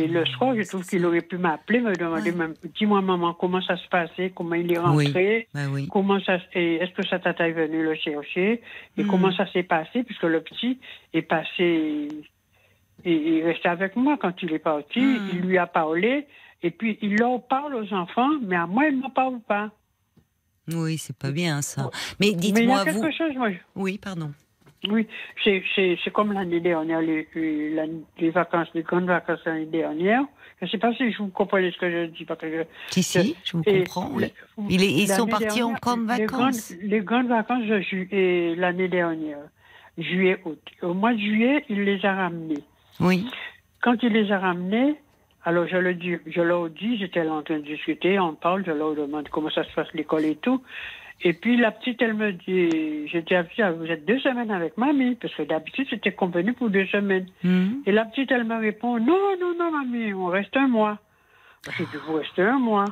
[0.00, 2.36] Et le soir, je trouve qu'il aurait pu m'appeler, me demander, Ouais.
[2.36, 5.88] même, dis-moi maman, comment ça se passait, comment il est rentré, oui.
[5.92, 8.62] comment ça, est-ce que sa tata est venue le chercher,
[8.96, 9.06] et Hmm.
[9.08, 10.78] comment ça s'est passé, puisque le petit
[11.12, 12.08] est passé,
[13.04, 15.28] et il restait avec moi quand il est parti, Hmm.
[15.34, 16.26] il lui a parlé,
[16.62, 19.70] et puis il leur parle aux enfants, mais à moi, il ne m'en parle pas.
[20.72, 21.90] Oui, c'est pas bien ça.
[22.20, 23.12] Mais mais il y dites-moi, a quelque vous.
[23.12, 24.32] chose, moi, je- Oui, pardon.
[24.90, 25.06] Oui,
[25.42, 25.62] c'est,
[26.12, 30.22] comme l'année dernière, les, les, vacances, les grandes vacances l'année dernière.
[30.60, 32.24] Je ne sais pas si je vous comprenez ce que je dis.
[32.26, 34.10] Parce que Si, si, je vous comprends.
[34.12, 34.24] Oui.
[34.58, 36.72] le- Il est- ils sont partis en dernière, grandes les vacances.
[36.72, 39.38] grandes- les grandes vacances de l'année dernière,
[39.96, 40.60] juillet, août.
[40.82, 42.62] Au mois de juillet, il les a ramenés.
[43.00, 43.26] Oui.
[43.82, 44.96] Quand il les a ramenés,
[45.44, 48.70] alors je, le dis, je leur dis, j'étais en train de discuter, on parle, je
[48.70, 50.62] leur demande comment ça se passe l'école et tout.
[51.20, 55.14] Et puis la petite, elle me dit, dit à vous êtes deux semaines avec mamie,
[55.14, 57.26] parce que d'habitude c'était convenu pour deux semaines.
[57.42, 57.82] Mhm.
[57.86, 60.98] Et la petite, elle me répond, non, non, non, mamie, on reste un mois.
[61.76, 62.86] J'ai dit, vous restez un mois.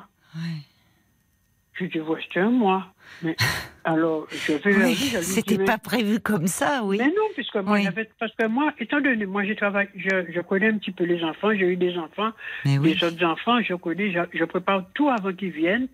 [1.89, 2.87] Dit, vous restez un mois.
[3.23, 3.37] Mais
[3.85, 6.99] alors, je vais Oui, je C'était pas prévu comme ça, oui.
[6.99, 7.89] mais non, puisque moi, Oui.
[8.19, 11.23] parce que moi, étant donné, moi, j'ai travaillé, je, je connais un petit peu les
[11.25, 12.31] enfants, j'ai eu des enfants,
[12.65, 12.95] Mais oui.
[12.95, 15.89] les autres enfants, je connais, je, je prépare tout avant qu'ils viennent.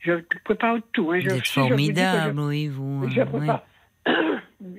[0.00, 0.12] Je
[0.44, 1.10] prépare tout.
[1.10, 1.18] Hein.
[1.18, 3.08] Vous je, si je je- formidable, oui, vous.
[3.10, 3.38] Je, euh, oui.
[3.38, 3.62] prépare,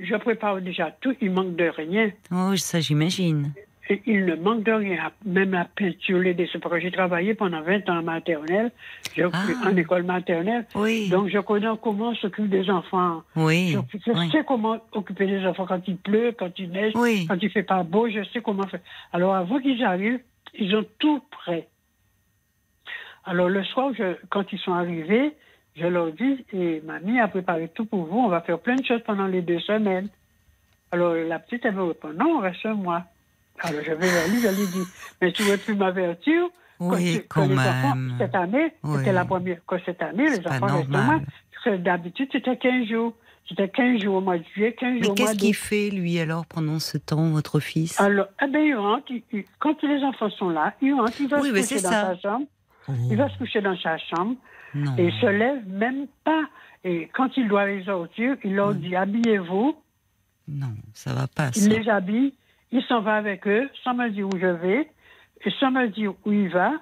[0.01, 2.11] je prépare déjà tout, il manque de rien.
[2.31, 3.51] Oh, ça, j'imagine.
[3.91, 6.59] Et il ne manque de rien, même la peinture, les dessins.
[6.59, 8.71] Parce que j'ai travaillé pendant 20 ans en maternelle,
[9.33, 9.43] Ah.
[9.65, 10.67] en école maternelle.
[10.75, 11.09] Oui.
[11.09, 13.23] Donc, je connais comment s'occuper des enfants.
[13.35, 13.75] oui.
[13.93, 14.29] Je, je oui.
[14.31, 17.25] sais comment occuper des enfants quand il pleut, quand il neige, Oui.
[17.27, 18.81] quand il fait pas beau, je sais comment faire.
[19.11, 20.19] Alors, avant qu'ils arrivent,
[20.53, 21.67] ils ont tout prêt.
[23.25, 25.33] Alors le soir, je, quand ils sont arrivés,
[25.75, 28.83] je leur dis, et mamie a préparé tout pour vous, on va faire plein de
[28.85, 30.09] choses pendant les deux semaines.
[30.91, 33.03] Alors la petite, elle me répond, non, on reste un mois.
[33.61, 34.87] Alors je vais vers lui, je lui dis,
[35.21, 36.43] mais tu ne veux plus m'avertir
[36.79, 38.97] Oui, que- que quand les enfants, cette année, Oui.
[38.99, 41.21] c'était la première, que cette année, les enfants normal.
[41.51, 43.13] Parce que d'habitude, c'était 15 jours.
[43.49, 45.89] C'était 15 jours au mois de juillet, 15 Mais jours au mois qu'est-ce qu'il fait,
[45.89, 47.99] lui, alors, pendant ce temps, votre fils?
[47.99, 51.27] Alors, eh ben, il rentre, il- il- quand les enfants sont là, il rentre, il
[51.27, 52.15] va Oui, se coucher dans ça.
[52.15, 52.45] sa chambre.
[52.87, 54.35] Oh, Il va se coucher dans sa chambre
[54.75, 54.95] Non.
[54.97, 56.43] et il se lève même pas.
[56.83, 59.75] Et quand il doit les sortir, il leur dit habillez-vous.
[60.47, 62.33] Non, ça va pas, Il les habille.
[62.71, 64.89] Il s'en va avec eux sans me dire où je vais
[65.45, 66.73] et sans me dire où il va.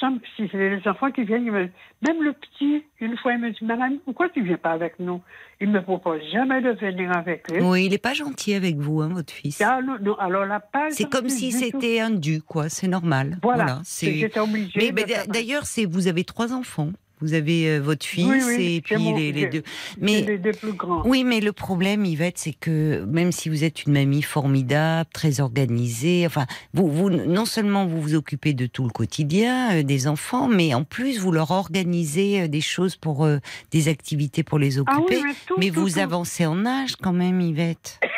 [0.00, 1.70] Sans, si c'est les enfants qui viennent, me-
[2.06, 5.22] même le petit, une fois, il me dit Madame, pourquoi tu viens pas avec nous?
[5.58, 7.62] Il me propose jamais de venir avec eux.
[7.62, 9.58] Oui, il n'est pas gentil avec vous, hein, votre fils.
[9.62, 12.68] Ah, non, non, alors pas C'est comme si c'était un dû, quoi.
[12.68, 13.38] C'est normal.
[13.42, 14.12] Voilà, c'est.
[14.16, 14.92] j'étais obligée.
[14.92, 16.90] Mais, mais d'ailleurs, c'est vous avez trois enfants.
[17.20, 19.62] Vous avez euh, votre fils Oui, oui, et puis mon- les, deux.
[20.00, 21.02] Mais les deux plus grands.
[21.06, 25.40] oui, mais le problème, Yvette, c'est que même si vous êtes une mamie formidable, très
[25.40, 26.44] organisée, enfin,
[26.74, 30.74] vous, vous non seulement vous vous occupez de tout le quotidien euh, des enfants, mais
[30.74, 33.38] en plus vous leur organisez euh, des choses pour euh,
[33.70, 35.16] des activités pour les Ah occuper.
[35.16, 35.98] oui, mais tout, mais tout, vous tout.
[36.00, 37.98] avancez en âge quand même, Yvette.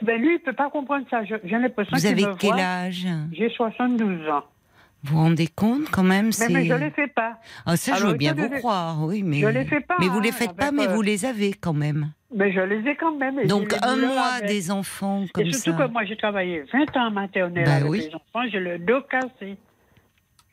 [0.00, 1.22] Ben lui, il peut pas comprendre ça.
[1.24, 2.60] J'ai l'impression Vous avez me quel voit.
[2.62, 3.06] âge?
[3.32, 4.44] J'ai 72 ans.
[5.04, 7.38] Vous vous rendez compte quand même Mais, je les fais pas.
[7.64, 9.40] Ah, ça, je Alors, veux bien vous je- croire, oui, mais.
[9.40, 11.52] je les fais pas, Mais vous les hein, faites pas, mais euh, vous les avez
[11.54, 12.12] quand même.
[12.34, 13.38] Mais je les ai quand même.
[13.38, 14.48] et Donc, je un mois avec.
[14.48, 15.86] des enfants Et comme surtout ça.
[15.86, 17.98] que moi, j'ai travaillé 20 ans en maternelle Bah avec oui.
[18.00, 18.48] les enfants.
[18.50, 19.56] J'ai le dos cassé.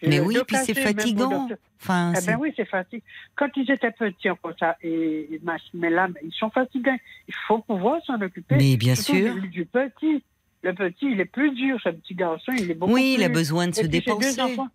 [0.06, 1.48] Mais oui, dos puis c'est fatigant.
[1.82, 3.04] Enfin, Eh ben oui, c'est fatigant.
[3.36, 4.89] Quand ils étaient petits, comme ça, et,
[5.34, 6.98] et ma- mais là, ils sont fatigants.
[7.28, 8.56] Il faut pouvoir s'en occuper.
[8.58, 9.36] Mais bien Surtout sûr.
[9.52, 10.24] Du petit.
[10.66, 12.51] Le petit, il est plus dur, ce petit garçon.
[12.57, 14.41] Il est beaucoup Oui, il a besoin de se puis, c'est deux dépenser.
[14.41, 14.68] enfants-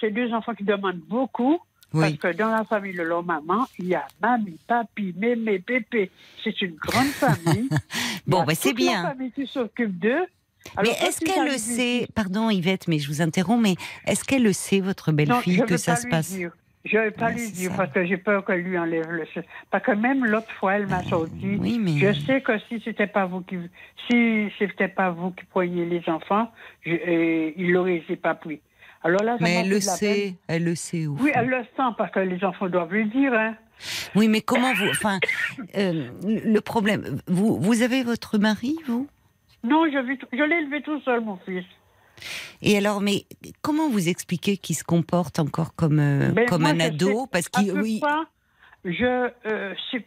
[0.00, 1.58] C'est deux enfants qui demandent beaucoup.
[1.92, 2.18] Parce Oui.
[2.18, 6.10] que dans la famille de leur maman, il y a mamie, papi, mémé, pépé.
[6.42, 7.68] C'est une grande famille.
[8.26, 9.02] Bon, bah, c'est toute la bien.
[9.04, 10.26] famille qui s'occupe d'eux.
[10.82, 14.42] Mais Alors, est-ce qu'elle le sait Pardon, Yvette, mais je vous interromps, mais est-ce qu'elle
[14.42, 16.32] le sait, votre belle-fille, que ça se passe?
[16.32, 16.50] dire.
[16.86, 17.76] Je ne vais pas lui dire ça.
[17.78, 19.24] parce que j'ai peur qu'elle lui enlève le
[19.70, 21.56] Parce que même l'autre fois, elle m'a sorti.
[21.60, 21.98] Oui, mais.
[21.98, 23.56] Je sais que si c'était pas vous qui,
[24.08, 26.50] si c'était pas vous qui preniez les enfants,
[26.84, 28.60] je, euh, il l'aurait pas pris.
[29.02, 29.80] Alors là, Mais m'a elle le peine.
[29.80, 31.06] sait, elle le sait.
[31.06, 33.32] Au Oui, elle le sent parce que les enfants doivent le dire.
[33.34, 33.54] Hein.
[34.14, 34.88] Oui, mais comment vous.
[34.88, 35.18] Enfin,
[35.76, 37.18] euh, le problème.
[37.26, 39.08] Vous, vous avez votre mari, vous?
[39.64, 41.64] Non, je, vis je l'ai élevé tout seul, mon fils.
[42.62, 43.24] Et alors, mais
[43.62, 47.48] comment vous expliquez qu'il se comporte encore comme, euh, Ben, comme moi, un ado Parce
[47.48, 47.72] qu'il.
[47.72, 48.10] Oui, près,
[48.84, 50.04] je euh, sais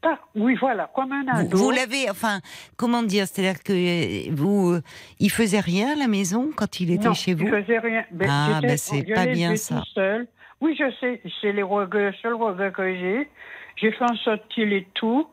[0.00, 0.18] pas.
[0.34, 1.56] Oui, voilà, comme un ado.
[1.56, 2.40] vous l'avez, enfin,
[2.76, 4.82] comment dire C'est-à-dire que euh, vous, euh,
[5.20, 7.46] il faisait rien à la maison quand il était non, chez vous?
[7.46, 8.04] je faisais rien.
[8.10, 9.82] Ben, Ah, ben, c'est pas bien, ça.
[9.94, 10.26] Seul.
[10.60, 11.20] Oui, je sais.
[11.40, 13.28] C'est les regrets, le seul regret que j'ai.
[13.76, 15.26] J'ai fait en sorte qu'il ait tout.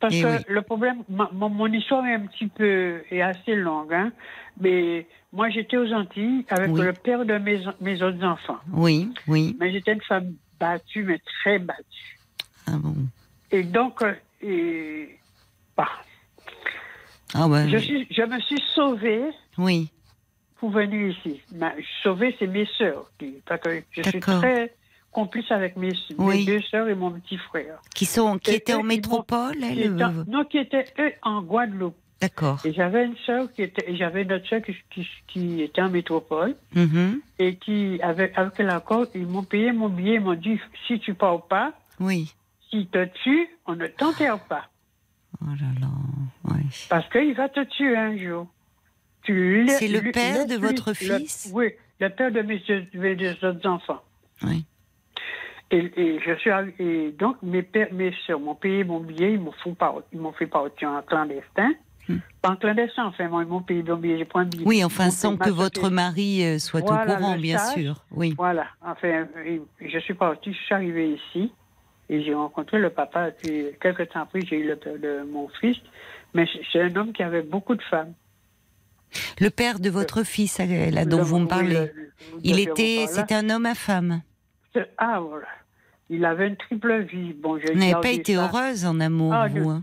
[0.00, 0.44] Parce Eh que oui.
[0.48, 4.10] le problème, ma- mon, mon histoire est un petit peu, est assez longue, hein.
[4.58, 6.80] Mais moi, j'étais aux Antilles avec Oui.
[6.82, 8.58] le père de mes, mes autres enfants.
[8.72, 9.56] Oui, oui.
[9.60, 12.18] Mais j'étais une femme battue, mais très battue.
[12.66, 12.94] Ah bon.
[13.50, 15.16] Et donc, euh, et,
[15.76, 15.88] bah,
[17.34, 17.68] Ah ouais.
[17.68, 19.22] je, suis, je me suis sauvée
[19.58, 19.90] Oui.
[20.56, 21.40] pour venir ici.
[21.54, 21.72] Ma,
[22.02, 23.10] sauvée, c'est mes sœurs.
[23.18, 24.74] Qui, parce que je suis très
[25.12, 25.92] complice avec mes,
[26.44, 27.80] deux sœurs et mon petit frère.
[27.94, 30.84] Qui sont, qui Et étaient eux, en métropole, Qui elle étaient- euh, non, qui étaient
[30.98, 31.96] eux en Guadeloupe.
[32.20, 32.58] D'accord.
[32.66, 35.88] Et j'avais une sœur qui était, j'avais une autre sœur qui, qui, qui était en
[35.88, 37.20] métropole Mhm.
[37.38, 41.14] et qui, avec, avec l'accord, ils m'ont payé mon billet, ils m'ont dit si tu
[41.14, 42.34] pars pas, Oui.
[42.68, 44.68] s'il te tue, on ne t'enterre pas.
[45.40, 45.88] Oh là là.
[46.54, 46.60] Ouais.
[46.90, 48.46] Parce qu'il va te tuer un jour.
[49.22, 51.50] Tu C'est le lui- père de votre fils?
[51.54, 54.02] Oui, le père de mes, deux- mes deux autres enfants.
[54.42, 54.64] Oui.
[55.70, 56.50] Et, et je suis
[56.80, 60.18] et donc mes pères, mes soeurs m'ont payé mon billet, ils m'ont fait, par- ils
[60.18, 61.72] m'ont fait partir en clandestin.
[62.42, 64.26] Pas en clandestin, enfin, moi, mon pris un billet.
[64.64, 67.74] Oui, enfin, sans que votre mari euh, soit Voilà, au courant, le bien stage.
[67.82, 68.04] sûr.
[68.10, 68.34] Oui.
[68.36, 69.26] Voilà, enfin,
[69.80, 71.52] je suis partie, je suis arrivée ici
[72.08, 73.28] et j'ai rencontré le papa.
[73.44, 75.76] Et quelques temps après, j'ai eu le père de mon fils.
[76.34, 78.12] Mais c'est un homme qui avait beaucoup de femmes.
[79.40, 82.12] Le père de votre fils, euh, là, dont Le- vous me parlez, le- le-
[82.44, 84.22] il était, c'était un homme à femme.
[84.98, 85.46] Ah, voilà.
[86.08, 87.32] Il avait une triple vie.
[87.34, 88.44] Bon, Vous n'avez pas été ça.
[88.44, 89.80] heureuse en amour, Ah, vous.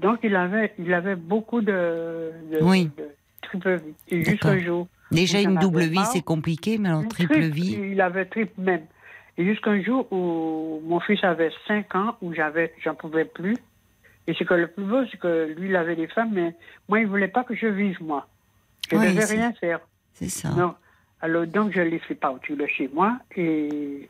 [0.00, 2.90] Donc, il avait, il avait beaucoup de, de, Oui.
[2.96, 3.08] de
[3.42, 4.60] triple vie.
[4.64, 4.88] Jour.
[5.10, 7.78] Déjà, une double vie, c'est compliqué, mais alors une triple triple, vie.
[7.92, 8.82] Il avait triple même.
[9.36, 13.56] Et jusqu'un jour où mon fils avait 5 ans, où j'avais, j'en pouvais plus.
[14.26, 16.54] Et c'est que le plus beau, c'est que lui, il avait des femmes, mais
[16.88, 18.26] moi, il voulait pas que je vive, moi.
[18.90, 19.80] Je ne Oui, devais rien faire.
[20.12, 20.50] C'est ça.
[20.50, 20.74] Non.
[21.20, 24.08] Alors, donc, je l'ai fait partir de chez moi et,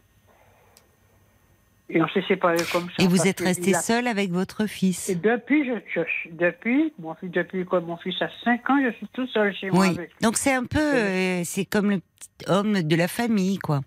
[1.91, 3.03] et on s'est séparés comme ça.
[3.03, 7.15] Et vous êtes resté a- seul avec votre fils Et depuis, je, je- depuis, mon
[7.15, 9.95] fils, depuis que mon fils a 5 ans, je suis tout seul chez moi Oui.
[9.97, 10.11] avec.
[10.21, 13.81] Donc c'est un peu, euh, c'est comme le petit homme de la famille, quoi.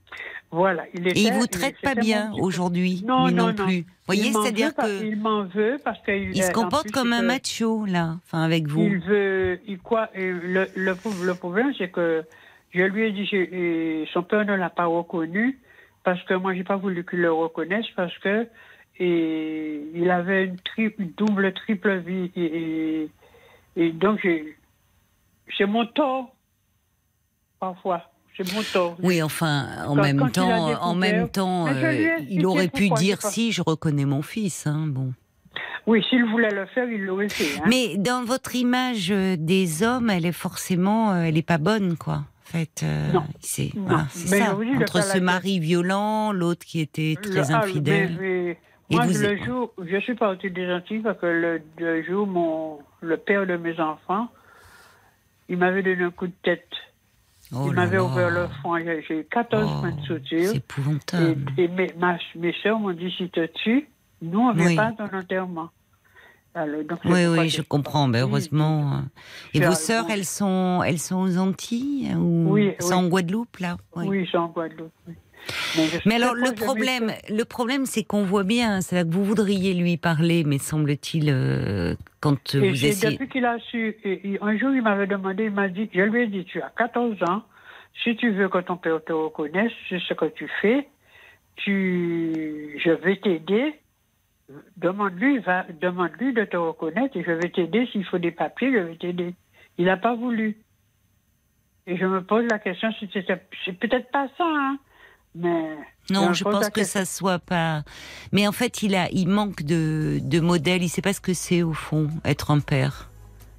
[0.53, 0.83] Voilà.
[0.93, 3.65] Il était, Et il vous traite pas bien aujourd'hui, Non, lui non, non, non.
[3.65, 3.81] plus.
[3.81, 6.91] Vous voyez, Il m'en c'est-à-dire que Il m'en veut parce qu'il il se comporte plus,
[6.91, 8.81] comme un macho là, enfin avec vous.
[8.81, 12.23] Il veut, il quoi le, le, le problème, c'est que
[12.73, 15.57] je lui ai dit, son père ne l'a pas reconnu
[16.03, 18.47] parce que moi, j'ai pas voulu qu'il le reconnaisse parce que
[18.99, 23.09] et, il avait une, triple, une double, triple vie et,
[23.93, 24.27] donc
[25.57, 26.35] c'est mon tort
[27.59, 28.97] parfois, c'est mon tort.
[29.01, 32.89] Oui, enfin, en Quand- même quand temps, découvert- en même temps, euh, il aurait pu
[32.89, 34.65] dire si je reconnais mon fils.
[34.67, 35.13] Hein, bon.
[35.87, 37.59] Oui, s'il voulait le faire, il l'aurait fait.
[37.59, 37.63] hein.
[37.67, 41.97] Mais dans votre image euh, des hommes, elle est forcément, euh, elle est pas bonne,
[41.97, 42.23] quoi.
[42.43, 43.23] En fait, euh, Non.
[43.39, 43.71] c'est
[44.09, 44.55] c'est Mais ça.
[44.61, 48.17] dis, Entre ce mari violent, l'autre qui était très ah, infidèle.
[48.19, 48.57] mais- mais
[48.89, 52.27] Et moi, vous le jour, je suis partie des Antilles parce que le, le jour,
[52.27, 54.27] mon, le père de mes enfants,
[55.49, 56.67] il m'avait donné un coup de tête.
[57.53, 58.77] Oh il m'avait ouvert le front.
[58.79, 60.07] J'ai j'ai eu 14 Oh, semaines de C'est
[60.47, 60.51] soutien.
[60.53, 61.51] épouvantable.
[61.57, 63.87] Et, et mes, ma- mes soeurs m'ont dit si te tues,
[64.21, 64.73] nous, on ne Oui.
[64.73, 65.69] vient pas dans l'enterrement.
[66.53, 68.07] Alors, donc, c'est Oui, oui, je comprends.
[68.07, 68.29] Ben, partie.
[68.31, 68.93] heureusement.
[68.93, 68.97] euh.
[69.53, 72.93] Et Je vos sœurs, elles sont, elles sont aux Antilles hein, ou Oui, sont oui.
[72.95, 73.77] en Guadeloupe là?
[73.95, 74.05] Oui.
[74.07, 74.91] Oui, c'est en Guadeloupe.
[75.07, 75.13] oui.
[75.75, 79.73] Mais, Mais alors le problème, le problème, c'est qu'on voit bien, c'est que vous voudriez
[79.73, 84.37] lui parler, mais semble-t-il, euh, quand Et vous essayez, depuis qu'il a su, et- et
[84.41, 87.23] un jour il m'avait demandé, il m'a dit, je lui ai dit, tu as 14
[87.23, 87.41] ans,
[88.03, 90.87] si tu veux que ton père te reconnaisse, c'est ce que tu fais,
[91.55, 93.73] tu, je vais t'aider,
[94.77, 98.77] demande-lui, va, demande-lui de te reconnaître et je vais t'aider, s'il faut des papiers, je
[98.79, 99.35] vais t'aider.
[99.77, 100.57] Il n'a pas voulu.
[101.87, 104.77] Et je me pose la question si c'est peut-être pas ça, hein,
[105.33, 105.75] mais.
[106.11, 107.83] non, je pense que ça soit pas.
[108.31, 110.83] Mais en fait, il a, il manque de, de modèle.
[110.83, 113.09] Il sait pas ce que c'est au fond être un père.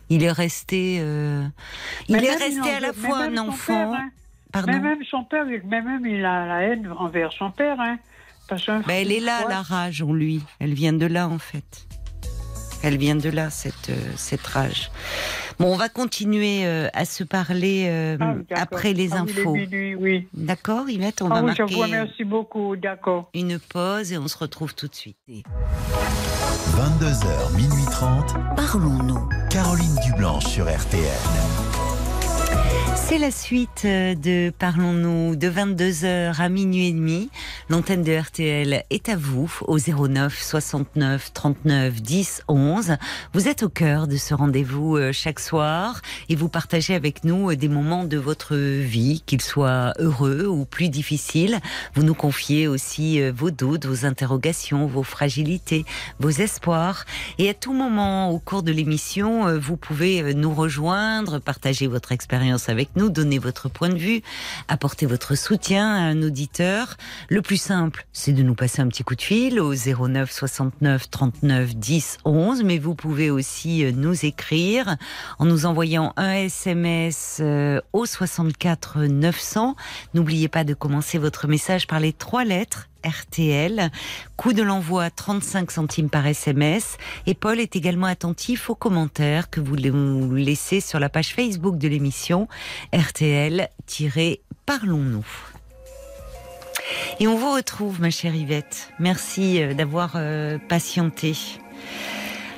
[0.08, 1.42] Il est resté, euh,
[2.08, 3.72] il Mais est resté à la fois un enfant.
[3.72, 4.10] père, hein.
[4.52, 4.72] Pardon?
[4.72, 7.80] Mais même son père, mais même il a la haine envers son père.
[7.80, 7.98] Hein,
[8.86, 10.42] Ben, elle est là, la rage en lui.
[10.58, 11.86] Elle vient de là, en fait.
[12.84, 14.90] Elle vient de là, cette, euh, cette rage.
[15.60, 19.56] Bon, on va continuer euh, à se parler euh, Ah après les Ah oui, infos.
[20.00, 20.28] oui.
[20.34, 23.30] D'accord, Yvette On Ah va oui, je marquer vous remercie beaucoup, d'accord.
[23.34, 25.16] une pause et on se retrouve tout de suite.
[26.76, 28.34] 22h, minuit 30.
[28.56, 29.28] Parlons-nous.
[29.50, 31.71] Caroline Dublanche sur RTN.
[32.94, 37.30] C'est la suite euh, de Parlons-nous de 22h à minuit et demi.
[37.68, 42.96] L'antenne de RTL est à vous au 09 69 39 10 11.
[43.32, 47.50] Vous êtes au cœur de ce rendez-vous euh, chaque soir et vous partagez avec nous
[47.50, 51.60] euh, des moments de votre vie, qu'ils soient heureux ou plus difficiles.
[51.94, 55.84] Vous nous confiez aussi vos doutes, vos interrogations, vos fragilités,
[56.18, 57.04] vos espoirs.
[57.38, 62.68] Et à tout moment au cours de l'émission, vous pouvez nous rejoindre, partager votre expérience
[62.68, 64.22] avec nous, donner votre point de vue,
[64.68, 66.96] apporter votre soutien à un auditeur.
[67.28, 71.10] Le plus simple, c'est de nous passer un petit coup de fil au 09 69
[71.10, 74.96] 39 10 11, mais vous pouvez aussi euh, nous écrire
[75.38, 79.76] en nous envoyant un SMS euh, au 64 900.
[80.14, 83.90] N'oubliez pas de commencer votre message par les trois lettres RTL.
[84.36, 86.98] Coût de l'envoi 35 centimes par SMS.
[87.26, 91.86] Et Paul est également attentif aux commentaires que vous laissez sur la page Facebook de
[91.88, 92.48] l'émission
[92.92, 95.26] RTL-Parlons-nous.
[97.20, 98.88] Et on vous retrouve, ma chère Yvette.
[98.98, 101.36] Merci euh, d'avoir euh, patienté.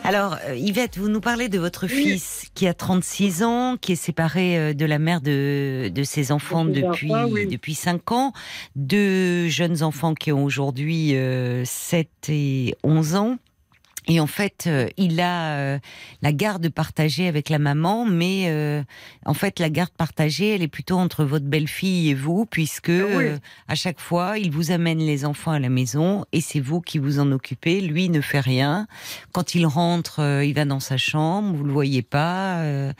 [0.07, 3.97] Alors, euh, Yvette, vous nous parlez de votre fils qui a 36 ans, qui est
[3.97, 7.47] séparé euh, de la mère de, de ses enfants ses depuis, enfants, oui.
[7.47, 8.33] depuis 5 ans.
[8.77, 13.39] Deux jeunes enfants qui ont aujourd'hui euh, 7 et 11 ans.
[14.07, 15.79] Et en fait, euh, il a euh,
[16.21, 18.83] la garde partagée avec la maman, mais euh,
[19.25, 23.01] en fait, la garde partagée, elle est plutôt entre votre belle-fille et vous, puisque oui.
[23.01, 26.83] euh, à chaque fois, il vous amène les enfants à la maison et c'est vous
[26.83, 27.81] qui vous en occupez.
[27.81, 28.87] Lui ne fait rien.
[29.33, 32.59] Quand il rentre, euh, il va dans sa chambre, vous le voyez pas.
[32.63, 32.93] euh,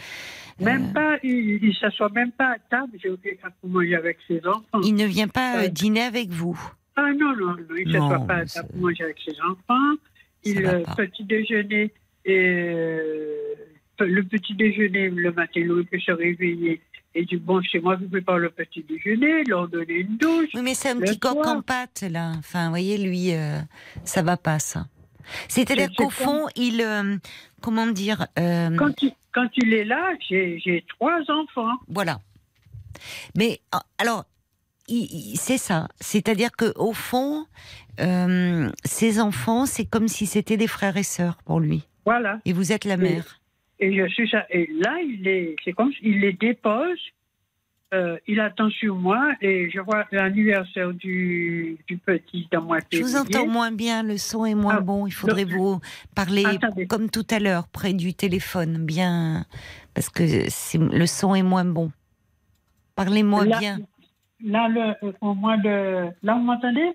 [0.59, 4.81] Même pas, il ne s'assoit même pas à table, j'ai oublié manger avec ses enfants.
[4.83, 6.59] il ne vient pas dîner avec vous.
[6.97, 9.97] Ah non, non, non, il ne s'assoit pas à table pour manger avec ses enfants.
[10.45, 11.93] Il euh, petit déjeuner
[12.25, 13.55] et euh,
[14.01, 16.81] le petit déjeuner le matin, il peut se réveiller
[17.17, 20.49] et du bon chez moi, je prépare le petit déjeuner, leur donner une douche.
[20.55, 22.33] Oui, mais c'est un petit coq en pâte, là.
[22.39, 23.59] Enfin, vous voyez, lui, euh,
[24.05, 24.87] ça va pas, ça.
[25.49, 26.81] C'est-à-dire C'est- qu'au fond, il.
[26.81, 27.17] euh,
[27.63, 31.77] comment dire euh, Quand il, quand il est là, j'ai trois enfants.
[31.89, 32.19] Voilà.
[33.37, 34.25] Mais euh, alors,
[34.89, 35.89] c'est ça.
[36.01, 37.47] C'est-à-dire que au fond,
[38.01, 41.87] euh, ses enfants, c'est comme si c'était des frères et sœurs pour lui.
[42.05, 42.41] Voilà.
[42.45, 43.41] Et vous êtes la mère.
[43.81, 44.45] Et je suis ça.
[44.51, 46.99] Et là, il est, c'est comme il les dépose.
[47.93, 52.79] euh, il attend sur moi et je vois l'anniversaire du, du petit dans moi.
[52.93, 55.07] Je vous entends moins bien, le son est moins Ah, bon.
[55.07, 55.81] Il faudrait vous
[56.15, 56.87] parler Attendez.
[56.87, 59.45] comme tout à l'heure, près du téléphone, bien,
[59.95, 61.93] parce que le son est moins bon.
[62.97, 63.79] Parlez-moi bien.
[64.45, 66.09] Là, le, au mois de.
[66.23, 66.91] Là, vous m'entendez?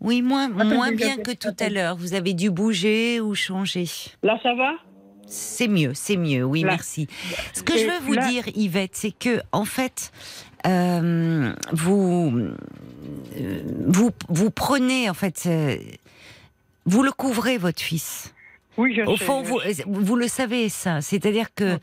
[0.00, 1.96] Oui, moins, Attendez, moins bien que tout à l'heure.
[1.96, 3.86] Vous avez dû bouger ou changer.
[4.22, 4.72] Là, ça va?
[5.26, 6.70] C'est mieux, c'est mieux, oui, Là.
[6.70, 7.06] merci.
[7.52, 10.10] Ce que je veux vous là- dire, Yvette, c'est que, en fait,
[10.66, 12.32] euh, vous,
[13.36, 15.76] euh, vous, vous prenez, en fait, euh,
[16.86, 18.34] vous le couvrez, votre fils.
[18.76, 19.24] Oui, je Au sais.
[19.24, 21.00] fond, vous, vous le savez, ça.
[21.02, 21.78] C'est-à-dire que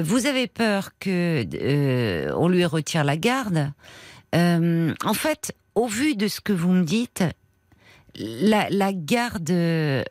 [0.00, 3.70] vous avez peur que on lui retire la garde.
[4.32, 7.22] En fait, au vu de ce que vous me dites,
[8.18, 10.02] la, garde euh,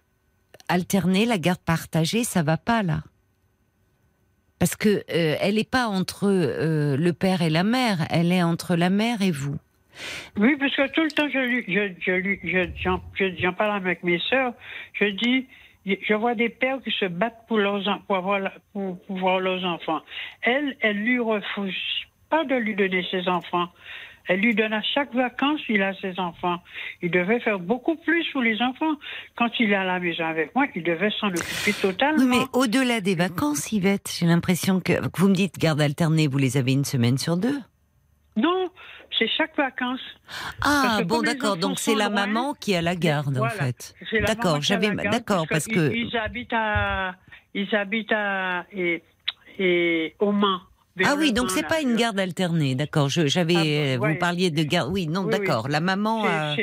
[0.68, 3.02] alternée, la garde partagée, ça va pas là.
[4.60, 8.42] Parce que euh, elle n'est pas entre euh, le père et la mère, elle est
[8.44, 9.58] entre la mère et vous.
[10.36, 11.94] Oui, parce que tout le temps, je, je,
[12.48, 14.54] je, j'en, je- j'en parle avec mes sœurs.
[14.94, 15.48] Je dis,
[15.86, 18.42] je vois des pères qui se battent pour, leurs, pour, avoir,
[18.74, 20.02] pour, pour voir leurs enfants.
[20.42, 21.76] Elle, elle lui refuse
[22.30, 23.70] pas de lui donner ses enfants.
[24.28, 26.58] Elle lui donne à chaque vacances, il a ses enfants.
[27.02, 28.96] Il devait faire beaucoup plus pour les enfants.
[29.38, 32.20] Quand il est à la maison avec moi, il devait s'en occuper totalement.
[32.20, 36.38] Oui, mais au-delà des vacances, Yvette, j'ai l'impression que, vous me dites garde alternée, vous
[36.38, 37.58] les avez une semaine sur deux.
[38.36, 38.70] Non,
[39.18, 40.02] c'est chaque vacances.
[40.62, 43.54] Ah bon d'accord donc c'est la loin, maman qui a la garde Voilà.
[43.54, 43.96] en fait.
[44.28, 47.16] D'accord j'avais d'accord parce que ils, ils habitent à
[47.56, 49.02] ils habitent à et,
[49.58, 50.62] et au Mans.
[51.06, 54.64] Ah oui donc c'est pas une garde alternée d'accord je j'avais Ah vous parliez de
[54.64, 56.56] garde oui non Oui, d'accord la maman a-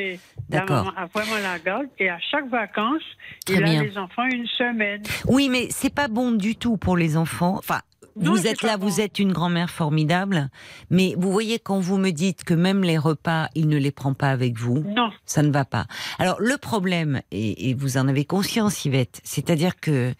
[0.49, 0.93] d'accord.
[0.97, 3.01] a vraiment la garde et à chaque vacances,
[3.45, 3.79] Très il bien.
[3.81, 5.01] a les enfants une semaine.
[5.27, 7.81] oui mais c'est pas bon du tout pour les enfants enfin
[8.17, 8.87] Non, vous êtes là, bon.
[8.87, 10.49] vous êtes une grand-mère formidable,
[10.89, 14.13] mais vous voyez quand vous me dites que même les repas, il ne les prend
[14.13, 14.79] pas avec vous.
[14.87, 15.85] Non, ça ne va pas.
[16.17, 20.13] Alors le problème, et, et vous en avez conscience, Yvette, c'est-à-dire que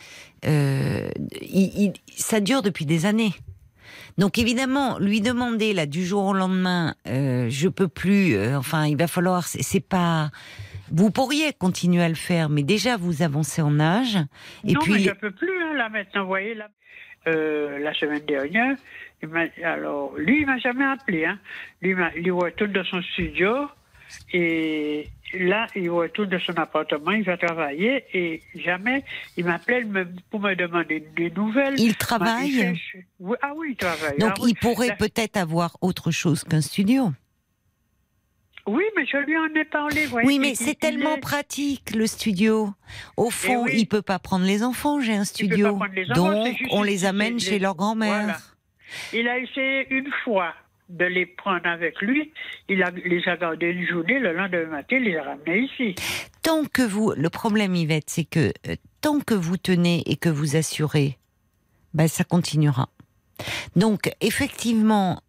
[0.46, 1.08] euh,
[1.42, 3.34] il- il- ça dure depuis des années.
[4.18, 8.36] Donc évidemment, lui demander là du jour au lendemain, euh, je peux plus.
[8.36, 9.44] euh, enfin, il va falloir.
[9.46, 10.32] C'est pas.
[10.92, 14.18] Vous pourriez continuer à le faire, mais déjà vous avancez en âge.
[14.66, 16.22] Et non, puis mais je peux plus hein, là maintenant.
[16.22, 16.70] Vous voyez là,
[17.28, 18.76] euh, la semaine dernière,
[19.24, 21.26] il m'a- alors lui il m'a jamais appelé.
[21.26, 21.40] Hein.
[21.82, 23.68] Lui il retourne dans son studio
[24.32, 25.08] et
[25.40, 27.12] là il retourne dans son appartement.
[27.12, 29.04] Il va travailler et jamais
[29.38, 29.88] il m'appelle
[30.30, 31.76] pour me demander des nouvelles.
[31.80, 32.80] il travaille.
[33.26, 34.18] Il oui, ah oui, il travaille.
[34.20, 37.12] Donc Ah il pourrait La- peut-être avoir autre chose qu'un studio.
[38.68, 40.08] Oui, mais je lui en ai parlé.
[40.24, 42.74] Oui, mais il- c'est il tellement est- pratique le studio.
[43.16, 43.74] Au fond, oui.
[43.78, 45.00] il peut pas prendre les enfants.
[45.00, 48.24] J'ai un studio, enfants, donc on les amène chez leur grand-mère.
[48.24, 48.38] Voilà.
[49.14, 50.54] Il a essayé une fois
[50.90, 52.32] de les prendre avec lui.
[52.70, 54.20] Il a, les a gardés une journée.
[54.20, 55.96] Le lendemain matin, il les a ramenés ici.
[56.42, 60.30] Tant que vous, le problème, Yvette, c'est que euh, tant que vous tenez et que
[60.30, 61.18] vous assurez,
[61.94, 62.90] ben ça continuera.
[63.76, 65.22] Donc effectivement.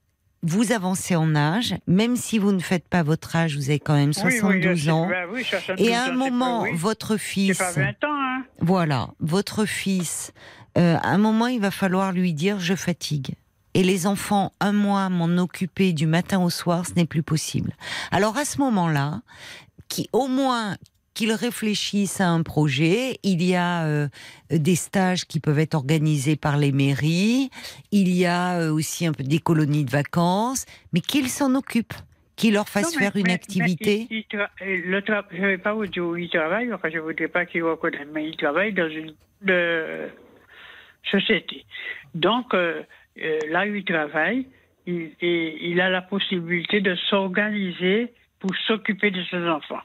[0.43, 3.97] Vous avancez en âge, même si vous ne faites pas votre âge, vous avez quand
[3.97, 5.09] même 72 oui, ans.
[5.09, 7.95] bah oui, 72 Et à un moment, pas, votre fils, pas 20 ans.
[8.13, 8.45] Hein.
[8.61, 10.33] Voilà, votre fils,
[10.79, 13.35] euh, à un moment, il va falloir lui dire je fatigue.
[13.75, 17.75] Et les enfants, un mois, m'en occuper du matin au soir, ce n'est plus possible.
[18.13, 19.23] Alors à ce moment-là,
[19.89, 20.77] qui au moins
[21.17, 23.17] qu'ils réfléchissent à un projet.
[23.25, 24.09] Il y a euh,
[24.51, 27.49] des stages qui peuvent être organisés par les mairies.
[27.91, 31.95] Il y a euh, aussi un peu des colonies de vacances, mais qu'ils s'en occupent,
[32.37, 34.07] qu'ils leur fassent Non, mais- faire une mais- activité.
[34.11, 34.27] mais
[34.61, 37.29] le tra- je ne vais pas vous dire où il travaille, enfin, je ne voudrais
[37.29, 40.09] pas qu'il reconnaisse, mais il travaille dans une de-
[41.11, 41.65] société.
[42.15, 42.83] Donc, euh,
[43.23, 44.47] euh, là où il travaille,
[44.87, 49.81] il, il a la possibilité de s'organiser pour s'occuper de ses enfants.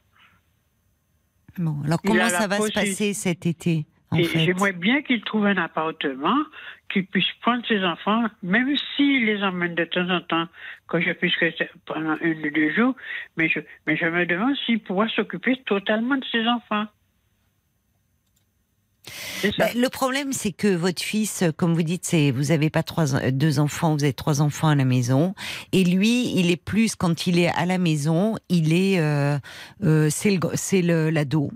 [1.57, 6.37] Bon, alors comment ça va se passer cet été j'aimerais bien qu'il trouve un appartement,
[6.89, 10.47] qu'il puisse prendre ses enfants, même s'il les emmène de temps en temps,
[10.89, 12.95] que je puisse rester pendant un ou deux jours,
[13.37, 16.85] mais je, mais je me demande s'il pourra s'occuper totalement de ses enfants.
[19.57, 22.83] Bah, le problème, c'est que votre fils, euh, comme vous dites, c'est vous avez pas
[22.83, 25.33] trois, euh, deux enfants, vous avez trois enfants à la maison,
[25.71, 29.37] et lui, il est plus quand il est à la maison, il est, euh,
[29.83, 31.51] euh, c'est le, l'ado.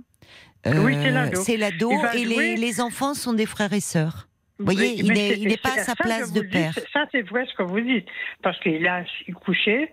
[0.66, 0.96] Oui,
[1.36, 1.92] c'est l'ado.
[2.16, 2.26] Et
[2.58, 4.28] les, enfants sont des frères et sœurs.
[4.58, 6.74] Vous voyez, Oui, il n'est pas à sa ça, place de père.
[6.92, 8.08] ça, c'est vrai ce que vous dites.
[8.42, 9.04] Parce qu'il a
[9.46, 9.92] couché,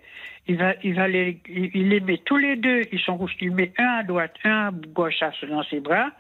[0.49, 2.83] il va, il va les, il, les met tous les deux.
[2.93, 3.37] Ils sont couchés.
[3.43, 5.15] Il met un à droite, un à gauche
[5.49, 6.11] dans ses bras.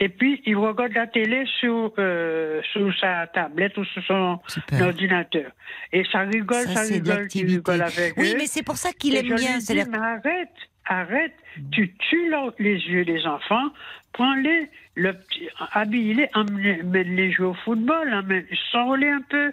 [0.00, 4.86] Et puis, il regarde la télé sur, euh, sur sa tablette ou sur son Super.
[4.86, 5.50] ordinateur.
[5.92, 8.36] Et ça rigole, Ça, rigole, tu rigoles avec Oui, eux.
[8.38, 9.58] mais c'est pour ça qu'il aime je lui bien.
[9.58, 10.48] dis, c'est-à-dire- mais arrête,
[10.86, 11.34] arrête,
[11.70, 13.68] tu tues les yeux des enfants,
[14.14, 18.24] prends-les, le petit- habille-les, emmène- emmène-les jouer au football,
[18.72, 19.52] sors-les un peu.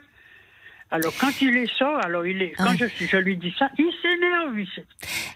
[0.95, 2.77] Alors quand il les sort, alors il est, quand Ouais.
[2.99, 4.55] je, je lui dis ça, il s'énerve.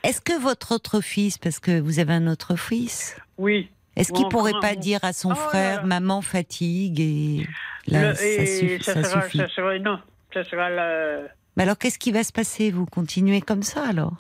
[0.03, 3.68] Est-ce que votre autre fils, parce que vous avez un autre fils, Oui.
[3.95, 7.47] est-ce qu'il pourrait pas dire à son Oh frère, maman fatigue et
[7.88, 9.38] là, Le- ça, suffit, ça ça sera, suffit.
[9.39, 9.99] ça sera- non,
[10.32, 11.28] ça sera le.
[11.55, 12.70] Mais alors, qu'est-ce qui va se passer?
[12.70, 14.16] Vous continuez comme ça alors?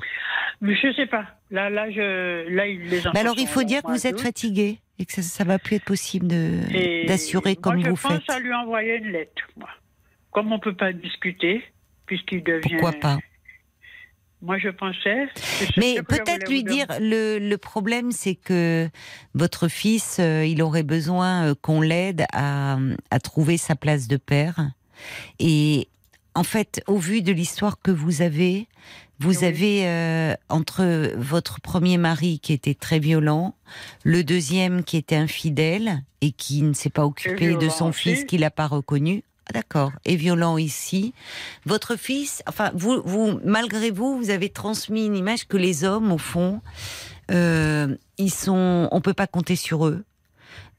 [0.59, 1.25] Mais je sais pas.
[1.51, 3.11] Là, là, je, là, il- les enfants.
[3.13, 5.75] Mais alors, il faut dire que vous êtes fatigué et que ça, ça va plus
[5.75, 6.27] être possible
[7.07, 8.29] d'assurer comme moi, vous je pense faites.
[8.31, 9.69] à lui envoyer une lettre, moi.
[10.31, 11.63] Comme on peut pas discuter,
[12.05, 12.69] puisqu'il devient.
[12.69, 13.17] Pourquoi pas?
[14.43, 15.27] Moi, je pensais.
[15.77, 18.87] Mais peut-être lui dire, le, le problème c'est que
[19.33, 22.77] votre fils, euh, il aurait besoin euh, qu'on l'aide à,
[23.09, 24.69] à trouver sa place de père.
[25.39, 25.87] Et
[26.35, 28.67] en fait, au vu de l'histoire que vous avez,
[29.19, 29.45] vous Oui.
[29.45, 33.55] avez euh, entre votre premier mari qui était très violent,
[34.03, 38.01] le deuxième qui était infidèle et qui ne s'est pas occupé de son aussi.
[38.15, 39.23] fils qu'il n'a pas reconnu.
[39.47, 39.91] Ah, D'accord.
[40.05, 41.13] Et violent ici.
[41.65, 46.11] Votre fils, enfin, vous, vous, malgré vous, vous avez transmis une image que les hommes,
[46.11, 46.61] au fond,
[47.31, 50.03] euh, ils sont, on peut pas compter sur eux.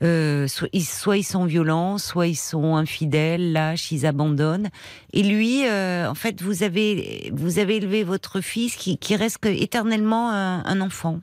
[0.04, 4.68] Euh, soit, ils, sont violents, soit ils sont infidèles, lâches, ils abandonnent.
[5.12, 10.30] Et lui, euh, en fait, vous avez, vous avez élevé votre fils qui, reste éternellement
[10.30, 11.20] un, enfant.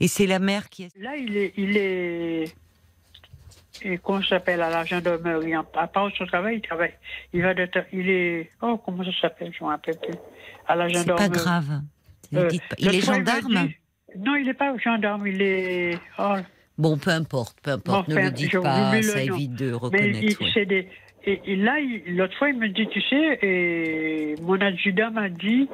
[0.00, 0.88] Et c'est la mère qui.
[1.00, 1.16] Là.
[1.16, 2.54] Il est
[3.82, 5.56] et qu'on s'appelle à la gendarmerie.
[5.56, 6.94] En- À part son travail, il travaille.
[7.32, 7.68] Il va de.
[7.92, 8.50] Il est.
[8.62, 10.18] Oh, comment ça s'appelle Je ne me rappelle plus.
[10.66, 11.28] À la C'est gendarmerie.
[11.30, 11.80] pas grave.
[12.34, 12.48] Euh,
[12.78, 13.66] Il est gendarme.
[13.68, 13.76] dit-
[14.18, 15.26] Non, il n'est pas gendarme.
[15.26, 15.98] Il est.
[16.18, 16.34] Oh,
[16.76, 18.08] Bon, peu importe, peu importe.
[18.08, 20.18] Bon, ne le dites pas, le ça évite de Mais reconnaître.
[20.22, 20.50] il, oui.
[20.52, 20.88] c'est des.
[21.26, 25.28] Et, et là, il- l'autre fois, il me dit, tu sais, et mon adjudant m'a
[25.28, 25.68] dit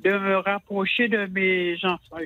[0.00, 2.16] de me rapprocher de mes enfants,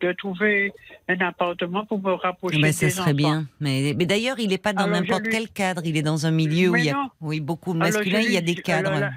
[0.00, 0.72] de trouver
[1.08, 3.14] un appartement pour me rapprocher ben, des ça serait enfants.
[3.14, 3.46] bien.
[3.60, 5.82] Mais, mais d'ailleurs, il n'est pas dans n'importe lui- quel cadre.
[5.84, 8.36] Il est dans un milieu où il y a oui, beaucoup de masculins, il y
[8.36, 8.88] a des cadres.
[8.88, 9.12] alors là,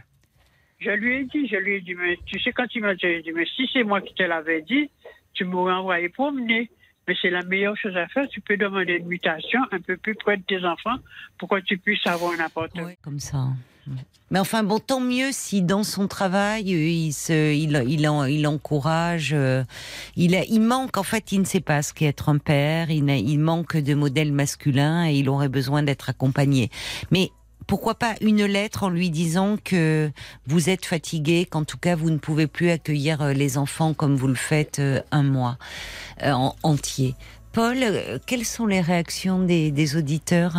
[0.79, 3.05] je lui ai dit, je lui ai dit, mais tu sais, quand il m'a dit,
[3.35, 4.89] mais si c'est moi qui te l'avais dit,
[5.33, 6.69] tu m'aurais envoyé promener.
[7.07, 8.27] Mais c'est la meilleure chose à faire.
[8.29, 10.97] Tu peux demander une mutation un peu plus près de tes enfants
[11.39, 12.85] pour que tu puisses avoir un appartement.
[12.85, 13.47] Ouais, comme ça.
[14.31, 19.31] Mais enfin, bon, tant mieux si dans son travail, il, il, il, en- il encourage.
[19.33, 19.63] euh,
[20.15, 22.91] il, manque, en fait, il ne sait pas ce qu'est être un père.
[22.91, 26.69] Il, manque de modèles masculins et il aurait besoin d'être accompagné.
[27.09, 27.31] Mais
[27.65, 30.11] pourquoi pas une lettre en lui disant que
[30.45, 34.15] vous êtes fatigué, qu'en tout cas vous ne pouvez plus accueillir euh, les enfants comme
[34.15, 35.57] vous le faites euh, un mois
[36.23, 37.15] en- entier.
[37.51, 37.77] Paul,
[38.27, 40.55] quelles sont les réactions des, auditeurs?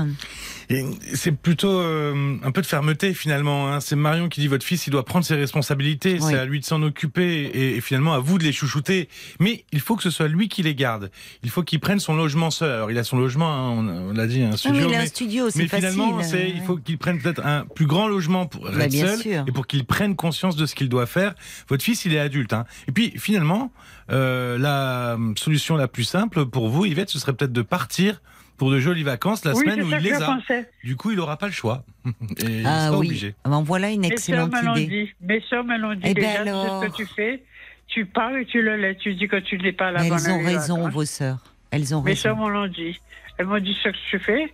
[1.14, 3.68] C'est plutôt euh, un peu de fermeté finalement.
[3.72, 3.80] Hein.
[3.80, 6.14] C'est Marion qui dit votre fils, il doit prendre ses responsabilités.
[6.14, 6.26] Oui.
[6.28, 9.08] C'est à lui de s'en occuper et, et finalement à vous de les chouchouter.
[9.40, 11.10] Mais il faut que ce soit lui qui les garde.
[11.42, 12.70] Il faut qu'il prenne son logement seul.
[12.70, 14.80] Alors il a son logement, hein, on, on l'a dit, un Ah, studio.
[14.82, 15.90] mais il a un mais- studio, c'est mais facile.
[15.90, 19.06] finalement, euh, il faut qu'il prenne peut-être un plus grand logement pour Bah, être bien
[19.08, 19.44] seul sûr.
[19.48, 21.34] et pour qu'il prenne conscience de ce qu'il doit faire.
[21.68, 22.52] Votre fils, il est adulte.
[22.52, 22.64] Hein.
[22.86, 23.72] Et puis finalement,
[24.12, 28.20] euh, la solution la plus simple pour vous, Yvette, ce serait peut-être de partir
[28.61, 30.26] pour de jolies vacances la oui, semaine où il les a.
[30.26, 30.70] pensais.
[30.84, 31.82] Du coup, il n'aura pas le choix.
[32.06, 33.06] Et il Ah sera oui.
[33.06, 33.34] obligé.
[33.42, 35.04] Ah ben, voilà une Mes sœurs excellente me l'ont idée.
[35.04, 35.12] dit.
[35.22, 36.02] Mes sœurs me l'ont dit.
[36.04, 36.82] Eh ben Déjà, tu sais alors.
[36.84, 37.42] ce que tu fais.
[37.88, 38.98] Tu parles et tu le laisses.
[38.98, 41.42] Tu dis que tu n'es pas là Mais pendant elles ont raison, vos sœurs.
[41.70, 42.22] Elles ont Mes raison.
[42.22, 43.00] sœurs me l'ont dit.
[43.38, 44.52] Elles m'ont dit ce que tu fais.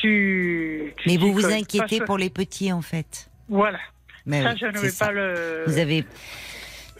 [0.00, 0.92] Tu.
[0.98, 3.28] tu Mais vous vous inquiétez pour les petits, en fait.
[3.48, 3.80] Voilà.
[4.26, 5.06] Mais ça, oui, je ne c'est vais ça.
[5.06, 5.64] pas le.
[5.66, 6.04] Vous avez.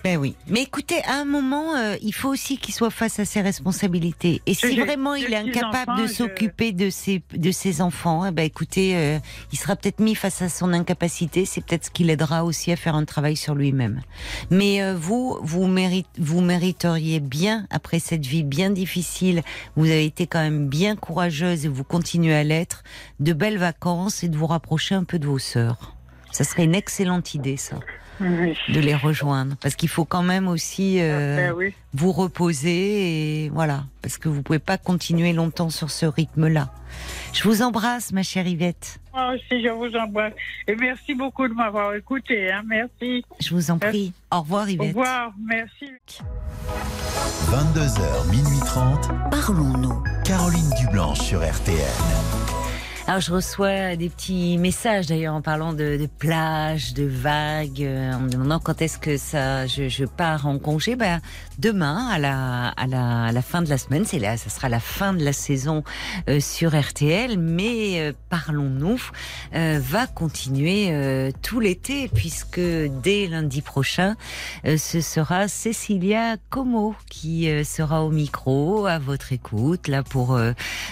[0.03, 0.35] Ben oui.
[0.47, 4.41] Mais écoutez, à un moment, euh, il faut aussi qu'il soit face à ses responsabilités.
[4.47, 8.25] Et si vraiment il est incapable enfants, de je- s'occuper de ses, de ses enfants,
[8.25, 9.19] eh ben écoutez, euh,
[9.53, 11.45] il sera peut-être mis face à son incapacité.
[11.45, 14.01] C'est peut-être ce qui l'aidera aussi à faire un travail sur lui-même.
[14.51, 19.43] Mais euh, vous, vous, mérite, vous mériteriez bien, après cette vie bien difficile,
[19.77, 22.85] vous avez été quand même bien courageuse et vous continuez à l'être,
[23.21, 25.95] de belles vacances et de vous rapprocher un peu de vos sœurs.
[26.33, 27.77] Ça serait une excellente idée, ça
[28.21, 28.55] Oui.
[28.69, 31.75] de les rejoindre parce qu'il faut quand même aussi euh, Ben oui.
[31.95, 36.69] vous reposer et voilà parce que vous pouvez pas continuer longtemps sur ce rythme-là.
[37.33, 38.99] Je vous embrasse ma chère Yvette.
[39.15, 40.33] Moi aussi, je vous embrasse.
[40.69, 42.51] Et merci beaucoup de m'avoir écouté.
[42.53, 42.63] Hein.
[42.67, 43.25] Merci.
[43.41, 44.13] Je vous en prie.
[44.31, 44.89] Au revoir Au Yvette.
[44.89, 45.33] revoir.
[45.47, 45.87] Merci.
[47.51, 49.09] 22h, minuit 30.
[49.31, 50.03] Parlons-nous.
[50.25, 51.77] Caroline Dublanche sur RTN.
[53.11, 58.13] Alors je reçois des petits messages d'ailleurs en parlant de, de plage, de vagues, euh,
[58.13, 60.95] en me demandant quand est-ce que ça, je, je pars en congé.
[60.95, 61.21] Ben
[61.59, 64.69] demain à la à la, à la fin de la semaine, c'est là, ça sera
[64.69, 65.83] la fin de la saison
[66.29, 67.37] euh, sur RTL.
[67.37, 69.03] Mais euh, parlons-nous
[69.57, 74.15] euh, va continuer euh, tout l'été puisque dès lundi prochain,
[74.67, 80.39] euh, ce sera Cécilia Como qui sera au micro à votre écoute là pour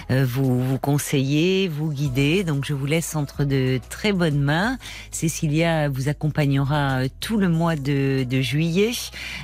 [0.09, 2.08] vous vous conseiller, vous guider.
[2.09, 4.77] Donc je vous laisse entre de très bonnes mains.
[5.11, 8.91] Cécilia vous accompagnera euh, tout le mois de, juillet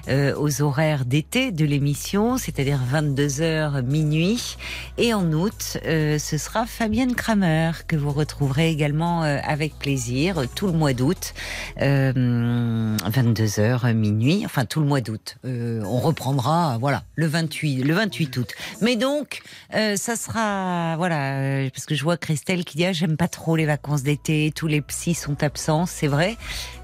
[0.07, 4.57] euh, aux horaires d'été de l'émission, c'est-à-dire 22h minuit.
[4.97, 10.67] Et en août, euh, ce sera Fabienne Kramer que vous retrouverez également avec plaisir tout
[10.67, 11.33] le mois d'août,
[11.81, 15.37] euh, 22h minuit, enfin tout le mois d'août.
[15.43, 18.49] On reprendra, voilà, le 28, le 28 août.
[18.81, 19.41] Mais donc,
[19.71, 23.65] ça sera, voilà, parce que je vois Christelle qui dit ah, j'aime pas trop les
[23.65, 26.37] vacances d'été, tous les psys sont absents, c'est vrai.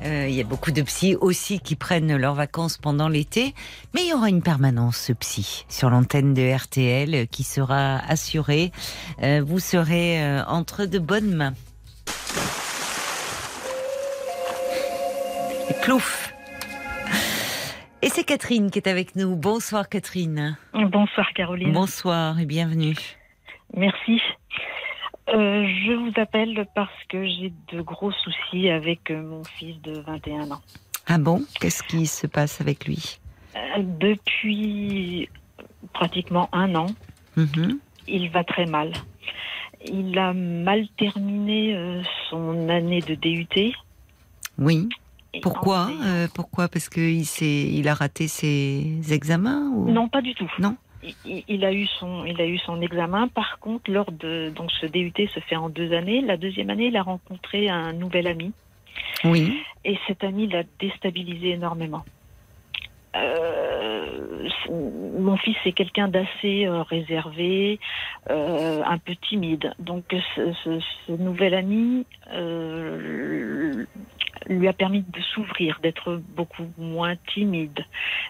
[0.03, 3.53] Euh, Il y a beaucoup de psys aussi qui prennent leurs vacances pendant l'été,
[3.93, 7.97] mais il y aura une permanence ce psy sur l'antenne de RTL euh, qui sera
[8.07, 8.72] assurée.
[9.22, 11.53] Euh, vous serez euh, entre de bonnes mains.
[15.84, 16.34] Plouf.
[18.03, 19.36] Et c'est Catherine qui est avec nous.
[19.36, 20.57] Bonsoir Catherine.
[20.74, 21.72] Bonsoir Caroline.
[21.72, 22.95] Bonsoir et bienvenue.
[23.76, 24.19] Merci.
[25.30, 29.99] Euh, je vous appelle parce que j'ai de gros soucis avec euh, mon fils de
[29.99, 30.61] 21 ans.
[31.07, 31.43] Ah bon?
[31.59, 33.19] Qu'est-ce qui se passe avec lui?
[33.55, 35.30] Euh, depuis
[35.93, 36.88] pratiquement un an,
[37.38, 37.80] Mhm.
[38.07, 38.91] il va très mal.
[39.86, 43.74] Il a mal terminé euh, son année de DUT.
[44.57, 44.89] Oui.
[45.41, 46.67] Pourquoi Euh, Pourquoi?
[46.67, 49.89] Parce qu'il il a raté ses examens ou...
[49.89, 50.51] Non, pas du tout.
[50.59, 50.76] Non?
[51.26, 53.28] Il, il a eu son, il a eu son examen.
[53.28, 56.22] Par contre, lors de donc ce DUT se fait en deux années.
[56.22, 58.52] La deuxième année, il a rencontré un nouvel ami.
[59.24, 59.62] Oui.
[59.86, 62.04] Et cet ami l'a déstabilisé énormément.
[63.16, 67.80] Euh, mon fils est quelqu'un d'assez euh, réservé,
[68.30, 69.74] euh, un peu timide.
[69.80, 73.86] Donc ce, ce- ce nouvel ami euh,
[74.47, 77.86] lui a permis de s'ouvrir, d'être beaucoup moins timide.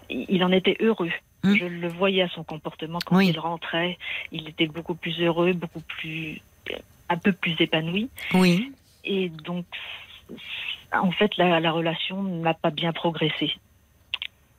[0.10, 1.12] Il en était heureux.
[1.44, 1.56] Mm.
[1.56, 3.30] Je le voyais à son comportement quand Oui.
[3.30, 3.98] il rentrait.
[4.32, 6.42] Il était beaucoup plus heureux, beaucoup plus,
[7.10, 8.10] un peu plus épanoui.
[8.34, 8.72] Oui.
[9.04, 9.66] Et donc,
[10.94, 13.52] en fait, la, la relation n'a pas bien progressé.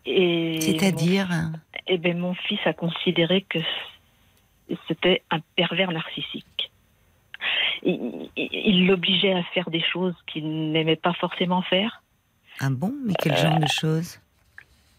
[0.04, 1.28] C'est-à-dire
[1.86, 3.58] eh ben, mon fils a considéré que
[4.88, 6.70] c'était un pervers narcissique.
[7.84, 12.02] Il l'obligeait à faire des choses qu'il n'aimait pas forcément faire.
[12.60, 12.92] Ah bon?
[13.04, 14.20] Mais quel genre de choses?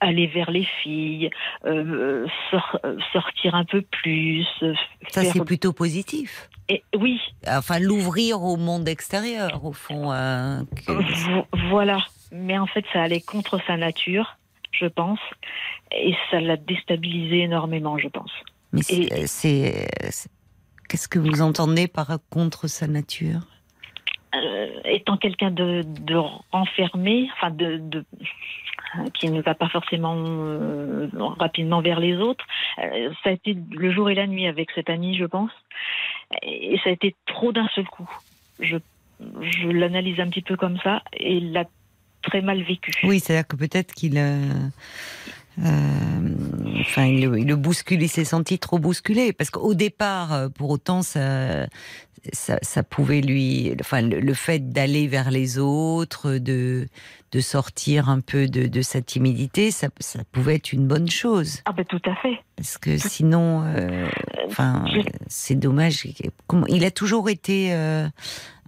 [0.05, 1.29] Aller vers les filles,
[1.65, 2.79] euh, sor-
[3.13, 4.45] sortir un peu plus.
[4.61, 4.73] euh,
[5.09, 6.49] Ça, faire- c'est plutôt positif.
[6.69, 10.11] Et, oui, Enfin, l'ouvrir au monde extérieur, au fond.
[10.11, 10.91] euh, que-
[11.31, 11.99] Vo- Voilà.
[12.31, 14.37] Mais en fait, ça allait contre sa nature,
[14.71, 15.19] je pense.
[15.95, 18.31] Et ça l'a déstabilisé énormément, je pense.
[18.73, 19.87] Mais c'est,
[20.89, 23.41] qu'est-ce que vous entendez par contre sa nature?
[24.35, 26.15] Euh, étant quelqu'un de, de
[26.51, 28.05] renfermé, enfin de, de-
[29.13, 31.07] qui ne va pas forcément euh,
[31.39, 32.45] rapidement vers les autres,
[32.79, 35.51] euh, ça a été le jour et la nuit avec cet ami, je pense.
[36.41, 38.09] Et ça a été trop d'un seul coup.
[38.59, 38.77] Je,
[39.41, 41.65] je l'analyse un petit peu comme ça et il l'a
[42.21, 42.91] très mal vécu.
[43.03, 44.17] Oui, c'est-à-dire que peut-être qu'il.
[44.17, 44.39] euh,
[45.59, 49.33] euh, enfin, il, le- il le bouscule, il s'est senti trop bousculé.
[49.33, 51.67] Parce qu'au départ, pour autant, ça,
[52.31, 53.73] ça, pouvait lui.
[53.79, 56.87] Enfin, le fait d'aller vers les autres, de,
[57.33, 61.61] de sortir un peu de, de sa timidité, ça, ça pouvait être une bonne chose.
[61.65, 62.39] Ah ben tout à fait.
[62.55, 64.07] Parce que sinon, euh,
[64.45, 66.07] enfin, Je- c'est dommage.
[66.69, 68.07] Il a toujours été euh,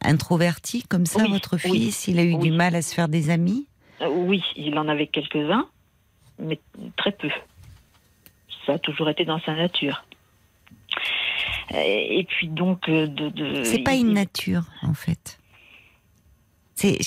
[0.04, 2.08] introverti comme ça, Oui, votre oui, fils?
[2.08, 2.40] Il a eu oui.
[2.50, 3.68] du mal à se faire des amis?
[4.02, 5.68] Euh, Oui, il en avait quelques-uns,
[6.40, 6.60] mais
[6.98, 7.30] très peu.
[8.66, 10.04] Ça a toujours été dans sa nature.
[11.72, 15.38] Et, puis donc, euh, de, de- C'est pas une nature, en fait.
[16.78, 17.00] C'est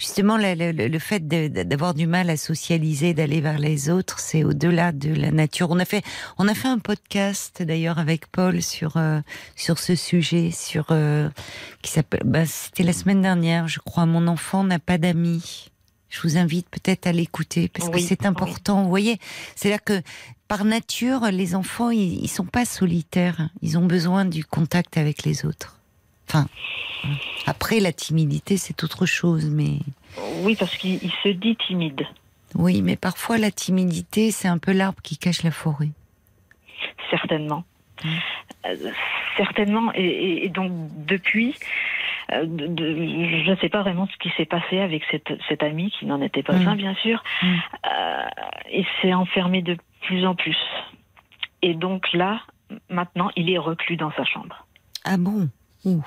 [0.00, 4.42] justement le, le- le fait d'avoir du mal à socialiser, d'aller vers les autres, c'est
[4.42, 5.68] au-delà de la nature.
[5.70, 6.02] On a fait,
[6.38, 9.20] on a fait un podcast d'ailleurs avec Paul sur euh,
[9.54, 11.30] sur ce sujet, sur euh,
[11.82, 12.22] qui s'appelle.
[12.24, 14.06] Bah, C'était la semaine dernière, je crois.
[14.06, 15.70] Mon enfant n'a pas d'amis.
[16.08, 18.82] Je vous invite peut-être à l'écouter parce que c'est important.
[18.82, 19.18] Vous voyez,
[19.54, 20.02] c'est là que
[20.48, 23.50] par nature, les enfants, ils, ils sont pas solitaires.
[23.62, 25.78] Ils ont besoin du contact avec les autres.
[26.28, 26.46] Enfin,
[27.46, 29.78] après la timidité, c'est autre chose, mais
[30.42, 32.06] Oui, parce qu'il il se dit timide,
[32.54, 35.90] oui, mais parfois la timidité, c'est un peu l'arbre qui cache la forêt.
[37.10, 37.64] certainement.
[38.04, 38.08] Mm.
[38.66, 38.90] Euh,
[39.36, 39.92] Certainement.
[39.94, 40.72] Et, donc,
[41.06, 41.54] depuis,
[42.32, 45.62] euh, de- de- je ne sais pas vraiment ce qui s'est passé avec cette, cet
[45.62, 46.68] ami, qui n'en était pas Mm.
[46.68, 47.22] un, bien sûr.
[47.42, 47.46] Mm.
[47.86, 48.26] Euh,
[48.72, 50.56] il s'est enfermé de plus en plus.
[51.62, 52.40] Et donc là,
[52.88, 54.66] maintenant, il est reclus dans sa chambre.
[55.04, 55.48] Ah bon?
[55.86, 56.02] Ouh.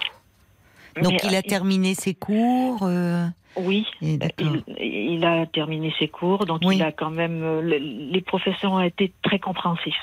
[1.01, 2.83] Donc Mais, il a euh, terminé ses cours.
[2.83, 3.25] euh,
[3.55, 4.53] Oui, D'accord.
[4.79, 4.85] il,
[5.15, 6.75] il a terminé ses cours, donc Oui.
[6.75, 7.41] il a quand même.
[7.43, 7.77] euh, le-
[8.11, 9.95] les professeurs ont été très compréhensifs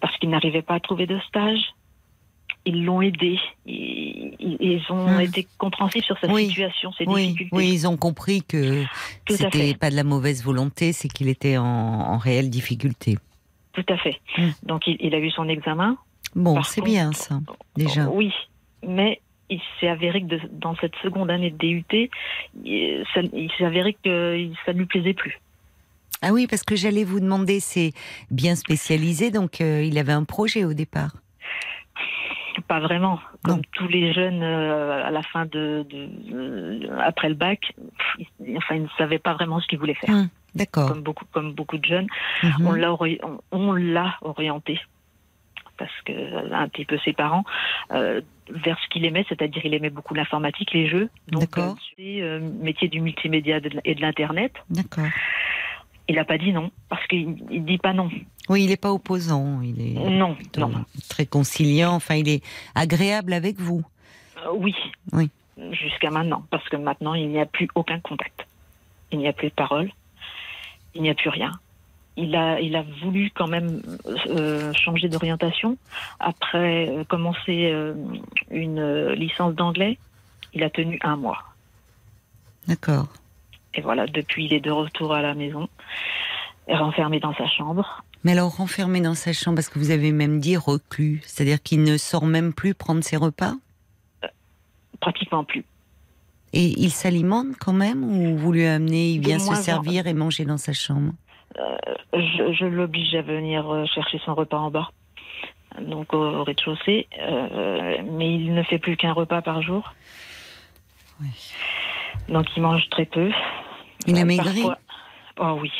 [0.00, 1.60] parce qu'ils n'arrivaient pas à trouver de stage.
[2.66, 3.38] Ils l'ont aidé.
[3.66, 5.20] Ils, ont Hmm.
[5.20, 6.48] été compréhensifs sur sa Oui.
[6.48, 7.56] situation, ses Oui, difficultés.
[7.56, 8.84] oui, ils ont compris que
[9.28, 13.18] c'était pas de la mauvaise volonté, c'est qu'il était en, en réelle difficulté.
[13.72, 14.18] Tout à fait.
[14.38, 14.50] Hmm.
[14.62, 15.96] Donc il, il a eu son examen.
[16.34, 17.40] Bon, c'est bien ça,
[17.76, 18.08] déjà.
[18.08, 18.32] Oui,
[18.86, 19.20] mais
[19.50, 22.10] il s'est avéré que de- dans cette seconde année de DUT,
[22.64, 25.38] il, ça- il s'est avéré que ça ne lui plaisait plus.
[26.22, 27.92] Ah oui, parce que j'allais vous demander, c'est
[28.30, 31.10] bien spécialisé, donc euh, il avait un projet au départ.
[32.68, 33.18] Pas vraiment.
[33.42, 33.62] Comme Non.
[33.72, 38.56] tous les jeunes euh, à la fin de, de- euh, après le bac, pff, ils,
[38.56, 40.08] enfin, ils ne savaient pas vraiment ce qu'ils voulaient faire.
[40.14, 40.88] Hum, D'accord.
[40.88, 42.06] Comme beaucoup, comme beaucoup de jeunes,
[42.42, 42.66] Mhm.
[42.66, 44.80] on l'a ori- on, on l'a orienté
[45.78, 47.44] parce que un petit peu ses parents
[47.92, 48.20] euh,
[48.50, 51.76] vers ce qu'il aimait, c'est-à-dire il aimait beaucoup l'informatique, les jeux, donc D'accord.
[51.98, 54.52] euh, euh, métier du multimédia et de l'internet.
[54.70, 55.06] D'accord.
[56.08, 58.10] Il n'a pas dit non parce qu'il il dit pas non.
[58.48, 60.36] Oui, il n'est pas opposant, il est Non,
[61.08, 62.44] très conciliant, enfin il est
[62.74, 63.82] agréable avec vous.
[64.44, 64.74] Euh, oui.
[65.12, 65.30] Oui.
[65.72, 68.46] Jusqu'à maintenant, parce que maintenant, il n'y a plus aucun contact.
[69.12, 69.90] Il n'y a plus de parole.
[70.94, 71.52] Il n'y a plus rien.
[72.16, 73.82] Il a, il a voulu quand même
[74.28, 75.76] euh, changer d'orientation.
[76.20, 77.94] Après euh, commencer euh,
[78.50, 79.98] une licence d'anglais,
[80.52, 81.42] il a tenu un mois.
[82.68, 83.08] D'accord.
[83.74, 85.68] Et voilà, depuis, il est de retour à la maison,
[86.68, 88.04] renfermé dans sa chambre.
[88.22, 91.82] Mais alors renfermé dans sa chambre, parce que vous avez même dit reclus, c'est-à-dire qu'il
[91.82, 93.54] ne sort même plus prendre ses repas?
[95.00, 95.64] Pratiquement plus.
[96.52, 100.14] Et il s'alimente quand même ou vous lui amenez, il vient se en- servir et
[100.14, 101.12] manger dans sa chambre?
[102.12, 104.90] Je, je l'oblige à venir euh, chercher son repas en bas,
[105.80, 109.94] donc au, au rez-de-chaussée, euh, mais il ne fait plus qu'un repas par jour.
[111.20, 111.28] Oui.
[112.28, 113.30] Donc il mange très peu.
[114.06, 114.78] Il a Euh, maigri parfois-
[115.38, 115.72] Oh oui.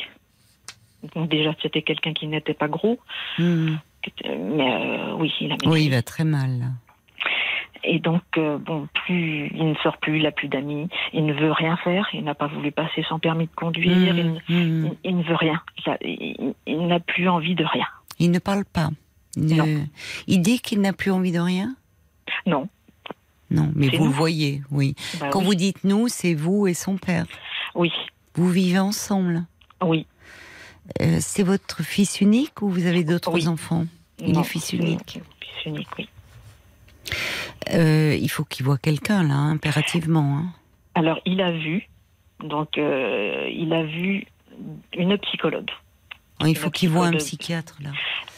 [1.14, 2.98] Donc déjà c'était quelqu'un qui n'était pas gros,
[3.38, 3.76] Hmm.
[4.26, 5.68] mais euh, oui il a maigri.
[5.68, 6.72] Oui, il va très mal.
[7.86, 11.35] Et donc euh, bon plus il ne sort plus, il n'a plus d'amis, il ne
[11.35, 14.86] veut rien faire, il n'a pas voulu passer son permis de conduire, il, Hmm, hmm.
[14.86, 15.61] il- il ne veut rien,
[16.02, 17.86] il, n'a plus envie de rien.
[18.19, 18.89] Il ne parle pas.
[19.36, 19.86] Ne- Non.
[20.28, 21.74] il dit qu'il n'a plus envie de rien?
[22.47, 22.69] Non.
[23.51, 24.11] Non, mais vous nous.
[24.11, 24.94] le voyez, oui.
[25.20, 25.44] Bah Quand oui.
[25.47, 27.27] vous dites nous, c'est vous et son père.
[27.74, 27.93] Oui,
[28.35, 29.44] Vous vivez ensemble.
[29.82, 30.06] oui.
[31.01, 33.48] Euh, c'est votre fils unique ou vous avez d'autres Oui.
[33.48, 33.86] enfants?
[34.19, 35.19] Il Non, est fils unique.
[35.40, 36.09] Fils unique, oui.
[37.72, 40.39] Euh, Il faut qu'il voit quelqu'un là, impérativement.
[40.39, 40.47] hein.
[40.94, 41.89] Alors, il a vu,
[42.40, 44.26] donc, euh, il a vu
[44.97, 45.70] une psychologue.
[46.43, 47.90] Oh, il faut qu'il voit un psychiatre là.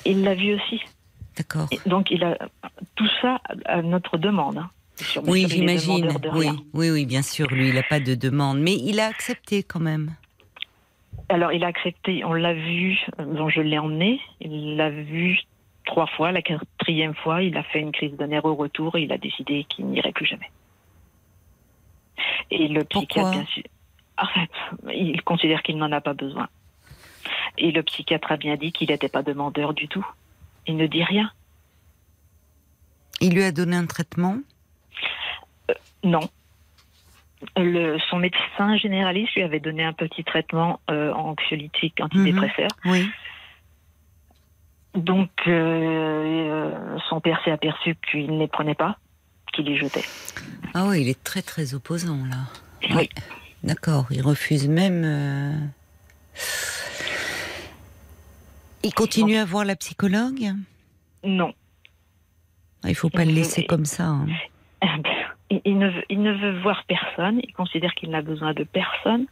[0.04, 0.80] Il l'a vu aussi.
[1.36, 1.68] D'accord.
[1.86, 2.38] Donc, il a
[2.94, 4.58] tout ça à notre demande.
[4.58, 4.70] hein.
[5.26, 6.08] Oui, j'imagine.
[6.32, 7.48] Oui, oui, oui, bien sûr.
[7.48, 10.14] Lui, il n'a pas de demande, mais il a accepté quand même.
[11.28, 15.38] Alors, il a accepté, on l'a vu, euh, donc je l'ai emmené, il l'a vu
[15.86, 19.02] trois fois, la quatrième fois, il a fait une crise de nerfs au retour et
[19.02, 20.50] il a décidé qu'il n'irait plus jamais.
[22.50, 23.62] Et le Pourquoi psychiatre, bien sûr,
[24.18, 24.50] en fait,
[24.94, 26.48] il considère qu'il n'en a pas besoin.
[27.58, 30.06] Et le psychiatre a bien dit qu'il n'était pas demandeur du tout.
[30.66, 31.30] Il ne dit rien.
[33.20, 34.38] Il lui a donné un traitement?
[36.04, 36.28] Non.
[37.56, 42.68] Le, son médecin généraliste lui avait donné un petit traitement euh, anxiolytique antidépresseur.
[42.84, 43.08] Oui.
[44.96, 48.96] Donc, euh, euh, son père s'est aperçu qu'il ne les prenait pas,
[49.52, 50.04] qu'il les jetait.
[50.74, 52.94] Ah oui, il est très très opposant là.
[52.96, 53.08] Oui.
[53.62, 54.06] D'accord.
[54.10, 55.02] Il refuse même.
[55.04, 55.52] euh,
[58.84, 60.52] Il continue à voir la psychologue?
[61.24, 61.52] Non.
[62.84, 64.04] Ah, Il faut pas le laisser comme ça.
[64.04, 64.26] hein.
[65.48, 67.40] Il, il ne veut, il ne veut voir personne.
[67.44, 69.26] Il considère qu'il n'a besoin de personne.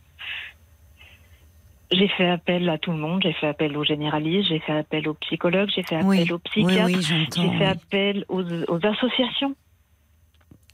[1.91, 3.21] J'ai fait appel à tout le monde.
[3.23, 4.49] J'ai fait appel aux généralistes.
[4.49, 5.71] J'ai fait appel aux psychologues.
[5.75, 6.87] J'ai fait appel Oui, aux psychiatres.
[6.87, 7.27] oui.
[7.37, 9.55] J'ai fait appel aux, aux associations.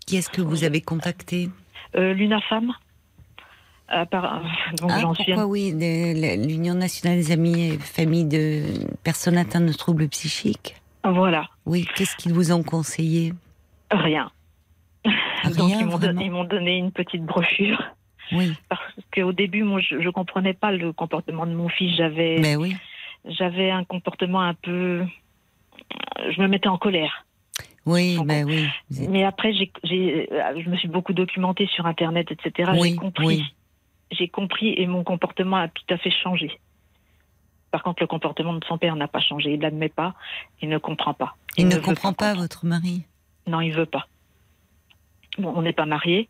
[0.06, 1.50] Qui est-ce que vous avez contacté?
[1.96, 2.72] Euh, L'UNAFAM.
[3.88, 4.40] À part-
[4.80, 8.62] donc Ah, pourquoi oui, l'Union nationale des amis et familles de
[9.02, 10.76] personnes atteintes de troubles psychiques?
[11.02, 11.48] Voilà.
[11.66, 13.32] Oui, qu'est-ce qu'ils vous ont conseillé?
[13.90, 14.30] Rien.
[15.04, 15.98] Donc Rien, ils m'ont vraiment?
[15.98, 17.82] donné, ils m'ont donné une petite brochure.
[18.32, 18.82] Oui, Parce
[19.14, 21.96] qu'au début, moi, je, je comprenais pas le comportement de mon fils.
[21.96, 22.76] J'avais, mais oui.
[23.24, 25.04] j'avais un comportement un peu.
[26.30, 27.26] Je me mettais en colère.
[27.86, 28.68] Oui, Son ben oui.
[29.08, 32.72] Mais après, j'ai, j'ai, euh, je me suis beaucoup documentée sur Internet, etc.
[32.74, 33.26] Oui, j'ai compris.
[33.26, 33.44] oui.
[34.12, 36.50] J'ai compris et mon comportement a tout à fait changé.
[37.70, 39.54] Par contre, le comportement de son père n'a pas changé.
[39.54, 40.14] Il l'admet pas.
[40.60, 41.36] Il ne comprend pas.
[41.56, 43.04] Il ne comprend pas votre mari.
[43.46, 44.06] Non, il veut pas.
[45.38, 46.28] Bon, on n'est pas mariés.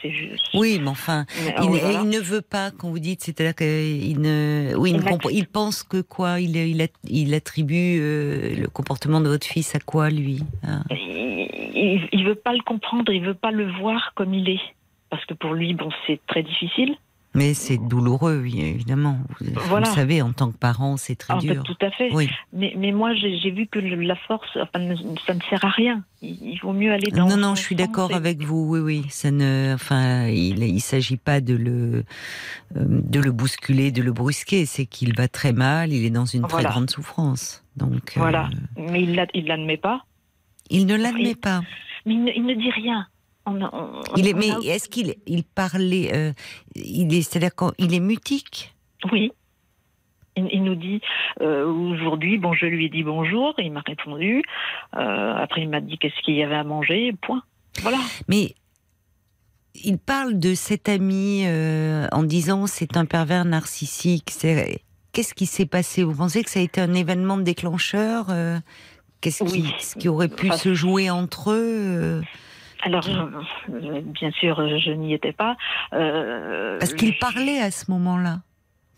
[0.00, 0.44] C'est juste.
[0.54, 2.00] Oui, mais enfin, Mais, il, oui, voilà.
[2.02, 5.82] il ne veut pas, quand vous dites, c'est-à-dire qu'il ne, oui, il, ne il pense
[5.82, 10.40] que quoi il, il, il attribue euh, le comportement de votre fils à quoi, lui
[10.66, 10.82] Ah.
[10.90, 13.12] il, il veut pas le comprendre.
[13.12, 14.60] Il veut pas le voir comme il est.
[15.10, 16.96] Parce que pour lui, bon, c'est très difficile.
[17.34, 19.18] Mais c'est douloureux, oui, évidemment.
[19.40, 19.86] Vous, Voilà.
[19.86, 21.62] savez, en tant que parent, c'est très dur.
[21.62, 22.10] tout à fait.
[22.12, 22.28] Oui.
[22.52, 24.96] Mais, mais moi, j'ai vu que la force, enfin, ne-
[25.26, 26.04] ça ne sert à rien.
[26.20, 27.26] Il, il vaut mieux aller dans.
[27.26, 28.66] Non, non, je suis d'accord avec vous.
[28.68, 32.04] Oui, oui, ça ne, enfin, il, il s'agit pas de le,
[32.76, 34.66] euh, de le bousculer, de le brusquer.
[34.66, 35.90] C'est qu'il va très mal.
[35.92, 37.64] Il est dans une très grande souffrance.
[37.78, 38.50] Donc, euh, Voilà.
[38.76, 40.04] Mais il il l'admet pas.
[40.68, 41.62] il ne l'admet pas.
[42.04, 43.06] Mais il ne, il ne dit rien.
[43.46, 46.32] On a- on- Il est, on mais a- est-ce qu'il il parlait euh,
[46.76, 48.74] Il est, c'est-à-dire qu'il est mutique?
[49.10, 49.32] Oui.
[50.36, 51.00] Il, il nous dit
[51.40, 54.42] euh, aujourd'hui, bon, je lui ai dit bonjour, il m'a répondu.
[54.96, 57.42] Euh, après, il m'a dit qu'est-ce qu'il y avait à manger, point.
[57.80, 57.98] Voilà.
[58.28, 58.54] Mais
[59.74, 61.44] il parle de cet ami
[62.12, 64.30] en disant c'est un pervers narcissique.
[64.30, 64.80] C'est-
[65.12, 66.02] Qu'est-ce qui s'est passé?
[66.04, 68.28] Vous pensez que ça a été un événement déclencheur
[69.20, 69.74] Qu'est-ce qui, Oui.
[69.78, 72.22] ce qui aurait pu Enfin, se jouer entre eux
[72.82, 75.56] Alors, euh, bien sûr, je n'y étais pas.
[75.92, 78.40] Euh, Parce qu'il parlait à ce moment-là.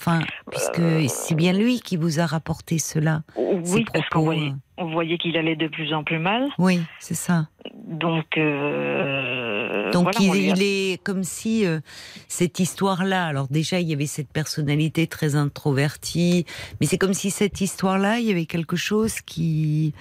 [0.01, 0.21] Enfin,
[0.51, 3.23] puisque Euh, c'est bien lui qui vous a rapporté cela.
[3.37, 4.53] Oui, parce qu'on voyait, euh.
[4.79, 6.49] on voyait qu'il allait de plus en plus mal.
[6.59, 7.47] Oui, c'est ça.
[7.87, 11.81] Donc, euh, Donc voilà, il, a- il est comme si euh,
[12.29, 16.45] cette histoire-là, alors déjà il y avait cette personnalité très introvertie,
[16.81, 19.95] mais c'est comme si cette histoire-là, il y avait quelque chose qui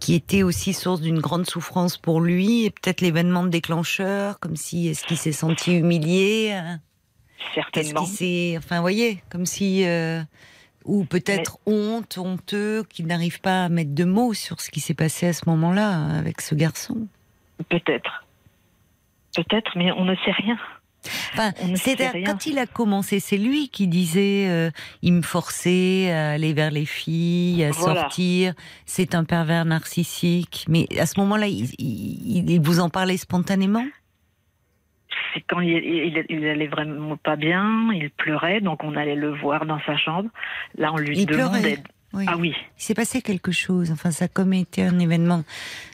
[0.00, 4.88] qui était aussi source d'une grande souffrance pour lui, et peut-être l'événement déclencheur, comme si
[4.88, 6.80] est-ce qu'il s'est senti humilié, hein?
[7.54, 8.04] Certainement.
[8.04, 10.22] s'est, enfin, voyez, comme si euh,
[10.84, 14.94] ou peut-être honte, honteux, qu'il n'arrive pas à mettre de mots sur ce qui s'est
[14.94, 17.06] passé à ce moment-là hein, avec ce garçon.
[17.68, 18.24] Peut-être.
[19.34, 20.58] Peut-être, mais on ne sait rien.
[21.32, 22.24] Enfin, On ne sait c'est rien.
[22.26, 24.70] quand il a commencé, c'est lui qui disait, euh,
[25.02, 28.02] il me forçait à aller vers les filles, à Voilà.
[28.02, 28.54] sortir.
[28.86, 30.66] C'est un pervers narcissique.
[30.68, 33.84] Mais à ce moment-là, il, il- il vous en parlait spontanément?
[35.34, 39.34] C'est quand il, il, il allait vraiment pas bien, il pleurait, donc on allait le
[39.34, 40.28] voir dans sa chambre.
[40.76, 41.60] Là, on lui Il demandait.
[41.60, 41.82] pleurait.
[42.12, 42.24] Oui.
[42.26, 43.92] Ah oui, Il s'est passé quelque chose.
[43.92, 45.44] Enfin, ça a comme été un événement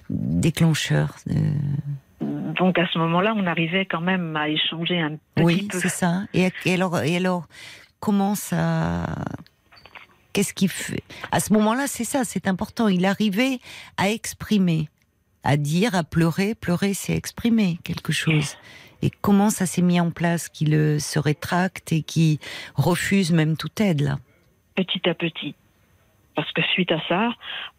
[0.09, 1.17] déclencheur.
[1.31, 1.35] euh,
[2.55, 5.79] donc à ce moment-là, on arrivait quand même à échanger un petit oui, peu.
[5.79, 6.23] c'est ça.
[6.33, 7.47] Et, et alors, et alors,
[8.01, 9.07] comment ça
[10.33, 11.03] Qu'est-ce qu'il fait?
[11.33, 12.89] À ce moment-là, c'est ça, c'est important.
[12.89, 13.59] Il arrivait
[13.97, 14.91] à exprimer,
[15.45, 16.55] à dire, à pleurer.
[16.55, 18.57] Pleurer, c'est exprimer quelque chose.
[19.01, 22.39] Et comment ça s'est mis en place qu'il euh, se rétracte et qu'il
[22.75, 24.19] refuse même toute aide là?
[24.75, 25.55] Petit à petit.
[26.37, 27.31] Parce que suite à ça,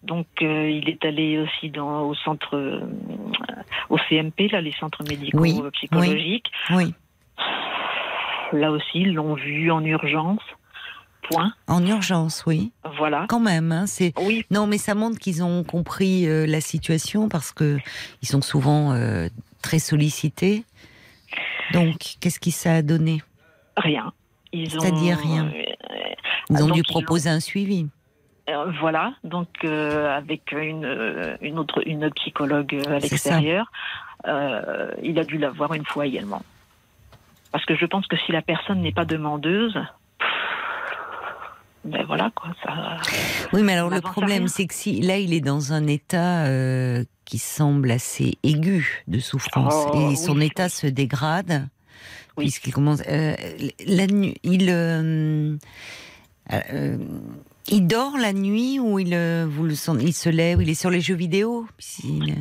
[0.03, 2.81] donc euh, il est allé aussi dans, au centre, euh,
[3.89, 6.51] au CMP, là, les centres médicaux Oui, euh, psychologiques.
[6.71, 6.93] Oui,
[8.53, 10.41] Là aussi, ils l'ont vu en urgence.
[11.29, 11.51] Point.
[11.67, 12.71] en urgence, oui.
[12.97, 13.25] Voilà.
[13.27, 17.27] Quand même, hein, c'est Oui, Non, mais ça montre qu'ils ont compris euh, la situation
[17.27, 17.77] parce que
[18.21, 18.93] ils sont souvent
[19.61, 20.63] très sollicités.
[21.73, 23.21] Donc, qu'est-ce qui ça a donné?
[23.75, 24.13] Rien.
[24.53, 24.79] Ils ont.
[24.79, 25.51] C'est-à-dire rien.
[26.49, 27.88] Ils ont donc, dû ont- proposer un suivi.
[28.49, 33.69] Euh, voilà, donc euh, avec une, euh, une autre une psychologue à l'extérieur,
[34.25, 36.41] euh, il a dû la voir une fois également.
[37.51, 39.77] Parce que je pense que si la personne n'est pas demandeuse,
[41.83, 42.97] ben voilà quoi, ça.
[43.53, 47.03] Oui, mais alors le problème, c'est que si là, il est dans un état euh,
[47.25, 50.69] qui semble assez aigu de souffrance Oh, et son oui, état oui.
[50.69, 51.67] se dégrade
[52.37, 52.45] Oui.
[52.45, 53.35] puisqu'il commence euh,
[53.85, 54.35] la nuit.
[54.43, 55.57] Il euh,
[57.69, 60.73] il dort la nuit ou il euh, vous le sentez- il se lève, il est
[60.80, 61.68] sur les jeux vidéo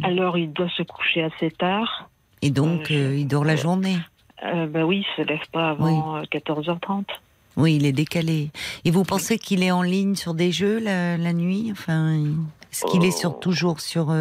[0.02, 2.08] Alors il doit se coucher assez tard.
[2.42, 3.96] et donc Euh, euh, il dort la journée?
[4.44, 7.04] Euh, ben oui, il se lève pas avant euh, 14h30.
[7.56, 8.50] Oui, il est décalé.
[8.84, 11.70] Et vous pensez qu'il est en ligne sur des jeux la, la nuit?
[11.72, 12.18] Enfin,
[12.70, 13.38] est-ce qu'il est sur, Oh.
[13.40, 14.14] toujours sur...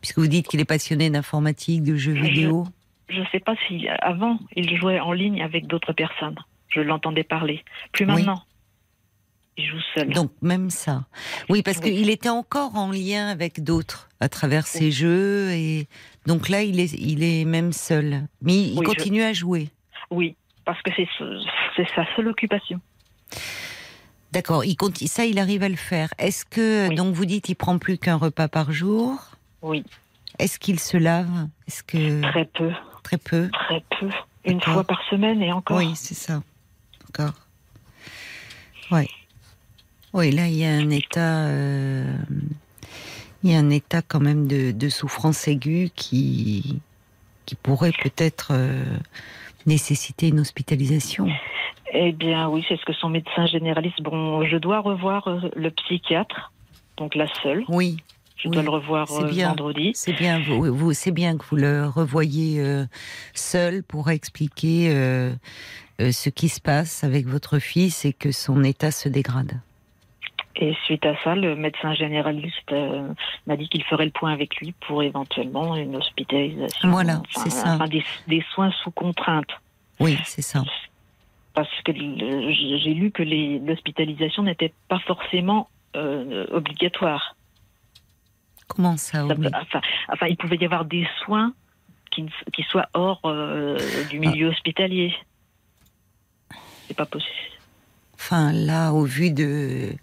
[0.00, 2.66] puisque vous dites qu'il est passionné d'informatique, de jeux Je- vidéo?
[3.08, 6.36] Je sais pas si avant il jouait en ligne avec d'autres personnes.
[6.68, 7.64] Je l'entendais parler.
[7.92, 8.12] Plus Oui.
[9.60, 10.08] Il joue seul.
[10.14, 11.04] Donc même ça.
[11.48, 11.90] Oui, parce Oui.
[11.92, 15.50] qu'il était encore en lien avec d'autres à travers ses jeux.
[15.50, 15.88] Et
[16.26, 18.22] donc là, il est, il est même seul.
[18.40, 19.68] Mais il Oui, je- continue à jouer.
[20.12, 21.44] Oui, parce que c'est ce-
[21.76, 22.80] c'est sa seule occupation.
[24.30, 26.12] D'accord, il continue, ça, il arrive à le faire.
[26.18, 29.18] Est-ce que, donc vous dites, il prend plus qu'un repas par jour?
[29.62, 29.82] Oui.
[30.38, 31.48] Est-ce qu'il se lave?
[31.66, 32.70] Est-ce que Très peu,
[33.02, 34.08] très peu très peu.
[34.44, 35.78] Une fois par semaine et encore.
[35.78, 36.42] Oui, c'est ça.
[37.06, 37.34] D'accord.
[38.92, 39.06] Oui.
[40.14, 41.46] Oui, là, il y a un état.
[41.46, 42.16] euh,
[43.44, 46.80] il y a un état quand même de, de souffrance aiguë qui,
[47.46, 48.84] qui pourrait peut-être euh,
[49.66, 51.28] nécessiter une hospitalisation.
[51.92, 54.02] Eh bien, oui, c'est ce que son médecin généraliste.
[54.02, 56.52] Bon, je dois revoir euh, le psychiatre,
[56.96, 57.64] donc la seule.
[57.68, 57.98] Oui,
[58.36, 59.48] Je Oui, dois le revoir bien.
[59.50, 59.92] vendredi.
[59.94, 60.40] c'est bien.
[60.40, 62.84] Vous, vous- c'est bien que vous le revoyiez euh,
[63.34, 65.32] seul pour expliquer euh,
[66.00, 69.60] euh, ce qui se passe avec votre fils et que son état se dégrade.
[70.60, 73.08] Et suite à ça, le médecin généraliste euh,
[73.46, 76.90] m'a dit qu'il ferait le point avec lui pour éventuellement une hospitalisation.
[76.90, 77.74] Voilà, c'est ça.
[77.76, 79.48] enfin, des, des soins sous contrainte.
[80.00, 80.64] Oui, c'est ça.
[81.54, 87.36] Parce que le- j'ai lu que les- l'hospitalisation n'était pas forcément euh, obligatoire.
[88.66, 89.36] Comment ça, Ça oui?
[89.50, 89.80] peut- enfin,
[90.12, 91.52] enfin, il pouvait y avoir des soins
[92.10, 95.14] qui, qui soient hors euh, du milieu hospitalier.
[96.86, 97.32] C'est pas possible.
[98.30, 99.88] Enfin, là, au vu de.
[99.90, 99.96] Vous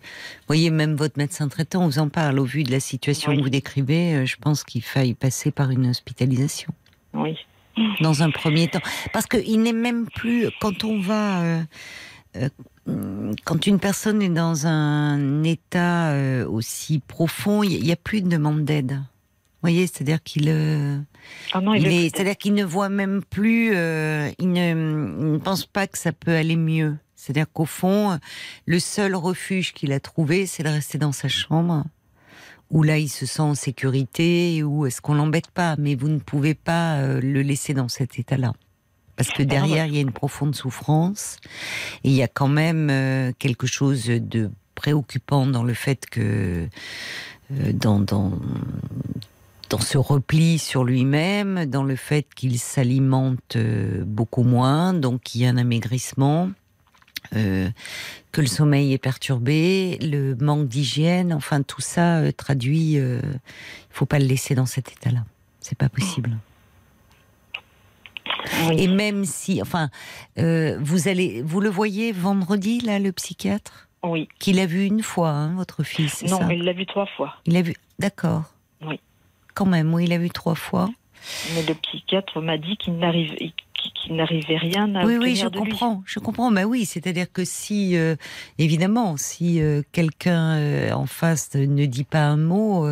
[0.47, 2.39] voyez, même votre médecin traitant vous en parle.
[2.39, 3.37] Au vu de la situation Oui.
[3.37, 6.73] que vous décrivez, euh, je pense qu'il faille passer par une hospitalisation.
[7.13, 7.37] Oui.
[8.01, 8.79] Dans un premier temps.
[9.13, 10.47] Parce qu'il n'est même plus.
[10.59, 11.43] Quand on va.
[11.43, 11.61] euh,
[12.37, 18.21] euh, quand une personne est dans un état euh, aussi profond, il n'y a plus
[18.23, 18.93] de demande d'aide.
[18.93, 20.45] Vous voyez, c'est-à-dire qu'il.
[20.49, 20.97] euh,
[21.53, 24.71] Ah non, il il est- est, c'est-à-dire qu'il ne voit même plus, euh, il, ne,
[24.71, 26.95] il ne pense pas que ça peut aller mieux.
[27.25, 28.19] C'est-à-dire qu'au fond,
[28.67, 31.83] le seul refuge qu'il a trouvé, c'est de rester dans sa chambre,
[32.69, 36.19] où là, il se sent en sécurité, où est-ce qu'on l'embête pas, mais vous ne
[36.19, 38.53] pouvez pas euh, le laisser dans cet état-là.
[39.15, 41.37] Parce que derrière, il y a une profonde souffrance,
[42.03, 46.67] et il y a quand même euh, quelque chose de préoccupant dans le fait que
[47.51, 48.33] euh, dans, dans,
[49.71, 53.57] dans ce repli sur lui-même, dans le fait qu'il s'alimente
[54.05, 56.51] beaucoup moins, donc il y a un amaigrissement,
[57.35, 57.69] euh,
[58.31, 62.97] que le sommeil est perturbé, le manque d'hygiène, enfin tout ça euh, traduit.
[62.97, 65.23] euh, Il faut pas le laisser dans cet état-là.
[65.59, 66.37] C'est pas possible.
[68.67, 68.75] Oui.
[68.79, 69.89] Et même si, enfin,
[70.37, 74.27] euh, vous allez, vous le voyez vendredi là, le psychiatre, Oui.
[74.39, 76.53] qu'il a vu une fois, hein, votre fils, Non, ça?
[76.53, 77.35] il l'a vu trois fois.
[77.45, 78.43] Il a vu, d'accord.
[78.81, 78.99] Oui.
[79.53, 80.89] Quand même, oui, il a vu trois fois.
[81.55, 83.35] Mais le psychiatre m'a dit qu'il n'arrive-
[83.85, 85.69] qu'il- qu'il n'arrivait rien à oui, obtenir oui, je de lui.
[85.71, 86.51] comprends, je comprends.
[86.51, 88.15] Bah oui, c'est-à-dire que si, euh,
[88.57, 92.87] évidemment, si euh, quelqu'un euh, en face ne dit pas un mot,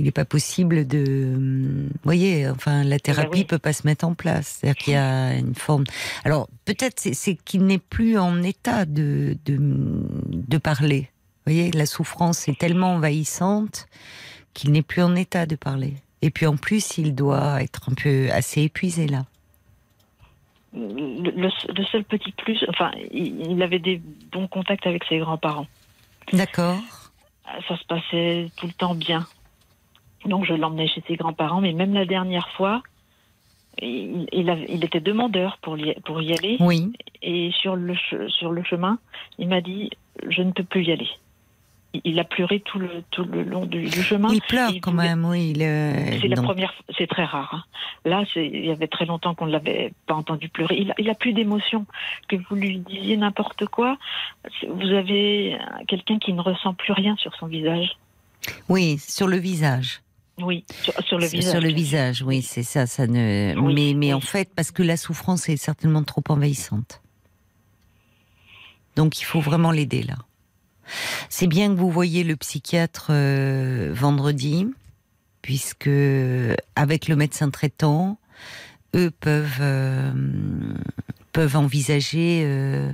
[0.00, 3.44] il n'est pas possible de, hum, vous voyez, enfin, la thérapie Bah oui.
[3.44, 4.58] peut pas se mettre en place.
[4.60, 5.84] C'est-à-dire qu'il y a une forme.
[6.24, 11.08] Alors peut-être c'est, c'est qu'il n'est plus en état de, de de parler.
[11.46, 13.86] Vous voyez, la souffrance est tellement envahissante
[14.54, 15.94] qu'il n'est plus en état de parler.
[16.22, 19.24] Et puis en plus, il doit être un peu assez épuisé là.
[20.78, 24.00] Le, seul petit plus, enfin, il, avait des
[24.30, 25.66] bons contacts avec ses grands-parents.
[26.32, 26.78] D'accord.
[27.66, 29.26] Ça se passait tout le temps bien.
[30.24, 32.82] Donc je l'emmenais chez ses grands-parents, mais même la dernière fois,
[33.80, 36.56] il, il, avait- il était demandeur pour y, pour y aller.
[36.60, 36.92] Oui.
[37.22, 37.94] Et sur le,
[38.28, 38.98] sur le chemin,
[39.38, 39.90] il m'a dit
[40.28, 41.08] Je ne peux plus y aller.
[42.04, 44.28] Il- a pleuré tout le, tout le long du, du chemin.
[44.32, 45.54] Il pleure Il quand même, oui.
[45.60, 47.48] euh, C'est la première, c'est très rare.
[47.54, 47.64] hein.
[48.04, 50.76] Là, il y avait très longtemps qu'on ne l'avait pas entendu pleurer.
[50.78, 51.86] Il, il a plus d'émotion.
[52.28, 53.96] Que vous lui disiez n'importe quoi,
[54.68, 55.56] vous avez
[55.86, 57.96] quelqu'un qui ne ressent plus rien sur son visage.
[58.68, 60.02] Oui, sur le visage.
[60.40, 61.50] Oui, sur, sur le visage.
[61.52, 62.86] Sur le visage, oui, c'est ça.
[62.86, 63.54] ça ne...
[63.58, 64.12] Oui, mais mais oui.
[64.14, 67.00] en fait, parce que la souffrance est certainement trop envahissante.
[68.94, 70.16] Donc il faut vraiment l'aider là.
[71.28, 74.66] C'est bien que vous voyez le psychiatre euh, vendredi,
[75.42, 75.90] puisque
[76.76, 78.18] avec le médecin traitant,
[78.94, 80.12] eux peuvent euh,
[81.32, 82.42] peuvent envisager.
[82.44, 82.90] euh,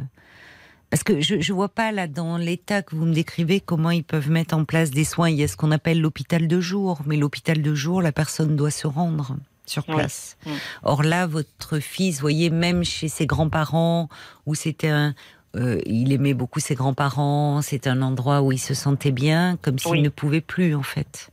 [0.90, 4.04] parce que je ne vois pas là dans l'état que vous me décrivez comment ils
[4.04, 5.28] peuvent mettre en place des soins.
[5.28, 8.54] Il y a ce qu'on appelle l'hôpital de jour, mais l'hôpital de jour, la personne
[8.54, 9.94] doit se rendre sur Oui.
[9.96, 10.36] place.
[10.84, 14.08] Or là, votre fils, voyez, même chez ses grands-parents,
[14.46, 15.14] où c'était un,
[15.56, 19.78] euh, il aimait beaucoup ses grands-parents, c'est un endroit où il se sentait bien, comme
[19.78, 20.02] s'il Oui.
[20.02, 21.30] ne pouvait plus en fait.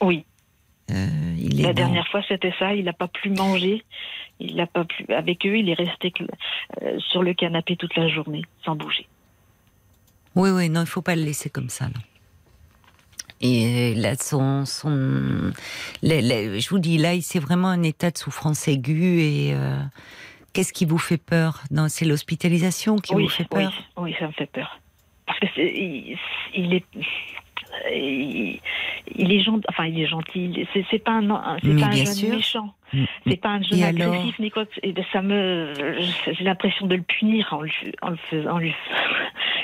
[0.00, 0.24] Oui,
[0.90, 1.06] Euh,
[1.38, 2.74] il est la dans- dernière fois c'était ça.
[2.74, 3.84] Il n'a pas pu manger.
[4.40, 5.04] Il n'a pas pu.
[5.12, 6.12] Avec eux, il est resté
[6.82, 9.06] euh, sur le canapé toute la journée, sans bouger.
[10.34, 11.84] Oui, oui, non, il faut pas le laisser comme ça.
[11.86, 12.00] Là.
[13.42, 15.52] Et là, son, son,
[16.02, 19.20] je vous dis, là, c'est vraiment un état de souffrance aiguë.
[19.20, 19.78] Et euh,
[20.52, 23.72] qu'est-ce qui vous fait peur Non, c'est l'hospitalisation qui oui, vous fait peur.
[23.96, 24.78] oui, ça me fait peur.
[25.26, 26.16] Parce que c'est, il,
[26.54, 26.84] il est,
[27.94, 28.58] il,
[29.16, 29.64] il est gentil.
[29.68, 30.66] Enfin, il est gentil.
[30.72, 32.34] C'est, pas un, c'est pas un jeune sûr.
[32.34, 32.74] méchant.
[32.92, 33.04] Mm.
[33.28, 34.64] C'est pas un jeune Et alors agressif ni quoi.
[34.82, 35.72] et ben, ça me,
[36.26, 38.54] j'ai l'impression de le punir en, lui- en le faisant.
[38.54, 38.74] en lui-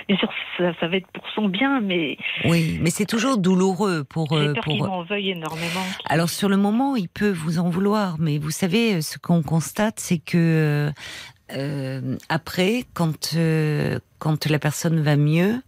[0.09, 4.05] Bien sûr, ça, ça va être pour son bien, mais Oui, mais c'est toujours douloureux
[4.05, 4.29] pour.
[4.31, 4.73] j'ai euh, peur pour...
[4.73, 5.85] qu'il m'en veuille énormément.
[6.05, 9.99] Alors sur le moment, il peut vous en vouloir, mais vous savez, ce qu'on constate,
[9.99, 10.93] c'est que
[11.53, 15.61] euh, après, quand euh, quand la personne va mieux,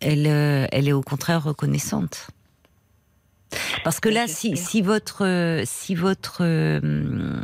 [0.00, 2.28] elle euh, elle est au contraire reconnaissante.
[3.84, 7.42] Parce que là, si, si votre euh, si votre euh,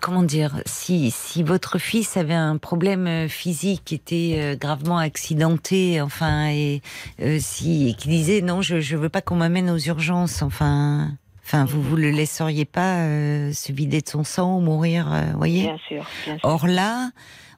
[0.00, 6.00] comment dire, si si votre fils avait un problème euh, physique, était euh, gravement accidenté,
[6.00, 6.82] enfin et
[7.20, 11.12] euh, si et qui disait non, je je veux pas qu'on m'amène aux urgences, enfin.
[11.44, 15.32] Enfin, vous vous le laisseriez pas euh, se vider de son sang ou mourir, euh,
[15.34, 15.62] voyez?
[15.62, 16.40] Bien sûr, bien sûr.
[16.42, 17.10] Or là,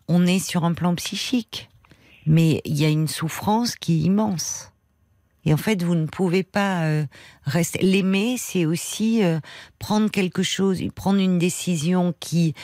[0.06, 1.68] on est sur un plan psychique,
[2.24, 4.70] mais il y a une souffrance qui est immense.
[5.44, 7.04] Et en fait, vous ne pouvez pas euh,
[7.44, 7.80] rester.
[7.82, 9.40] L'aimer, c'est aussi euh,
[9.78, 12.54] prendre quelque chose, prendre une décision qui,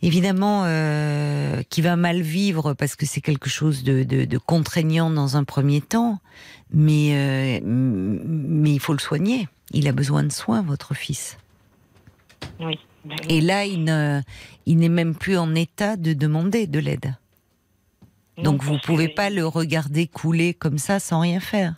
[0.00, 5.10] évidemment, euh, qui va mal vivre parce que c'est quelque chose de, de, de contraignant
[5.10, 6.18] dans un premier temps,
[6.72, 9.48] mais mais il faut le soigner.
[9.72, 11.36] Il a besoin de soins, votre fils.
[12.58, 12.78] Oui.
[13.28, 14.20] Et là, il ne,
[14.66, 17.16] n'est même plus en état de demander de l'aide.
[18.38, 21.74] Donc vous parce pouvez pas le regarder couler comme ça sans rien faire.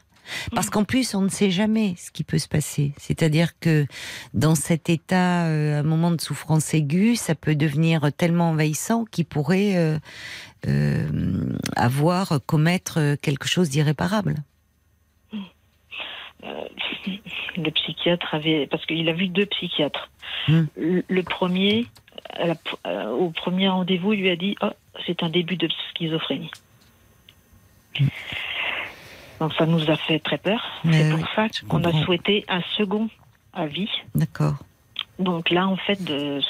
[0.54, 2.92] Parce qu'en plus, on ne sait jamais ce qui peut se passer.
[2.98, 3.86] C'est-à-dire que
[4.32, 9.26] dans cet état, euh, un moment de souffrance aiguë, ça peut devenir tellement envahissant qu'il
[9.26, 9.98] pourrait euh,
[10.68, 14.36] euh, avoir, commettre quelque chose d'irréparable.
[17.56, 20.10] le psychiatre avait, parce qu'il a vu deux psychiatres.
[20.48, 20.64] Hmm.
[20.76, 21.86] Le, premier,
[22.38, 24.70] la- au premier rendez-vous, il lui a dit, oh,
[25.06, 26.50] c'est un début de schizophrénie.
[29.40, 30.60] Donc ça nous a fait très peur.
[30.84, 33.08] C'est oui, pour ça qu'on a souhaité un second
[33.52, 33.88] avis.
[34.14, 34.54] D'accord.
[35.18, 36.40] Donc là, en fait, de-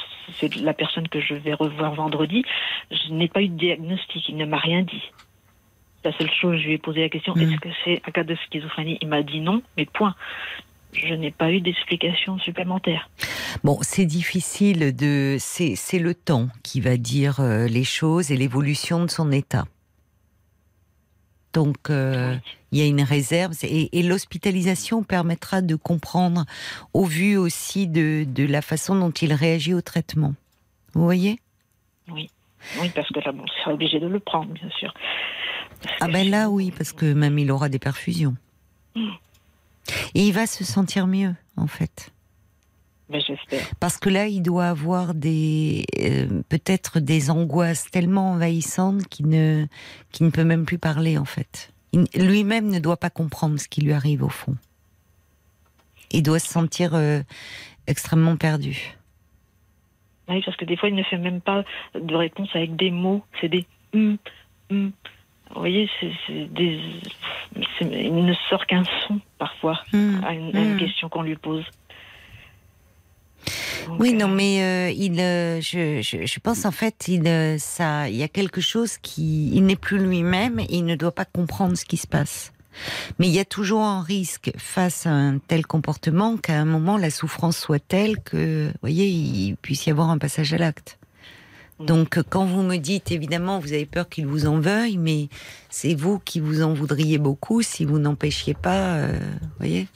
[0.40, 2.44] c'est la personne que je vais revoir vendredi.
[2.90, 4.28] Je n'ai pas eu de diagnostic.
[4.28, 5.02] Il ne m'a rien dit.
[6.04, 8.34] La seule chose, je lui ai posé la question est-ce que c'est un cas de
[8.46, 8.98] schizophrénie?
[9.00, 10.14] Il m'a dit non, mais point.
[10.92, 13.08] Je n'ai pas eu d'explication supplémentaire.
[13.64, 15.36] Bon, c'est difficile de.
[15.40, 19.64] C'est c'est le temps qui va dire euh, les choses et l'évolution de son état.
[21.54, 22.36] Donc, euh,
[22.72, 26.44] il y a une réserve et, et l'hospitalisation permettra de comprendre,
[26.92, 30.34] au vu aussi de, de la façon dont il réagit au traitement.
[30.94, 31.38] Vous voyez?
[32.08, 32.28] Oui,
[32.94, 34.92] parce que là, bon, c'est obligé de le prendre, bien sûr.
[36.00, 38.34] Ah ben là, oui, parce que même il aura des perfusions.
[38.96, 42.10] Et il va se sentir mieux, en fait.
[43.10, 43.60] Ben, j'espère.
[43.80, 49.66] Parce que là, il doit avoir des euh, peut-être des angoisses tellement envahissantes qu'il ne
[50.10, 51.70] qu'il ne peut même plus parler en fait.
[51.92, 54.56] Il- Lui-même ne doit pas comprendre ce qui lui arrive au fond.
[56.12, 57.22] Il doit se sentir euh,
[57.86, 58.96] extrêmement perdu.
[60.28, 61.64] Oui, parce que des fois, il ne fait même pas
[61.94, 63.22] de réponse avec des mots.
[63.40, 64.16] C'est des hum,
[64.70, 64.92] hum.
[65.54, 66.80] Vous voyez, c'est c'est des.
[67.78, 70.24] c'est- Il ne sort qu'un son parfois Hmm.
[70.24, 70.78] à une, à une Hmm.
[70.78, 71.64] question qu'on lui pose.
[73.88, 77.58] Donc, Oui, non, mais euh, il, euh, je, je, je pense en fait, il, euh,
[77.58, 81.12] ça, il y a quelque chose qui, il n'est plus lui-même et il ne doit
[81.14, 82.52] pas comprendre ce qui se passe.
[83.18, 86.96] Mais il y a toujours un risque face à un tel comportement qu'à un moment
[86.98, 90.98] la souffrance soit telle que, vous voyez, il puisse y avoir un passage à l'acte.
[91.80, 95.28] Donc, quand vous me dites, évidemment, vous avez peur qu'il vous en veuille, mais
[95.70, 99.18] c'est vous qui vous en voudriez beaucoup si vous n'empêchiez pas, vous
[99.58, 99.88] voyez.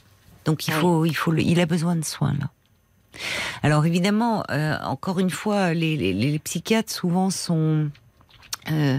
[0.45, 2.49] Donc, il faut, il faut, le- il a besoin de soins là.
[3.63, 7.89] Alors évidemment, euh, encore une fois, les, psychiatres souvent sont
[8.71, 8.97] euh,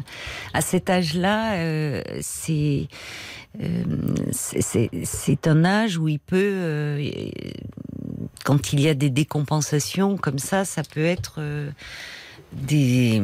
[0.52, 2.88] à cet âge-là, euh, c'est
[4.32, 7.00] c'est- un âge où il peut,
[8.44, 11.40] quand il y a des décompensations comme ça, ça peut être
[12.52, 13.20] des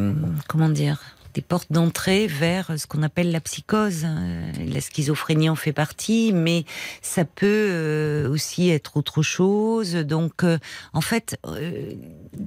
[0.48, 4.06] comment dire des portes d'entrée vers ce qu'on appelle la psychose.
[4.06, 4.50] hein.
[4.66, 6.64] La schizophrénie en fait partie, mais
[7.02, 9.92] ça peut euh, aussi être autre chose.
[9.96, 10.58] Donc, euh,
[10.94, 11.92] en fait, euh,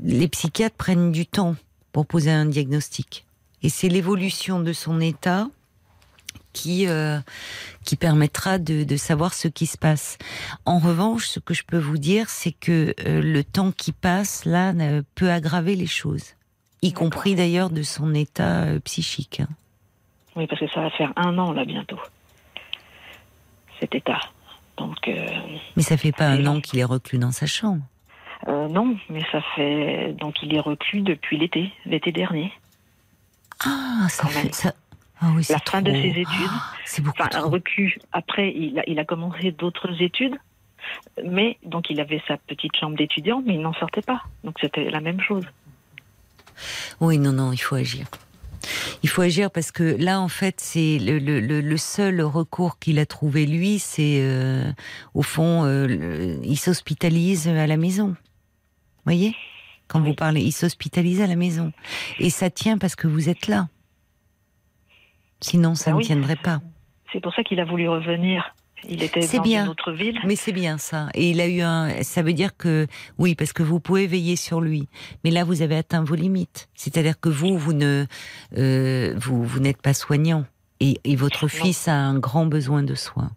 [0.03, 1.55] les psychiatres prennent du temps
[1.91, 3.27] pour poser un diagnostic.
[3.61, 5.47] Et c'est l'évolution de son état
[6.51, 7.19] qui euh,
[7.85, 10.17] qui permettra de, de savoir ce qui se passe.
[10.65, 14.45] En revanche, ce que je peux vous dire, c'est que euh, le temps qui passe
[14.45, 14.73] là
[15.13, 16.33] peut aggraver les choses,
[16.81, 19.39] y compris d'ailleurs de son état euh, psychique.
[19.41, 19.47] hein.
[20.35, 21.99] Oui, parce que ça va faire un an là bientôt.
[23.79, 24.19] Cet état.
[24.77, 25.25] Donc euh,
[25.75, 27.83] Mais ça fait pas un an qu'il est reclus dans sa chambre.
[28.47, 32.51] euh, non, mais ça fait donc il est reclus depuis l'été, l'été dernier.
[33.65, 34.53] Ah, ça Quand fait même.
[34.53, 34.73] ça.
[35.21, 36.25] Ah oui, c'est la fin de ses études.
[36.49, 37.49] Ah, c'est beaucoup Enfin, trop.
[37.49, 37.99] recul.
[38.13, 40.37] Après, il a, il a commencé d'autres études,
[41.25, 44.21] mais donc il avait sa petite chambre d'étudiant, mais il n'en sortait pas.
[44.45, 45.43] Donc c'était la même chose.
[47.01, 48.05] Oui, non, non, il faut agir.
[49.03, 52.77] Il faut agir parce que là, en fait, c'est le, le- le- le seul recours
[52.77, 54.69] qu'il a trouvé lui, c'est euh,
[55.13, 58.15] au fond, euh, le- il s'hospitalise à la maison.
[59.05, 59.33] Voyez,
[59.87, 61.71] quand vous parlez, il s'hospitalise à la maison,
[62.19, 63.69] et ça tient parce que vous êtes là.
[65.41, 66.05] Sinon, ça Bah ne oui.
[66.05, 66.61] tiendrait pas.
[67.13, 68.53] C'est pour ça qu'il a voulu revenir.
[68.87, 69.63] Il était C'est dans bien.
[69.65, 70.19] une autre ville.
[70.25, 71.09] Mais c'est bien ça.
[71.13, 72.01] Et il a eu un.
[72.03, 72.87] Ça veut dire que
[73.17, 74.87] oui, parce que vous pouvez veiller sur lui.
[75.23, 76.69] Mais là, vous avez atteint vos limites.
[76.75, 78.05] C'est-à-dire que vous, vous ne,
[78.57, 80.45] euh, vous, vous n'êtes pas soignant.
[80.79, 81.49] Et, et votre Non.
[81.49, 83.31] fils a un grand besoin de soins.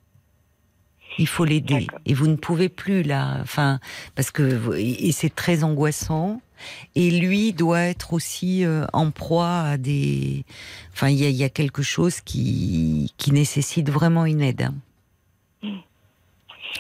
[1.19, 1.89] Il faut l'aider.
[2.07, 3.39] Et vous ne pouvez plus là.
[3.43, 3.81] Enfin,
[4.15, 6.41] parce que et c'est très angoissant.
[6.95, 10.45] Et lui doit être aussi euh, en proie à des.
[10.95, 14.63] Enfin, il y y a quelque chose qui qui nécessite vraiment une aide.
[14.63, 14.75] hein.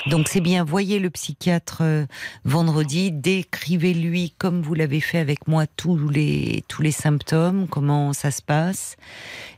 [0.06, 2.06] Donc c'est bien, voyez le psychiatre euh,
[2.44, 8.30] vendredi, décrivez-lui comme vous l'avez fait avec moi tous les tous les symptômes, comment ça
[8.30, 8.96] se passe.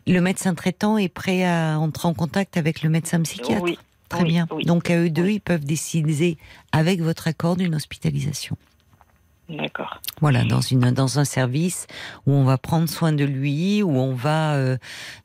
[0.07, 3.63] Le médecin traitant est prêt à entrer en contact avec le médecin psychiatre.
[3.63, 3.79] Oui.
[4.09, 4.47] Très oui, bien.
[4.53, 4.65] oui.
[4.65, 6.37] Donc à eux deux, ils peuvent décider
[6.73, 8.57] avec votre accord d'une hospitalisation.
[9.49, 10.01] D'accord.
[10.23, 11.87] Voilà, dans une dans un service
[12.27, 14.79] où on va prendre soin de lui, où on va euh,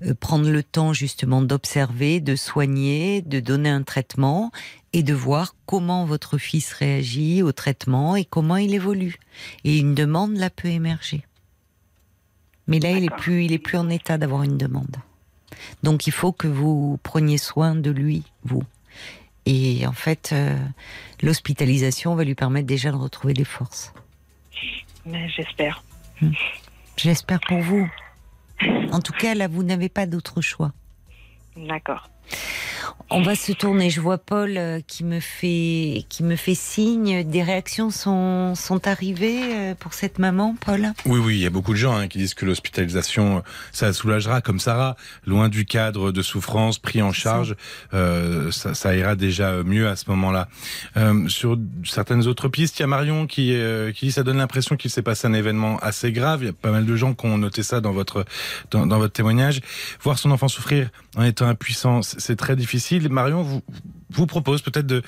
[0.04, 4.52] euh, prendre le temps justement d'observer, de soigner, de donner un traitement
[4.92, 9.20] et de voir comment votre fils réagit au traitement et comment il évolue.
[9.64, 11.24] Et une demande là peut émerger.
[12.68, 14.98] Mais là, il est plus il est plus en état d'avoir une demande.
[15.82, 18.64] Donc il faut que vous preniez soin de lui, vous.
[19.46, 20.58] Et en fait, euh,
[21.24, 23.94] l'hospitalisation va lui permettre déjà de retrouver des forces.
[25.06, 25.84] Mais j'espère.
[26.98, 27.90] J'espère pour vous.
[28.92, 30.72] En tout cas, là, vous n'avez pas d'autre choix.
[31.56, 32.10] D'accord.
[33.12, 33.90] On va se tourner.
[33.90, 37.24] Je vois Paul euh, qui me fait qui me fait signe.
[37.24, 40.94] Des réactions sont sont arrivées euh, pour cette maman, Paul?
[41.08, 43.42] Oui, oui, il y a beaucoup de gens hein, qui disent que l'hospitalisation,
[43.72, 44.96] ça soulagera, comme Sarah,
[45.26, 47.56] loin du cadre de souffrance, pris en charge,
[47.96, 50.48] euh, ça, ça ira déjà mieux à ce moment-là.
[50.96, 54.38] Euh, sur certaines autres pistes, il y a Marion qui, euh, qui dit ça donne
[54.38, 56.44] l'impression qu'il s'est passé un événement assez grave.
[56.44, 58.24] Il y a pas mal de gens qui ont noté ça dans votre
[58.70, 59.62] dans, dans votre témoignage.
[60.04, 63.10] Voir son enfant souffrir en étant impuissant, c'est très difficile.
[63.10, 63.62] Marion vous
[64.12, 65.02] vous propose peut-être de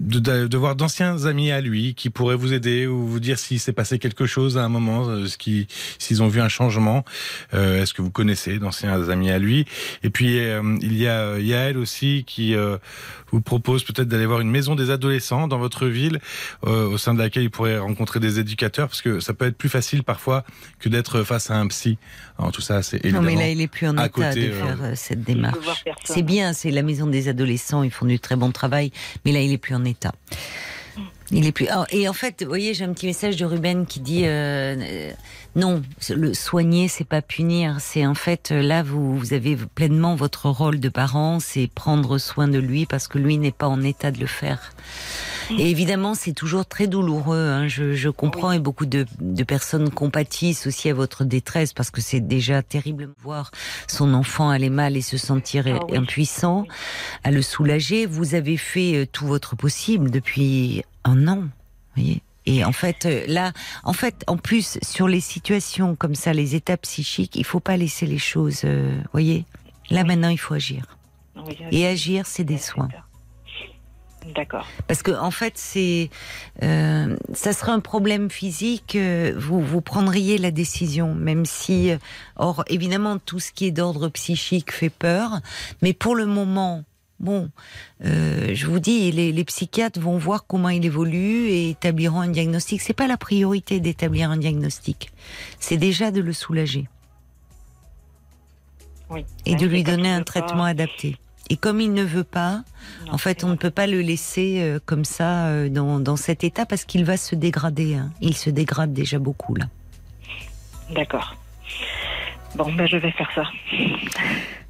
[0.00, 3.38] de, de, de voir d'anciens amis à lui qui pourraient vous aider ou vous dire
[3.38, 5.66] s'il s'est passé quelque chose à un moment, euh, ce qui,
[5.98, 7.04] s'ils ont vu un changement.
[7.54, 9.66] Euh, Est-ce que vous connaissez d'anciens amis à lui?
[10.02, 12.78] Et puis euh, il y a euh, Yael aussi qui euh,
[13.30, 16.18] vous propose peut-être d'aller voir une maison des adolescents dans votre ville,
[16.66, 19.56] euh, au sein de laquelle il pourrait rencontrer des éducateurs, parce que ça peut être
[19.56, 20.44] plus facile parfois
[20.80, 21.98] que d'être face à un psy.
[22.38, 23.26] Alors tout ça, c'est Non, évidemment.
[23.26, 25.84] mais là, il est plus en état côté, de euh, faire cette démarche.
[26.04, 27.82] C'est bien, c'est la maison des adolescents.
[27.82, 28.90] Ils font du très bon travail,
[29.24, 29.89] mais là, il est plus en état.
[31.32, 31.68] Il est plus.
[31.70, 34.74] Ah, et en fait, vous voyez, j'ai un petit message de Ruben qui dit euh,
[34.80, 35.12] euh,
[35.54, 37.76] non, le soigner, c'est pas punir.
[37.78, 42.18] C'est en fait euh, là, vous, vous avez pleinement votre rôle de parent, c'est prendre
[42.18, 44.72] soin de lui parce que lui n'est pas en état de le faire.
[45.58, 47.48] Et évidemment, c'est toujours très douloureux.
[47.48, 51.90] hein, je, je comprends et beaucoup de, de personnes compatissent aussi à votre détresse parce
[51.90, 53.50] que c'est déjà terrible de voir
[53.88, 55.96] son enfant aller mal et se sentir Ah oui.
[55.96, 56.66] impuissant,
[57.24, 58.06] à le soulager.
[58.06, 61.44] Vous avez fait euh, tout votre possible depuis un an,
[61.96, 62.22] voyez.
[62.46, 63.52] Et en fait, euh, là,
[63.84, 67.76] en fait, en plus, sur les situations comme ça, les états psychiques, il faut pas
[67.76, 69.44] laisser les choses, euh, voyez.
[69.90, 70.84] Là, maintenant, il faut agir.
[71.46, 72.88] Oui, Et agir, c'est des soins.
[74.34, 74.66] D'accord.
[74.86, 76.10] Parce que en fait, c'est,
[76.62, 78.94] euh, ça serait un problème physique.
[78.96, 81.96] euh, vous vous prendriez la décision, même si, euh,
[82.36, 85.40] or évidemment, tout ce qui est d'ordre psychique fait peur.
[85.82, 86.84] Mais pour le moment,
[87.18, 87.50] bon,
[88.04, 92.28] euh, je vous dis, les, les psychiatres vont voir comment il évolue et établiront un
[92.28, 92.82] diagnostic.
[92.82, 95.10] C'est pas la priorité d'établir un diagnostic.
[95.58, 96.88] C'est déjà de le soulager
[99.08, 99.24] Oui.
[99.46, 100.68] et Ouais, de lui donner un traitement pas.
[100.68, 101.16] adapté.
[101.50, 102.62] Et comme il ne veut pas,
[103.06, 106.16] Non, en fait, on ne peut pas le laisser euh, comme ça euh, dans, dans
[106.16, 107.96] cet état parce qu'il va se dégrader.
[107.96, 108.10] hein.
[108.20, 109.66] Il se dégrade déjà beaucoup là.
[110.94, 111.36] D'accord.
[112.56, 113.44] Bon, ben je vais faire ça.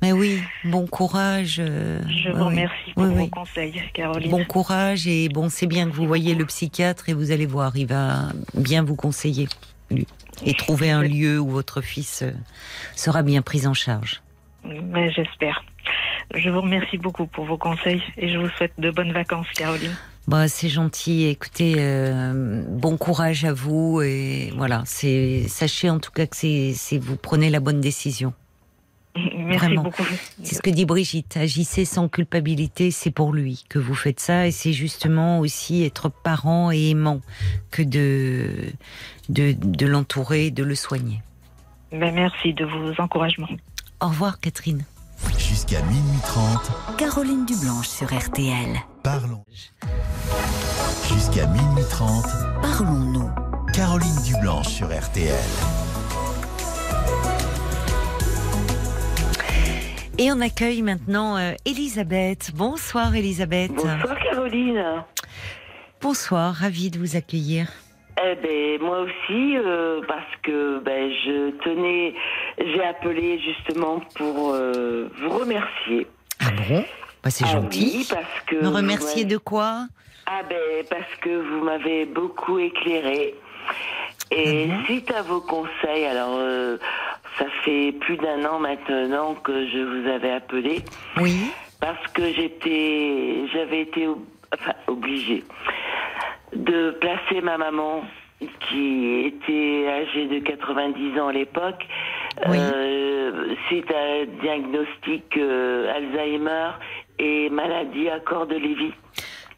[0.02, 1.57] Mais oui, bon courage.
[1.59, 4.31] euh, Je vous remercie pour vos conseils, Caroline.
[4.31, 7.77] Bon courage et bon, c'est bien que vous voyez le psychiatre et vous allez voir,
[7.77, 9.48] il va bien vous conseiller
[9.90, 10.07] lui,
[10.44, 12.23] et trouver un lieu où votre fils
[12.97, 14.23] sera bien pris en charge.
[14.65, 15.65] Mais j'espère.
[16.35, 19.97] Je vous remercie beaucoup pour vos conseils et je vous souhaite de bonnes vacances, Caroline.
[20.28, 21.27] Bah, c'est gentil.
[21.27, 24.82] Écoutez, euh, bon courage à vous et voilà.
[24.86, 28.32] C'est sachez en tout cas que c'est vous prenez la bonne décision.
[29.16, 29.82] Merci Vraiment.
[29.82, 30.05] beaucoup.
[30.44, 31.36] C'est ce que dit Brigitte.
[31.36, 36.09] Agissez sans culpabilité, c'est pour lui que vous faites ça, et c'est justement aussi être
[36.09, 37.20] parent et aimant
[37.73, 38.47] que de
[39.31, 41.23] de, de l'entourer, de le soigner.
[41.90, 43.48] Ben, merci de vos encouragements.
[44.01, 44.85] Au revoir, Catherine.
[45.38, 48.80] Jusqu'à minuit 30, Caroline Dublanche sur RTL.
[49.02, 49.44] parlons.
[51.09, 52.24] Jusqu'à minuit 30,
[52.62, 53.30] Parlons-nous.
[53.72, 55.34] Caroline Dublanche sur RTL.
[60.18, 62.51] Et on accueille maintenant euh, Elisabeth.
[62.55, 63.72] Bonsoir, Elisabeth.
[63.74, 64.84] Bonsoir Caroline.
[66.02, 67.68] Bonsoir, ravie de vous accueillir.
[68.22, 72.14] Eh ben moi aussi euh, parce que ben je tenais,
[72.59, 76.06] j'ai appelé justement pour euh, vous remercier.
[76.40, 76.84] Ah bon?
[77.22, 77.92] Bah, C'est Ah gentil.
[77.98, 79.28] oui, parce que Me remercier ouais.
[79.28, 79.86] de quoi?
[80.26, 83.34] Ah ben parce que vous m'avez beaucoup éclairé.
[84.30, 86.76] Et Ah suite à vos conseils, alors euh,
[87.38, 90.82] ça fait plus d'un an maintenant que je vous avais appelé
[91.20, 91.51] Oui.
[91.80, 94.18] parce que j'étais, j'avais été ob-
[94.55, 95.42] enfin, obligée
[96.55, 98.02] de placer ma maman
[98.68, 101.86] qui était âgée de 90 ans à l'époque,
[102.48, 102.56] Oui.
[102.59, 106.70] euh, suite à un diagnostic euh, Alzheimer
[107.18, 108.93] et maladie à corps de Lévy.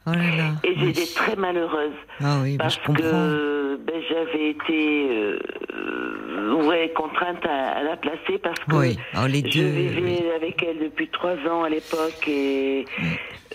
[0.05, 0.51] Oh là là.
[0.65, 0.93] Et oui.
[0.93, 5.39] j'étais très malheureuse Ah oui, bah, parce que ben, j'avais été euh,
[5.75, 9.69] euh, ouais, contrainte à, à la placer parce que Oui, oh, les je deux.
[9.69, 12.85] vivais avec elle depuis trois ans à l'époque et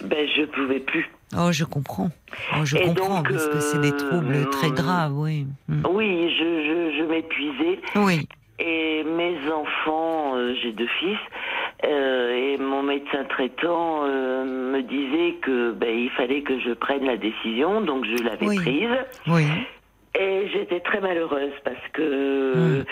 [0.05, 1.09] ben, je pouvais plus.
[1.35, 2.09] Oh, je comprends.
[2.53, 5.45] Oh, je Et comprends, donc, parce que c'est des troubles euh, très graves, oui.
[5.67, 5.83] Mm.
[5.89, 8.27] Oui, je, je, je m'épuisais Oui,
[8.59, 11.17] et mes enfants, euh, j'ai deux fils,
[11.85, 17.05] euh, et mon médecin traitant euh, me disait que ben, il fallait que je prenne
[17.05, 18.55] la décision, donc je l'avais Oui.
[18.55, 18.89] prise.
[19.27, 19.43] oui.
[20.19, 22.85] Et j'étais très malheureuse parce que Mm.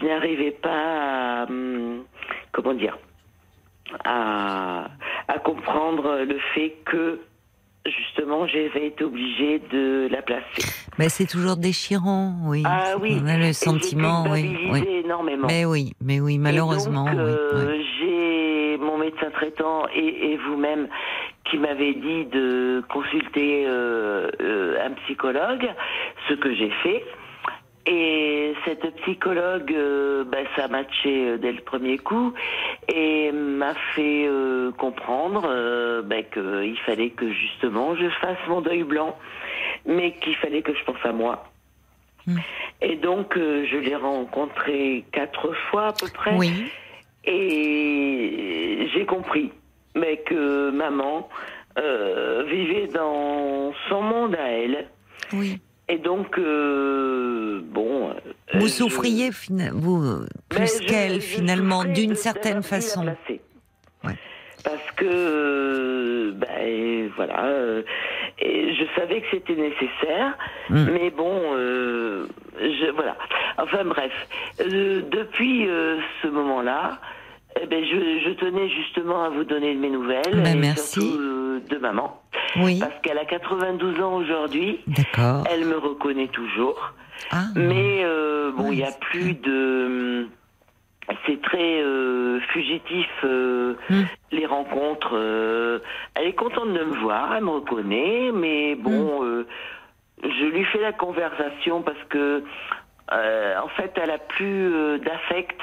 [0.00, 2.02] je n'arrivais pas à, hum,
[2.52, 2.96] comment dire,
[4.04, 4.88] à,
[5.28, 7.20] à comprendre le fait que
[7.86, 10.62] justement j'avais été obligée de la placer.
[10.98, 12.62] Mais c'est toujours déchirant, oui.
[12.66, 14.58] Ah oui, On a le sentiment, j'ai oui.
[14.70, 14.88] oui.
[15.04, 15.46] énormément.
[15.48, 17.86] Mais oui, mais oui, malheureusement, Et donc, euh, oui.
[17.98, 20.88] J'ai mon médecin traitant et, et vous-même
[21.50, 25.68] qui m'avez dit de consulter euh, euh, un psychologue,
[26.28, 27.04] ce que j'ai fait.
[27.84, 32.32] Et cette psychologue, euh, bah, ça a matché euh, dès le premier coup
[32.92, 38.84] et m'a fait euh, comprendre euh, bah, qu'il fallait que justement je fasse mon deuil
[38.84, 39.18] blanc,
[39.84, 41.44] mais qu'il fallait que je pense à moi.
[42.26, 42.38] Mm.
[42.82, 46.36] Et donc, euh, je l'ai rencontré quatre fois à peu près.
[46.36, 46.70] Oui,
[47.24, 49.50] Et j'ai compris
[49.94, 51.28] mais que maman
[51.78, 54.88] euh, vivait dans son monde à elle.
[55.32, 55.60] oui.
[55.92, 58.08] Et donc, euh, bon.
[58.10, 58.14] euh,
[58.54, 59.28] Vous souffriez,
[59.74, 63.04] vous, euh, plus qu'elle, finalement, d'une certaine façon.
[64.04, 64.16] Ouais.
[64.64, 67.82] Parce que, ben, voilà, euh,
[68.38, 70.38] et je savais que c'était nécessaire,
[70.70, 70.86] Mm.
[70.94, 72.26] mais bon, euh,
[72.58, 73.16] je, voilà.
[73.58, 74.12] Enfin bref,
[74.60, 75.66] depuis
[76.22, 76.98] ce moment-là,
[77.60, 81.00] eh ben, je, je tenais justement à vous donner de mes nouvelles, Ben, et merci.
[81.00, 82.20] surtout euh, de maman,
[82.56, 85.44] Oui, parce qu'elle a 92 ans aujourd'hui, d'accord.
[85.50, 86.92] elle me reconnaît toujours.
[87.30, 90.28] Ah, Mais euh, bon, il n'y a plus de.
[91.26, 94.02] C'est très euh, fugitif Hmm.
[94.30, 95.14] les rencontres.
[96.14, 99.46] elle est contente de me voir, elle me reconnaît, mais bon, euh,
[100.22, 102.42] je lui fais la conversation parce que
[103.10, 105.60] en fait, elle a plus d'affect.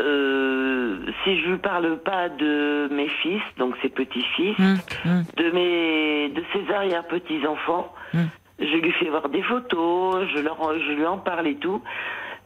[0.00, 5.24] Euh, si je lui parle pas de mes fils, donc ses petits-fils, hum, hum.
[5.36, 7.92] de mes de ses arrière petits enfants.
[8.14, 8.26] Hmm.
[8.60, 11.82] Je lui fais voir des photos, je leur je lui en parle et tout.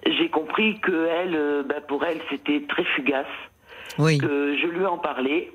[0.07, 3.27] J'ai compris que elle, euh, bah, pour elle, c'était très fugace.
[3.99, 5.53] oui, Que je lui en parlais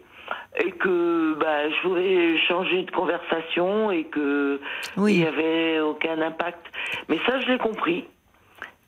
[0.59, 4.59] et que bah, je voulais changer de conversation et que
[4.97, 5.17] il oui.
[5.17, 6.65] n'y avait aucun impact.
[7.09, 8.05] Mais ça, je l'ai compris.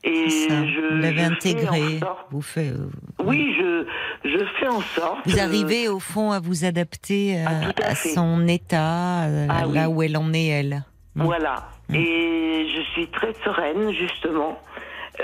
[0.04, 0.66] Et ça.
[0.66, 2.00] je, Vous l'avez intégré.
[2.32, 2.74] Vous faites.
[2.74, 2.90] euh,
[3.24, 3.86] Oui, je
[4.24, 5.20] je fais en sorte.
[5.26, 7.50] Vous euh, arrivez au fond à vous adapter à,
[7.84, 9.96] Ah, à son état, à- Ah là oui.
[9.96, 10.84] où elle en est elle.
[11.16, 11.24] Mm.
[11.24, 11.70] Voilà.
[11.90, 11.96] Mm.
[11.96, 14.58] Et je suis très sereine, justement,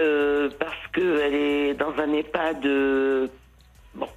[0.02, 3.27] euh, parce qu'elle est dans un EHPAD euh,
[3.95, 4.07] bon,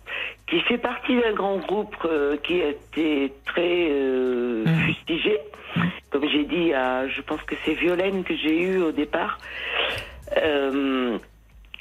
[0.49, 4.81] qui fait partie d'un grand groupe euh, qui a été très euh, Mm.
[4.87, 5.39] fustigé.
[6.11, 9.39] Comme j'ai dit, à, je pense que c'est Violaine que j'ai eu au départ.
[10.37, 11.19] Euh,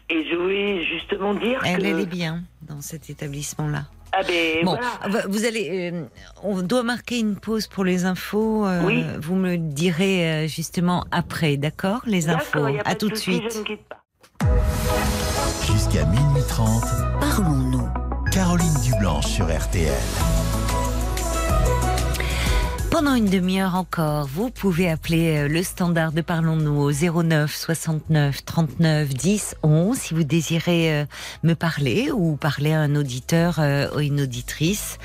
[0.10, 1.86] et je voulais justement dire Elle, que...
[1.86, 3.84] elle est bien dans cet établissement-là.
[4.14, 5.28] Ah ben Bon, voilà.
[5.28, 6.04] vous allez, euh,
[6.42, 8.66] on doit marquer une pause pour les infos.
[8.66, 9.04] euh, Oui.
[9.20, 12.66] Vous me le direz euh, justement après, d'accord Les infos.
[12.86, 13.44] À tout de suite.
[13.54, 14.02] Je ne quitte pas.
[15.66, 16.84] Jusqu'à minuit 30,
[17.20, 17.88] Parlons-nous.
[18.32, 19.92] Caroline Dublanche sur RTL.
[22.98, 28.44] Pendant une demi-heure encore, vous pouvez appeler euh, le standard de Parlons-nous au 09 69
[28.44, 31.06] 39 10 11 si vous désirez euh,
[31.44, 34.98] me parler ou parler à un auditeur euh, ou une auditrice.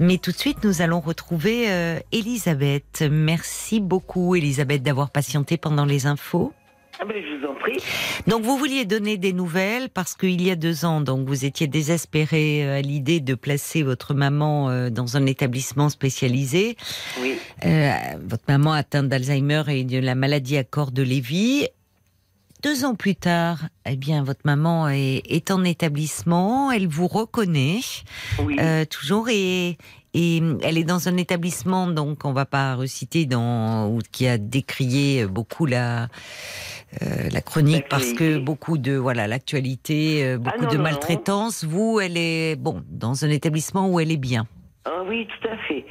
[0.00, 1.68] Mais tout de suite, nous allons retrouver
[2.10, 3.04] Elisabeth.
[3.08, 6.52] Merci beaucoup Elisabeth d'avoir patienté pendant les infos.
[6.98, 7.78] Ah ben, je vous en prie.
[8.26, 11.66] Donc vous vouliez donner des nouvelles parce qu'il y a deux ans, donc vous étiez
[11.66, 16.76] désespéré euh, à l'idée de placer votre maman euh, dans un établissement spécialisé.
[17.20, 17.34] Oui.
[17.64, 17.92] Euh,
[18.26, 21.66] votre maman atteinte d'Alzheimer et de la maladie à corps de Lévy.
[22.62, 27.80] Deux ans plus tard, eh bien, votre maman est, est en établissement, elle vous reconnaît
[28.42, 28.56] Oui.
[28.58, 29.76] euh, toujours et,
[30.14, 34.38] et elle est dans un établissement donc on va pas reciter dans ou qui a
[34.38, 36.08] décrié beaucoup la
[37.02, 40.82] euh, la chronique parce que beaucoup de voilà l'actualité euh, beaucoup Ah non, de non,
[40.84, 44.46] maltraitance vous elle est bon dans un établissement où elle est bien
[44.84, 45.84] Ah oui, tout à fait.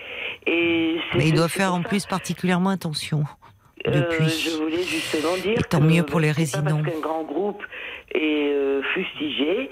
[0.47, 3.23] Et mais il doit faire en ça, plus particulièrement attention
[3.87, 6.81] euh, depuis je voulais justement dire Et tant que mieux pour les résidents.
[6.83, 7.63] Parce qu'un grand groupe
[8.13, 9.69] est euh, fustigé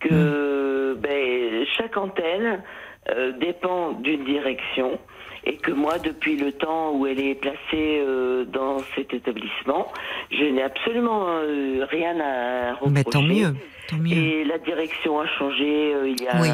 [0.00, 1.00] que Mm.
[1.00, 2.62] ben, chaque antenne
[3.10, 4.98] euh, dépend d'une direction
[5.46, 9.92] et que moi, depuis le temps où elle est placée euh, dans cet établissement,
[10.30, 12.92] je n'ai absolument euh, rien à reprocher.
[12.92, 13.54] mais tant mieux
[13.88, 16.48] tant mieux Et la direction a changé euh, il y a Oui.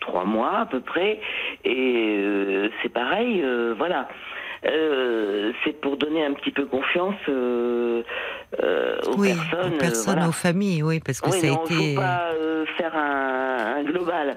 [0.00, 1.20] trois mois à peu près.
[1.64, 4.08] Et euh, c'est pareil, euh, voilà.
[4.64, 8.02] Euh, c'est pour donner un petit peu confiance euh,
[8.62, 9.74] euh, aux oui personnes.
[9.74, 10.28] aux personnes voilà.
[10.28, 13.82] aux familles oui parce que Oui, ça a été faut pas euh, faire un, un
[13.82, 14.36] global.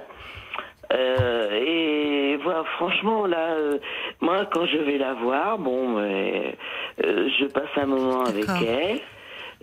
[0.93, 3.77] Euh, et voilà, franchement, là, euh,
[4.21, 6.51] moi, quand je vais la voir, bon, euh,
[6.97, 8.99] je passe un moment avec elle.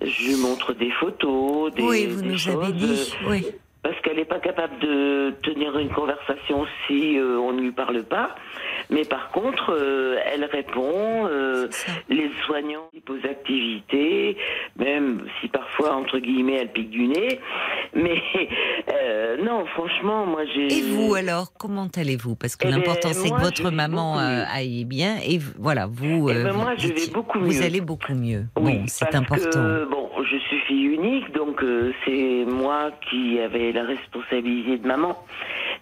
[0.01, 3.47] Je lui montre des photos, des, oui vous des nous choses, avez dit euh, oui
[3.83, 8.05] parce qu'elle n'est pas capable de tenir une conversation si euh, on ne lui parle
[8.05, 8.35] pas.
[8.91, 11.69] Mais par contre, euh, elle répond, euh,
[12.09, 14.37] les soignants posent activité,
[14.77, 17.41] même si parfois, entre guillemets, elle pique du nez.
[17.95, 18.23] Mais
[19.43, 20.73] non, franchement, moi j'ai...
[20.79, 22.37] Et vous alors, comment allez-vous?
[22.37, 26.29] Parce que Eh ben, l'important c'est que votre maman aille bien et voilà, vous.
[26.31, 27.63] Eh ben, vous moi, je vais beaucoup Vous mieux.
[27.63, 28.45] allez beaucoup mieux.
[28.57, 29.51] Oui, bon, c'est important.
[29.51, 34.86] Que, bon, je suis fille unique, donc euh, c'est moi qui avais la responsabilité de
[34.86, 35.19] maman.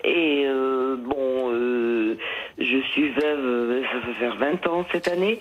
[0.04, 2.16] Et euh, bon, euh,
[2.58, 5.38] je suis veuve, ça va faire 20 ans cette année.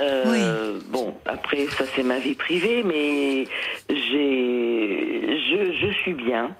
[0.00, 3.44] Euh, Bon, après, ça c'est ma vie privée, mais
[3.88, 6.50] j'ai, je, je suis bien.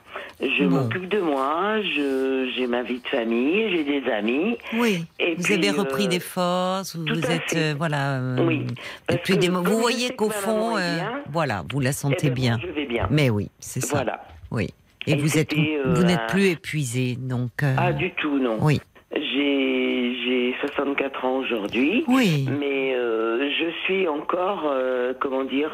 [0.41, 0.83] Je Bon.
[0.83, 4.57] m'occupe de moi, je, j'ai ma vie de famille, j'ai des amis.
[4.75, 5.05] Oui.
[5.21, 6.97] Et vous puis, avez repris euh, des forces.
[6.97, 8.21] Vous, vous êtes euh, voilà.
[8.41, 8.67] Oui,
[9.11, 12.57] et puis des- vous voyez qu'au fond, bien, voilà, vous la Eh sentez ben, bien.
[12.57, 13.07] moi, je vais bien.
[13.11, 13.97] Mais oui, c'est ça.
[13.99, 14.25] Voilà.
[14.51, 14.69] Oui.
[15.07, 17.51] Et, Et vous êtes, vous n'êtes plus épuisé, donc.
[17.77, 18.59] Ah, du tout, non.
[18.61, 18.81] Oui.
[19.15, 22.47] J'ai, j'ai 64 ans aujourd'hui, Oui.
[22.59, 25.71] mais euh, je suis encore, euh, comment dire,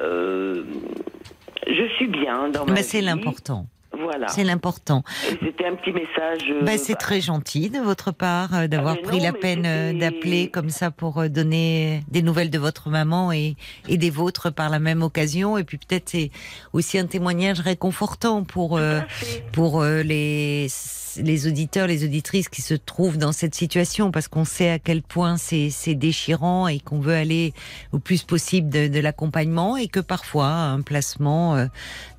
[0.00, 0.62] euh,
[1.68, 3.66] je suis bien dans ma Mais c'est l'important.
[3.98, 4.28] Voilà.
[4.28, 5.04] C'est l'important.
[5.42, 6.52] C'était un petit message.
[6.62, 10.68] Bah, c'est très gentil de votre part d'avoir Ah, pris non, la peine d'appeler comme
[10.68, 13.54] ça pour donner des nouvelles de votre maman et,
[13.88, 15.56] et des vôtres par la même occasion.
[15.56, 16.30] Et puis peut-être c'est
[16.74, 18.78] aussi un témoignage réconfortant pour
[19.52, 20.66] pour les
[21.22, 25.02] les auditeurs, les auditrices qui se trouvent dans cette situation, parce qu'on sait à quel
[25.02, 27.52] point c'est déchirant et qu'on veut aller
[27.92, 31.66] au plus possible de, de l'accompagnement et que parfois un placement euh,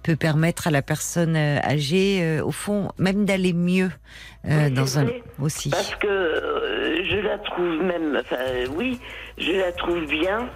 [0.03, 3.91] peut permettre à la personne euh, âgée, euh, au fond, même d'aller mieux
[4.45, 5.07] euh, Oui, dans un
[5.41, 5.69] aussi.
[5.69, 8.38] Parce que euh, je la trouve même, enfin
[8.76, 8.99] oui,
[9.38, 10.49] je la trouve bien.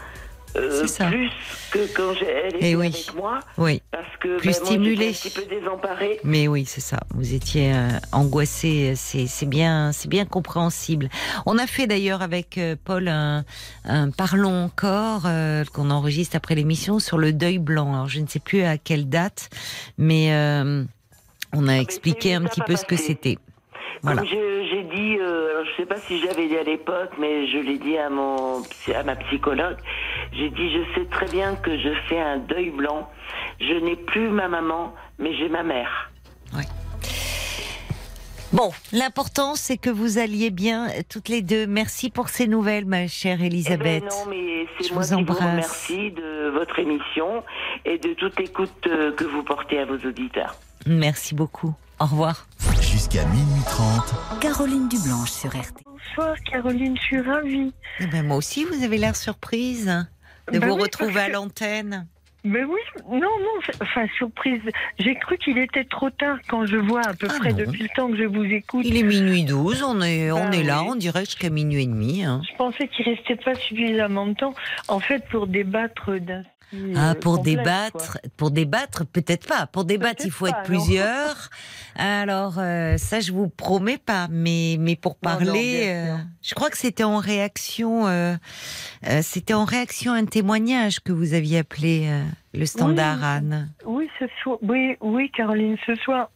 [0.55, 1.07] Euh, C'est ça.
[1.07, 1.29] plus
[1.71, 2.87] que quand j'ai- elle était Eh oui.
[2.87, 6.19] avec moi, Oui, parce que Plus ben, j'étais un petit peu désemparée.
[6.23, 6.99] mais oui, c'est ça.
[7.15, 11.09] Vous étiez euh, angoissé, c'est c'est bien, c'est bien compréhensible.
[11.45, 13.43] On a fait d'ailleurs avec euh, Paul un,
[13.85, 17.93] un parlons encore euh, qu'on enregistre après l'émission sur le deuil blanc.
[17.93, 19.49] Alors je ne sais plus à quelle date,
[19.97, 20.83] mais euh,
[21.53, 23.37] on a mais expliqué un petit peu ce que c'était.
[24.03, 24.23] Voilà.
[24.23, 25.17] J'ai dit,
[25.61, 28.61] euh, je sais pas si j'avais dit à l'époque, mais je l'ai dit à mon
[28.95, 29.77] à ma psychologue.
[30.33, 33.09] J'ai dit, je sais très bien que je fais un deuil blanc.
[33.59, 36.09] Je n'ai plus ma maman, mais j'ai ma mère.
[38.53, 41.67] Bon, l'important c'est que vous alliez bien euh, toutes les deux.
[41.67, 44.03] Merci pour ces nouvelles, ma chère Eh ben Elisabeth.
[44.03, 47.43] non, mais Je c'est moi vous qui vous remercie de votre émission
[47.85, 50.55] et de toute l'écoute euh, que vous portez à vos auditeurs.
[50.85, 51.73] Merci beaucoup.
[52.01, 52.45] Au revoir.
[52.91, 55.83] Jusqu'à minuit 30, Caroline Dublanche sur RT.
[55.85, 57.73] Bonsoir Caroline, je suis ravie.
[57.99, 59.85] Eh ben, moi aussi, vous avez l'air surprise
[60.51, 62.07] de Bah vous oui, retrouver à l'antenne.
[62.43, 64.61] Mais oui, non, non, enfin, surprise.
[64.99, 67.57] J'ai cru qu'il était trop tard quand je vois à peu Ah près non.
[67.59, 68.83] depuis le temps que je vous écoute.
[68.85, 71.87] Il est minuit 12, on est, on Ah est là, on dirait jusqu'à minuit et
[71.87, 72.23] demi.
[72.23, 72.41] hein.
[72.51, 74.55] Je pensais qu'il restait pas suffisamment de temps,
[74.87, 76.43] en fait, pour débattre d'un.
[76.95, 79.67] Ah, pour complexe, débattre, pour débattre, peut-être pas.
[79.67, 81.49] Pour débattre, il faut pas, être plusieurs.
[81.95, 84.27] Alors, euh, ça, je vous promets pas.
[84.29, 88.35] Mais, mais pour Non, non, parler, euh, je crois que c'était en réaction, euh,
[89.07, 92.23] euh, c'était en réaction à un témoignage que vous aviez appelé euh,
[92.53, 93.25] le standard, Oui.
[93.25, 93.69] Anne.
[93.85, 96.29] Oui, ce soir, oui, oui, Caroline, ce soir,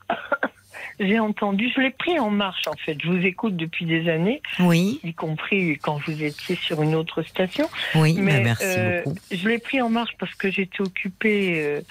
[1.00, 2.98] j'ai entendu, je l'ai pris en marche, en fait.
[3.02, 7.22] Je vous écoute depuis des années, Oui, y compris quand vous étiez sur une autre
[7.24, 7.68] station.
[7.96, 9.18] oui, Mais bah, merci euh, beaucoup.
[9.32, 11.82] je l'ai pris en marche parce que j'étais occupée euh,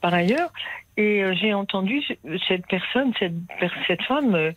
[0.00, 0.52] par ailleurs.
[0.96, 2.02] Et euh, j'ai entendu
[2.48, 3.32] cette personne, cette,
[3.86, 4.52] cette femme, euh,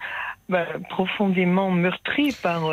[0.50, 2.64] bah, profondément meurtrie par.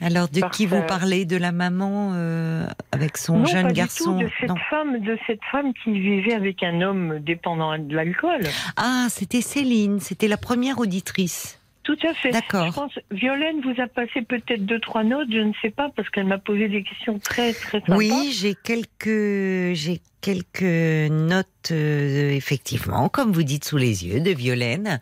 [0.00, 1.24] Alors, de qui vous parlez?
[1.24, 4.16] De la maman euh, avec son non, jeune pas garçon?
[4.16, 4.54] du tout, de cette Non.
[4.70, 8.40] femme, de cette femme qui vivait avec un homme dépendant de l'alcool.
[8.76, 11.60] Ah, c'était Céline, c'était la première auditrice.
[11.82, 12.30] Tout à fait.
[12.30, 12.66] D'accord.
[12.66, 16.08] Je pense, Violaine vous a passé peut-être deux, trois notes, je ne sais pas, parce
[16.10, 17.96] qu'elle m'a posé des questions très, très sympas.
[17.96, 24.30] Oui, j'ai quelques, j'ai quelques notes, euh, effectivement, comme vous dites sous les yeux, de
[24.30, 25.00] Violaine,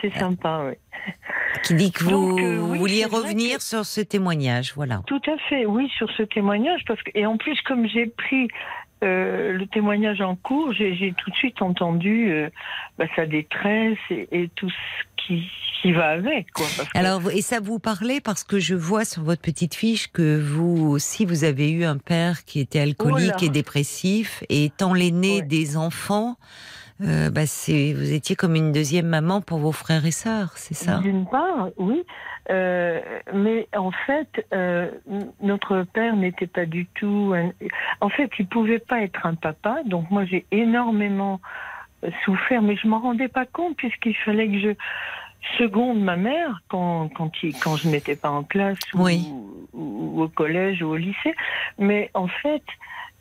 [0.00, 0.74] C'est sympa, oui.
[1.64, 4.72] qui dit que vous, Donc, euh, oui, vouliez revenir que- sur ce témoignage.
[4.76, 5.02] Voilà.
[5.06, 6.82] Tout à fait, oui, sur ce témoignage.
[6.86, 8.48] Parce que, et en plus, comme j'ai pris
[9.02, 12.48] euh, le témoignage en cours, j'ai tout de suite entendu euh,
[12.98, 14.76] bah, sa détresse et, et tout ce
[15.16, 15.48] qui,
[15.80, 16.50] qui va avec.
[16.52, 19.74] Quoi, parce que- Alors, et ça vous parlait parce que je vois sur votre petite
[19.74, 24.42] fiche que vous aussi, vous avez eu un père qui était alcoolique Oh et dépressif,
[24.48, 25.42] et étant l'aîné Ouais.
[25.42, 26.36] des enfants,
[27.02, 30.74] euh, bah, c'est, vous étiez comme une deuxième maman pour vos frères et sœurs, c'est
[30.74, 30.98] ça?
[30.98, 32.02] D'une part, oui,
[32.50, 33.00] euh,
[33.34, 34.90] mais en fait, euh,
[35.40, 37.32] notre père n'était pas du tout.
[37.36, 37.52] un-
[38.00, 39.78] En fait, il pouvait pas être un papa.
[39.86, 41.40] Donc moi, j'ai énormément
[42.24, 44.70] souffert, mais je m'en rendais pas compte puisqu'il fallait que je
[45.56, 49.26] seconde ma mère quand quand, il, quand je n'étais pas en classe ou, Oui.
[49.72, 51.34] ou- ou au collège ou au lycée.
[51.78, 52.62] Mais en fait.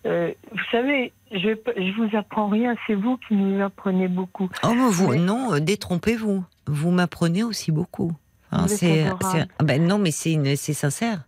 [0.08, 4.50] Euh, vous savez, je je vous apprends rien, c'est vous qui nous apprenez beaucoup.
[4.64, 6.44] Oh, mais vous, Mais- non, euh, détrompez-vous.
[6.68, 8.14] Vous m'apprenez aussi beaucoup.
[8.68, 11.24] C'est, ah ben non, mais c'est sincère.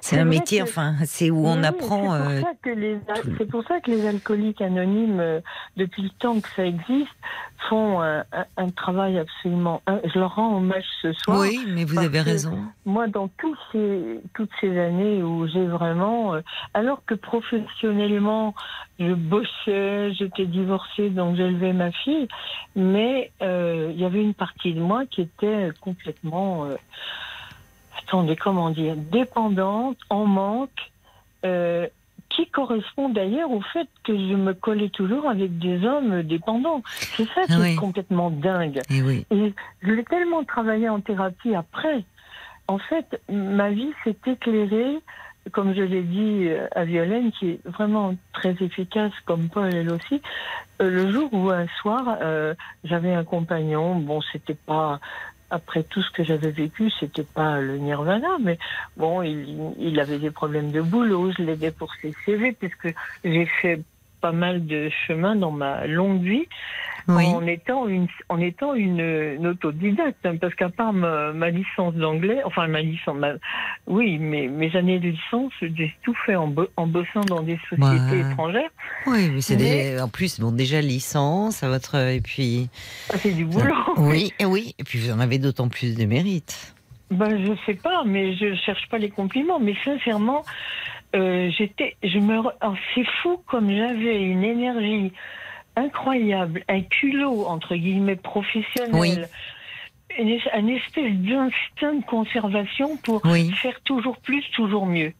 [0.00, 2.12] C'est un métier, que- enfin, c'est où on Oui, apprend.
[2.14, 3.30] C'est pour, euh, ça que les- tout.
[3.38, 5.40] c'est pour ça que les alcooliques anonymes, euh,
[5.76, 7.08] depuis le temps que ça existe,
[7.68, 8.24] font un,
[8.56, 9.82] un- travail absolument.
[10.04, 11.40] je leur rends hommage ce soir.
[11.40, 12.58] oui, mais vous avez raison.
[12.86, 16.40] Moi, dans tous ces, toutes ces années où j'ai vraiment, euh,
[16.74, 18.54] alors que professionnellement,
[19.00, 22.28] je bossais, j'étais divorcée, donc j'élevais ma fille,
[22.76, 26.76] mais euh, il y avait une partie de moi qui était complètement, euh,
[28.08, 30.70] attendez, comment dire, dépendante, en manque,
[31.44, 31.86] euh,
[32.30, 36.82] qui correspond d'ailleurs au fait que je me collais toujours avec des hommes dépendants.
[37.16, 37.72] C'est ça qui Ah oui.
[37.72, 38.80] est complètement dingue.
[38.90, 39.26] Et oui.
[39.30, 42.04] Et je l'ai tellement travaillé en thérapie après.
[42.66, 44.98] En fait, ma vie s'est éclairée,
[45.52, 49.90] comme je l'ai dit euh, à Violaine, qui est vraiment très efficace, comme Paul, elle
[49.90, 50.20] aussi,
[50.82, 52.54] euh, le jour où un soir, euh,
[52.84, 55.00] j'avais un compagnon, bon, c'était pas,
[55.50, 58.58] après tout ce que j'avais vécu, c'était pas le nirvana, mais
[58.96, 62.94] bon, il, il avait des problèmes de boulot, je l'aidais pour ses CV, puisque
[63.24, 63.80] j'ai fait
[64.20, 66.46] pas mal de chemin dans ma longue vie
[67.08, 67.24] Oui.
[67.24, 71.94] en étant une en étant une, une autodidacte hein, parce qu'à part ma, ma licence
[71.94, 73.32] d'anglais enfin ma licence ma-
[73.86, 78.22] oui mes années de licence j'ai tout fait en, bo- en bossant dans des sociétés
[78.22, 78.30] Ouais.
[78.30, 78.70] étrangères
[79.06, 82.68] Oui, mais c'est en plus bon déjà licence à votre et puis
[83.10, 86.04] Ça, c'est du boulot oui et oui et puis vous en avez d'autant plus de
[86.04, 86.74] mérite.
[87.10, 89.58] Ben, je sais pas, mais je cherche pas les compliments.
[89.58, 90.44] Mais sincèrement,
[91.14, 95.12] euh, j'étais, je me, oh, c'est fou comme j'avais une énergie
[95.76, 99.18] incroyable, un culot entre guillemets professionnel, Oui.
[100.18, 103.50] une, un espèce d'instinct de conservation pour Oui.
[103.52, 105.12] faire toujours plus, toujours mieux.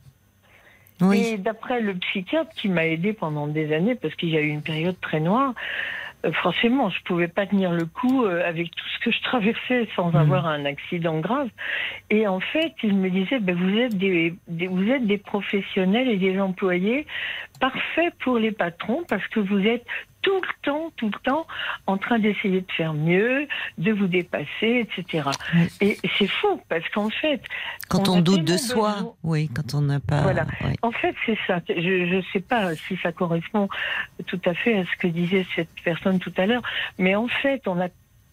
[1.01, 1.19] Oui.
[1.19, 4.48] Et d'après le psychiatre qui m'a aidé pendant des années, parce qu'il y a eu
[4.48, 5.55] une période très noire,
[6.24, 9.89] euh, forcément, je pouvais pas tenir le coup euh, avec tout ce que je traversais
[9.95, 10.16] sans Mhm.
[10.16, 11.49] avoir un accident grave.
[12.11, 16.09] Et en fait, il me disait, ben, vous êtes des, des- vous êtes des professionnels
[16.09, 17.07] et des employés
[17.61, 19.85] parfaits pour les patrons parce que vous êtes
[20.28, 21.46] tout le temps, tout le temps
[21.86, 23.48] en train d'essayer de faire mieux,
[23.78, 25.30] de vous dépasser, etc.
[25.55, 25.68] Oui.
[25.80, 27.40] Et c'est fou parce qu'en fait,
[27.88, 30.20] Quand on doute de soi, besoin- oui, quand on n'a pas.
[30.20, 30.44] Voilà.
[30.64, 30.72] oui.
[30.82, 31.60] en fait, c'est ça.
[31.68, 33.70] Je ne sais pas si ça correspond
[34.26, 36.62] tout à fait à ce que disait cette personne tout à l'heure,
[36.98, 37.88] mais en fait, on a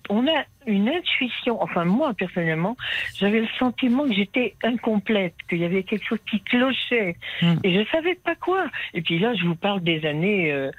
[0.10, 2.76] on a une intuition, enfin moi personnellement,
[3.18, 7.56] j'avais le sentiment que j'étais incomplète, qu'il y avait quelque chose qui clochait, Mm.
[7.64, 8.66] et je savais pas quoi.
[8.94, 10.72] Et puis là, je vous parle des années, euh,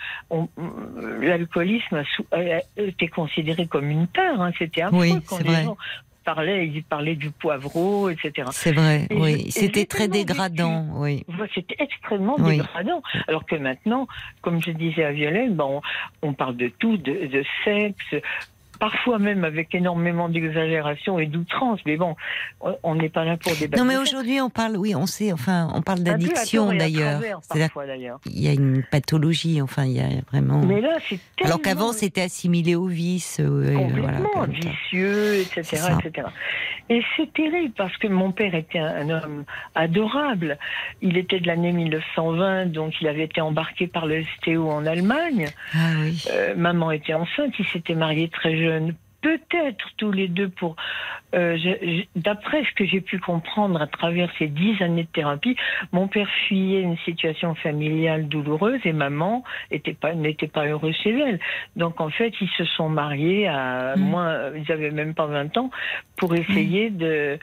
[1.20, 2.03] l'alcoolisme
[2.77, 5.65] été considéré comme une peur, hein, c'était affreux Oui, quand les vrai.
[5.65, 5.77] gens
[6.24, 8.48] parlaient, ils parlaient du poivreau, etc.
[8.51, 9.51] C'est vrai, Et oui.
[9.53, 11.23] C'était très dégradant, oui.
[11.28, 12.57] Voilà, C'était extrêmement Oui.
[12.59, 13.01] dégradant.
[13.28, 14.09] Alors que maintenant,
[14.43, 15.81] comme je disais à Violaine, bon,
[16.23, 18.16] on, on parle de tout, de, de sexe,
[18.78, 21.81] parfois même avec énormément d'exagération et d'outrance.
[21.86, 22.15] Mais bon,
[22.82, 23.82] on- n'est pas là pour débattre.
[23.82, 27.20] Non, mais aujourd'hui, on parle, oui, on sait, enfin, on parle d'addiction d'ailleurs.
[28.23, 30.65] qu'il y a une pathologie, enfin, il y a vraiment.
[30.65, 33.39] Mais là, c'est Alors tellement qu'avant, c'était assimilé au vice.
[33.40, 36.28] euh, voilà, complètement vicieux, etc., etc.
[36.89, 39.44] Et c'est terrible parce que mon père était un, un homme
[39.74, 40.57] adorable.
[41.03, 45.47] Il était de l'année 1920, donc il avait été embarqué par le STO en Allemagne.
[45.74, 46.24] Ah oui.
[46.32, 48.94] Euh, maman était enceinte, ils s'étaient mariés très jeunes.
[49.22, 50.76] Peut-être tous les deux pour.
[51.34, 51.56] euh,
[52.14, 55.56] D'après ce que j'ai pu comprendre à travers ces dix années de thérapie,
[55.90, 61.14] mon père fuyait une situation familiale douloureuse et maman était pas n'était pas heureuse chez
[61.18, 61.40] elle.
[61.74, 64.01] Donc en fait, ils se sont mariés à Mm.
[64.01, 65.70] moins, ils avaient même pas 20 ans
[66.18, 67.38] pour essayer de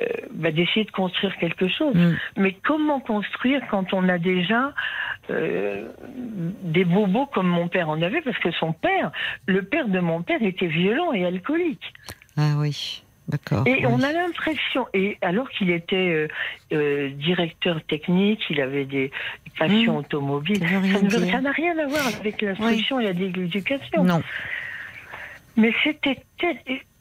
[0.00, 1.94] euh, bah, d'essayer de construire quelque chose.
[1.94, 2.16] Mm.
[2.36, 4.72] Mais comment construire quand on a déjà
[5.30, 5.88] euh,
[6.62, 9.10] des bobos comme mon père en avait Parce que son père,
[9.46, 11.92] le père de mon père était violent et alcoolique.
[12.36, 13.02] Ah oui.
[13.28, 13.66] D'accord.
[13.66, 13.86] Et oui.
[13.86, 16.28] on a l'impression, et alors qu'il était euh,
[16.72, 19.10] euh, directeur technique, il avait des
[19.58, 19.98] passions Mmh.
[19.98, 20.66] automobiles,
[21.30, 24.02] Ça n'a rien à voir avec l'instruction et l'éducation.
[24.02, 24.22] Non.
[25.58, 26.22] Mais c'était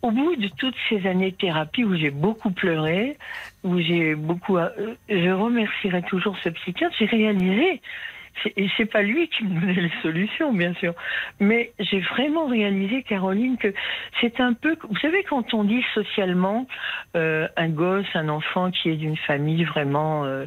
[0.02, 3.18] au bout de toutes ces années de thérapie où j'ai beaucoup pleuré,
[3.64, 6.96] où j'ai beaucoup, euh, je remercierai toujours ce psychiatre.
[6.98, 7.82] J'ai réalisé,
[8.56, 10.94] et c'est pas lui qui me donnait les solutions, bien sûr,
[11.40, 13.74] mais j'ai vraiment réalisé, Caroline, que
[14.22, 16.68] c'est un peu, vous savez, quand on dit socialement
[17.16, 20.46] euh, un gosse, un enfant qui est d'une famille vraiment euh,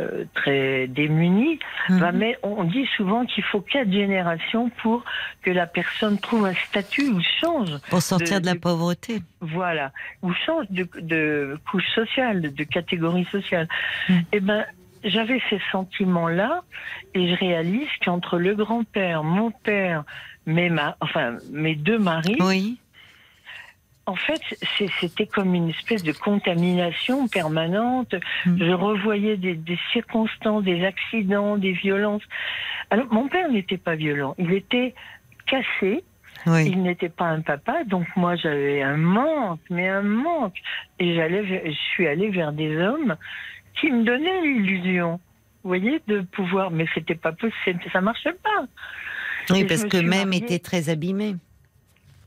[0.00, 1.58] euh, très démunie,
[1.88, 2.00] Mhm.
[2.00, 5.04] bah, mais on dit souvent qu'il faut quatre générations pour
[5.42, 7.70] que la personne trouve un statut ou change.
[7.90, 9.20] Pour sortir de- de la de- pauvreté.
[9.40, 9.92] Voilà,
[10.22, 13.68] ou change de, de couche sociale, de, catégorie sociale.
[14.08, 14.14] Mm.
[14.32, 14.64] Eh ben,
[15.06, 16.62] j'avais ces sentiments-là,
[17.14, 20.04] et je réalise qu'entre le grand-père, mon père,
[20.46, 22.78] mes, ma- enfin, mes deux maris, Oui.
[24.06, 24.40] en fait,
[25.00, 28.14] c'était comme une espèce de contamination permanente.
[28.44, 28.56] Mm.
[28.64, 32.22] Je revoyais des, des circonstances, des accidents, des violences.
[32.90, 34.94] Alors, mon père n'était pas violent, il était
[35.46, 36.04] cassé,
[36.46, 36.68] Oui.
[36.70, 40.58] il n'était pas un papa, donc moi j'avais un manque, mais un manque.
[41.00, 43.16] Et j'allais, je suis allée vers des hommes
[43.80, 45.20] qui me donnaient l'illusion,
[45.62, 48.66] vous voyez, de pouvoir, mais c'était pas possible, ça marchait pas.
[49.50, 51.36] Oui, Et parce qu'eux-mêmes étaient très abîmés.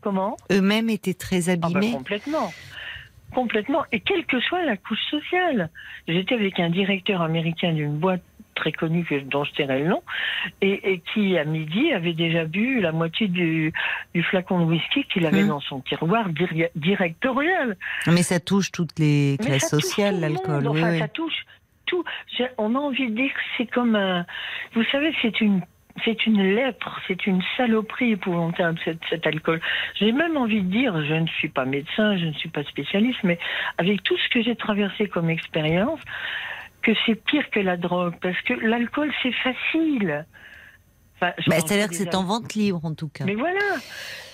[0.01, 0.37] Comment?
[0.51, 1.91] Eux-mêmes étaient très Ah bah, abîmés.
[1.91, 2.53] complètement.
[3.33, 3.83] Complètement.
[3.91, 5.69] Et quelle que soit la couche sociale.
[6.07, 8.23] J'étais avec un directeur américain d'une boîte
[8.59, 10.03] très connue que, dont je tairai le nom,
[10.61, 13.73] et, et qui, à midi, avait déjà bu la moitié du,
[14.13, 15.47] du flacon de whisky qu'il avait Hum.
[15.49, 17.75] dans son tiroir dir- directorial.
[18.07, 20.67] Mais ça touche toutes les Mais classes sociales, l'alcool.
[20.67, 20.99] Oui, Enfin, oui.
[20.99, 21.45] ça touche
[21.85, 22.03] tout.
[22.57, 24.25] On a envie de dire que c'est comme un.
[24.73, 25.61] Vous savez, c'est une.
[26.05, 29.59] C'est une lèpre, c'est une saloperie épouvantable, cet, cet alcool.
[29.99, 33.19] J'ai même envie de dire, je ne suis pas médecin, je ne suis pas spécialiste,
[33.25, 33.37] mais
[33.77, 35.99] avec tout ce que j'ai traversé comme expérience,
[36.81, 40.25] que c'est pire que la drogue, parce que l'alcool, c'est facile.
[41.21, 43.25] Enfin, Bah, C'est-à-dire que c'est en vente libre, en tout cas.
[43.25, 43.59] mais voilà.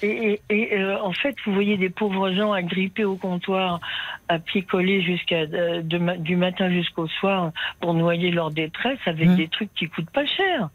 [0.03, 3.79] Et, et- et, euh, en fait, vous voyez des pauvres gens agrippés au comptoir,
[4.27, 9.35] à picoler jusqu'à euh, du matin jusqu'au soir pour noyer leur détresse avec Mm.
[9.35, 10.69] des trucs qui coûtent pas cher.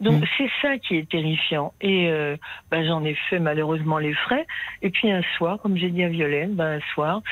[0.00, 0.26] Donc Mm.
[0.36, 1.72] c'est ça qui est terrifiant.
[1.80, 2.36] Et euh,
[2.70, 4.46] bah, j'en ai fait malheureusement les frais.
[4.82, 7.22] Et puis un soir, comme j'ai dit à Violaine, bah, un soir,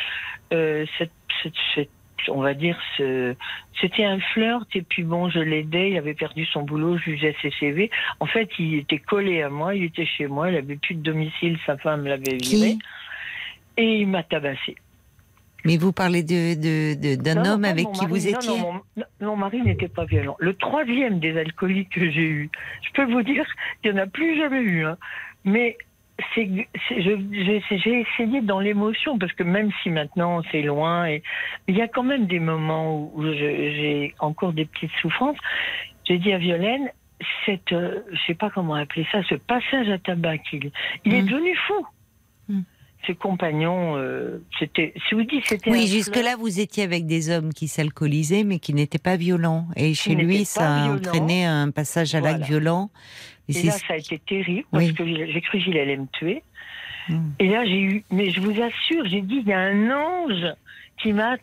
[0.54, 1.12] euh, cette,
[1.42, 1.90] cette- cette-
[2.28, 3.34] on va dire, ce,
[3.80, 4.66] c'était un flirt.
[4.74, 5.90] Et puis bon, je l'aidais.
[5.90, 7.90] Il avait perdu son boulot, jugeait ses CV.
[8.20, 9.74] En fait, il était collé à moi.
[9.74, 10.50] Il était chez moi.
[10.50, 11.58] Il avait plus de domicile.
[11.66, 12.76] Sa femme l'avait viré.
[13.76, 14.76] Et il m'a tabassé.
[15.66, 18.10] Mais vous parlez de, de- de- d'un non, homme avec mon qui mari.
[18.10, 20.36] vous étiez non, mon, non, mon mari n'était pas violent.
[20.38, 22.50] Le troisième des alcooliques que j'ai eu,
[22.82, 23.46] je peux vous dire
[23.82, 24.84] qu'il n'y en a plus jamais eu.
[24.84, 24.98] hein.
[25.44, 25.84] Mais je-
[26.36, 26.68] j'ai,
[28.00, 31.22] essayé dans l'émotion, parce que même si maintenant c'est loin, et,
[31.68, 35.38] il y a quand même des moments où, j'ai encore des petites souffrances.
[36.04, 36.90] J'ai dit à Violaine,
[37.46, 40.70] cette, euh, je sais pas comment appeler ça, ce passage à tabac, il,
[41.04, 41.26] il est Mm.
[41.26, 41.86] devenu fou.
[42.48, 42.60] Mm.
[43.06, 47.52] Ses compagnons, euh, c'était, si vous dites, c'était Oui, jusque-là, vous étiez avec des hommes
[47.52, 49.66] qui s'alcoolisaient, mais qui n'étaient pas violents.
[49.76, 52.46] Et chez lui, ça a entraîné un passage à l'acte Voilà.
[52.46, 52.90] violent.
[53.48, 54.86] Et là, ça a été terrible Oui.
[54.86, 56.42] parce que j'ai cru qu'il allait me tuer.
[57.38, 60.46] Et là, j'ai eu, mais je vous assure, j'ai dit, il y a un ange
[61.02, 61.36] qui m'a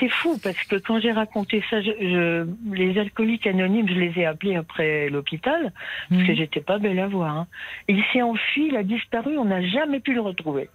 [0.00, 4.18] C'est fou parce que quand j'ai raconté ça, je- je- les alcooliques anonymes, je les
[4.20, 5.72] ai appelés après l'hôpital
[6.08, 7.36] parce que j'étais pas belle à voir.
[7.36, 7.46] hein.
[7.86, 10.70] Il s'est enfui, il a disparu, on n'a jamais pu le retrouver.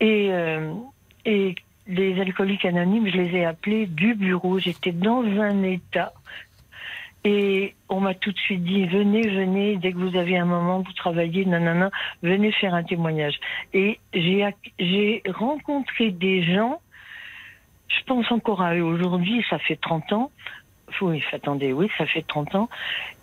[0.00, 0.72] Et, euh,
[1.24, 1.54] et
[1.86, 4.58] les alcooliques anonymes, je les ai appelés du bureau.
[4.58, 6.12] J'étais dans un état.
[7.28, 10.82] Et on m'a tout de suite dit, venez, venez, dès que vous avez un moment,
[10.82, 11.90] vous travaillez, nanana,
[12.22, 13.34] venez faire un témoignage.
[13.74, 16.80] Et j'ai, rencontré des gens,
[17.88, 20.30] je pense encore à eux aujourd'hui, ça fait 30 ans.
[21.00, 22.68] Oui, attendez, oui, ça fait 30 ans.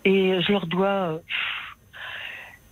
[0.04, 1.20] Et je leur dois euh,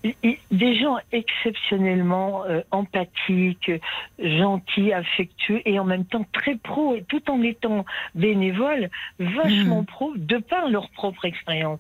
[0.03, 3.71] des gens exceptionnellement euh, empathiques,
[4.19, 10.13] gentils, affectueux et en même temps très pro, et tout en étant bénévoles, vachement pro,
[10.15, 11.79] de par leur propre expérience.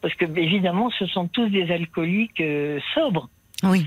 [0.00, 3.28] Parce que évidemment, ce sont tous des alcooliques euh, sobres.
[3.62, 3.86] Oui.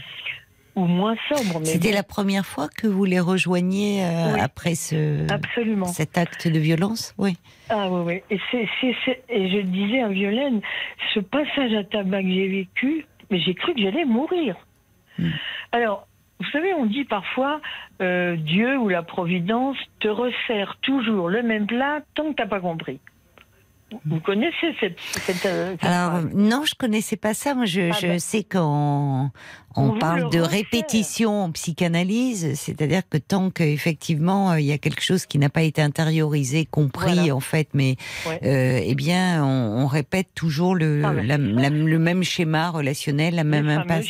[0.78, 1.62] Ou moins sobres.
[1.64, 4.40] C'était la première fois que vous les rejoigniez euh, Oui.
[4.42, 5.86] après ce, Absolument.
[5.86, 7.14] cet acte de violence?
[7.18, 7.38] Oui.
[7.70, 8.22] Ah oui, oui.
[8.36, 8.68] Et, c'est-
[9.06, 10.60] c'est- et je disais à Violaine,
[11.14, 14.56] ce passage à tabac que j'ai vécu, mais j'ai cru que j'allais mourir.
[15.72, 16.08] Alors,
[16.40, 17.62] vous savez, on dit parfois,
[18.02, 22.60] euh, Dieu ou la Providence te resserre toujours le même plat tant que t'as pas
[22.60, 23.00] compris.
[24.06, 25.00] Vous connaissez cette...
[25.00, 26.34] cette, euh, cette Alors phrase?
[26.34, 27.54] non, je connaissais pas ça.
[27.54, 28.20] Moi, je, Ah je ben.
[28.20, 29.30] sais qu'on
[29.78, 34.78] On parle le de répétition en psychanalyse, c'est-à-dire que tant qu'effectivement euh, il y a
[34.78, 37.36] quelque chose qui n'a pas été intériorisé, compris Voilà.
[37.36, 37.96] en fait, mais
[38.28, 38.40] Ouais.
[38.44, 43.36] euh, eh bien, on, on répète toujours le, Ah la- la- le même schéma relationnel,
[43.36, 44.06] la même Le impasse.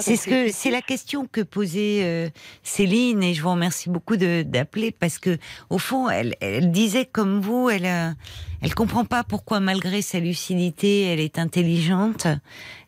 [0.00, 2.28] C'est ce que c'est la question que posait euh,
[2.62, 5.38] Céline et je vous remercie beaucoup d'appeler parce que
[5.70, 8.10] au fond elle, elle disait comme vous elle euh,
[8.62, 12.26] elle comprend pas pourquoi malgré sa lucidité elle est intelligente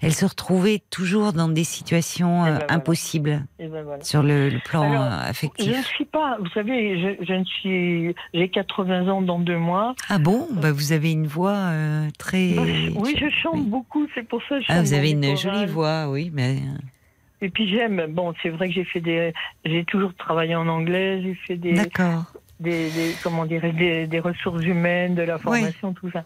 [0.01, 2.73] elle se retrouvait toujours dans des situations Eh euh, ben voilà.
[2.73, 4.03] impossibles Et ben voilà.
[4.05, 5.87] sur le, le plan Alors, euh, Je ne affectif.
[5.87, 9.95] suis pas, vous savez, je, je ne suis, j'ai 80 ans dans deux mois.
[10.09, 10.47] Ah bon?
[10.53, 12.55] Bah vous avez une voix euh, très
[12.97, 13.67] Oui, je chante oui.
[13.67, 16.79] beaucoup, c'est pour ça que je Ah vous avez une jolie voix oui mais euh,
[17.43, 19.33] Et puis j'aime, bon, c'est vrai que j'ai fait des,
[19.65, 22.25] j'ai toujours travaillé en anglais, j'ai fait des, d'accord.
[22.59, 26.25] Des, des- comment des, des ressources humaines, de la formation, tout ça.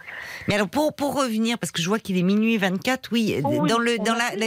[0.49, 3.49] Mais alors pour pour revenir parce que je vois qu'il est minuit 24 oui, Oh
[3.61, 4.47] oui, dans le dans la, la-.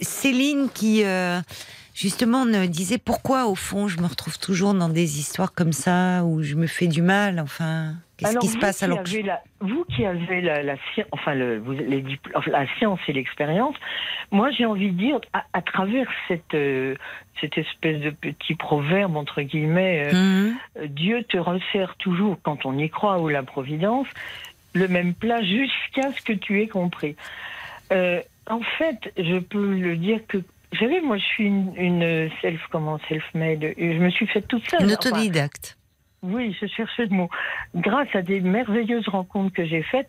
[0.00, 1.40] Céline qui euh,
[1.96, 6.22] justement me disait pourquoi au fond je me retrouve toujours dans des histoires comme ça
[6.24, 9.40] où je me fais du mal enfin qu'est-ce qui se passe qui alors que la,
[9.60, 10.74] Vous qui avez la,
[11.12, 13.74] enfin, le, vous- les dipl- enfin, la science et l'expérience,
[14.30, 16.94] moi j'ai envie de dire, à, à travers cette, euh,
[17.40, 20.56] cette espèce de petit proverbe, entre guillemets, euh, Mhm.
[20.78, 24.06] euh, Dieu te resserre toujours, quand on y croit, ou la Providence,
[24.74, 27.16] le même plat jusqu'à ce que tu aies compris.
[27.92, 30.38] Euh, en fait, je peux le dire que,
[30.76, 34.68] vous savez, moi je suis une, une self, comment, self-made, je me suis faite toute
[34.68, 34.82] seule.
[34.82, 35.76] une Enfin, autodidacte
[36.22, 37.28] oui, je cherchais le mot.
[37.74, 40.08] Grâce à des merveilleuses rencontres que j'ai faites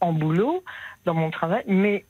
[0.00, 0.62] en boulot,
[1.04, 2.04] dans mon travail, mais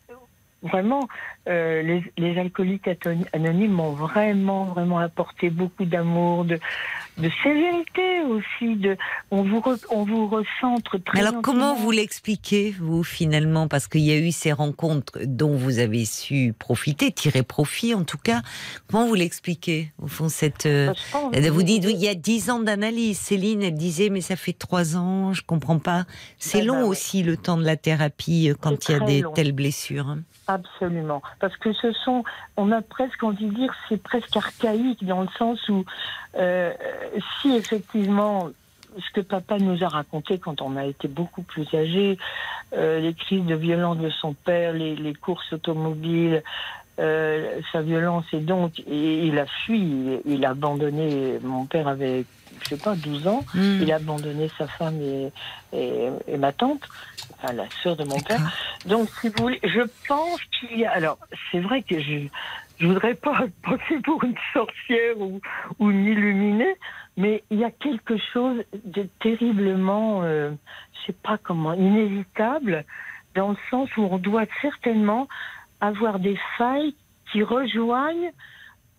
[0.62, 1.09] vraiment,
[1.48, 2.88] euh, les, les alcooliques
[3.32, 6.58] anonymes m'ont vraiment, vraiment apporté beaucoup d'amour, de,
[7.18, 8.76] de sévérité aussi.
[8.76, 8.96] De,
[9.30, 13.66] on, vous re- on vous recentre très Mais alors comment vous l'expliquez vous finalement?
[13.68, 18.04] Parce qu'il y a eu ces rencontres dont vous avez su profiter tirer profit en
[18.04, 18.42] tout cas
[18.88, 22.50] comment vous l'expliquez au fond cette euh, pense- vous dites oui, il y a dix
[22.50, 26.04] ans d'analyse Céline elle disait mais ça fait trois ans je comprends pas
[26.38, 26.88] c'est Ben, long ben, ouais.
[26.88, 29.32] aussi le temps de la thérapie euh, quand il y a des long.
[29.32, 30.20] telles blessures hein.
[30.48, 31.20] Absolument.
[31.40, 32.24] Parce que ce sont,
[32.56, 35.84] on a presque envie de dire, c'est presque archaïque dans le sens où
[36.36, 36.72] euh,
[37.40, 38.48] si effectivement
[38.96, 42.16] ce que papa nous a raconté quand on a été beaucoup plus âgé,
[42.72, 46.42] euh, les crises de violence de son père, les courses automobiles,
[46.98, 51.38] euh, sa violence et donc et il a fui, il, a abandonné.
[51.42, 52.24] Mon père avait,
[52.62, 53.44] je sais pas, 12 ans.
[53.54, 53.80] Hmm.
[53.82, 55.32] Il a abandonné sa femme et,
[55.72, 56.82] et, et ma tante,
[57.36, 58.40] enfin la sœur de mon père.
[58.86, 60.90] Donc, si vous voulez, je pense qu'il y a.
[60.92, 61.18] Alors,
[61.50, 62.28] c'est vrai que je
[62.78, 65.40] je voudrais pas passer pour une sorcière ou,
[65.78, 66.76] ou une illuminée,
[67.16, 70.50] mais il y a quelque chose de terriblement, euh,
[70.92, 72.84] je sais pas comment, inévitable,
[73.34, 75.28] dans le sens où on doit certainement
[75.80, 76.94] avoir des failles
[77.32, 78.32] qui rejoignent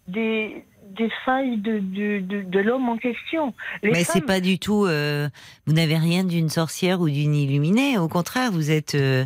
[0.08, 0.66] des,
[0.96, 3.54] des failles de, de, de, de l'homme en question.
[3.84, 4.86] Les Mais c'est femmes- pas du tout.
[4.86, 5.30] euh,
[5.66, 7.98] vous n'avez rien d'une sorcière ou d'une illuminée.
[7.98, 9.26] Au contraire, vous êtes euh,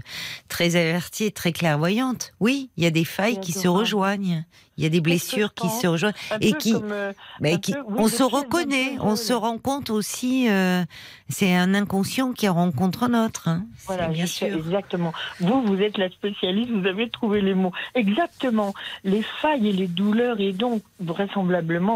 [0.49, 2.33] très avertie, et très clairvoyante.
[2.39, 4.43] Oui, il y a des failles C'est qui se rejoignent.
[4.75, 6.73] Il y a des blessures qui se rejoignent et qui.
[6.73, 7.13] comme, euh,
[7.61, 10.49] qui, peu, oui, on se reconnaît, on se rend compte aussi.
[10.49, 10.83] euh,
[11.29, 13.47] c'est un inconscient qui rencontre un autre.
[13.49, 13.65] hein.
[13.77, 14.47] C'est Voilà, bien sûr.
[14.47, 15.13] exactement.
[15.39, 17.71] Vous, vous êtes la spécialiste, vous avez trouvé les mots.
[17.93, 18.73] Exactement.
[19.03, 21.52] Les failles et les douleurs, et donc, vraisemblablement,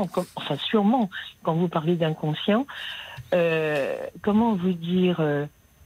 [0.07, 1.09] comme- enfin, sûrement,
[1.43, 2.65] quand vous parlez d'inconscient,
[3.33, 5.45] euh, comment vous dire euh,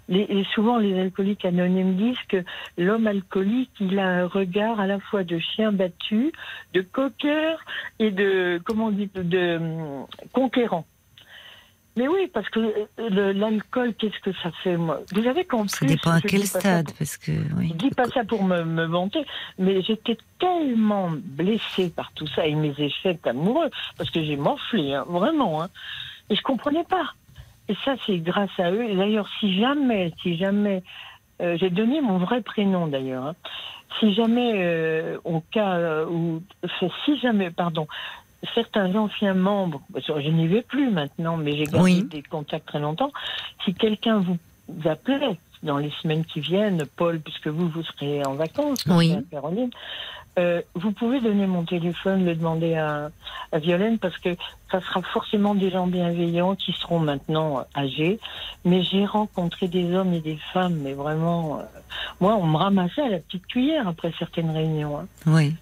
[0.09, 2.43] et souvent, les alcooliques anonymes disent que
[2.77, 6.33] l'homme alcoolique, il a un regard à la fois de chien battu,
[6.73, 7.59] de coqueur
[7.99, 8.59] et de
[9.57, 10.85] hum, conquérant.
[11.97, 12.59] Mais oui, parce que
[12.99, 15.01] euh, l'alcool, qu'est-ce que ça fait moi?
[15.11, 17.69] Vous savez qu'en Ça dépend à quel stade, pour- parce que oui.
[17.69, 19.25] je dis pas ça pour me, me vanter,
[19.57, 24.93] mais j'étais tellement blessée par tout ça et mes échecs amoureux, parce que j'ai morflé,
[24.93, 25.63] hein, vraiment.
[25.63, 25.69] Hein,
[26.29, 27.13] et je comprenais pas.
[27.67, 28.83] Et ça, c'est grâce à eux.
[28.89, 30.83] Et d'ailleurs, si jamais, si jamais,
[31.41, 33.25] euh, j'ai donné mon vrai prénom d'ailleurs.
[33.25, 33.35] hein,
[33.99, 37.87] si jamais, euh, au cas euh, où, enfin, si jamais, pardon,
[38.55, 42.03] certains anciens membres, je n'y vais plus maintenant, mais j'ai gardé Oui.
[42.03, 43.11] des contacts très longtemps.
[43.65, 44.37] Si quelqu'un vous
[44.85, 49.13] appelait dans les semaines qui viennent, Paul, puisque vous, vous serez en vacances, Oui.
[49.13, 49.69] à Caroline,
[50.39, 53.11] euh, vous pouvez donner mon téléphone, le demander à,
[53.51, 54.29] à Violaine, parce que
[54.71, 58.17] ça sera forcément des gens bienveillants qui seront maintenant âgés.
[58.63, 61.63] Mais j'ai rencontré des hommes et des femmes, mais vraiment, euh,
[62.21, 64.99] moi, on me ramassait à la petite cuillère après certaines réunions.
[64.99, 65.07] hein.
[65.27, 65.53] Oui.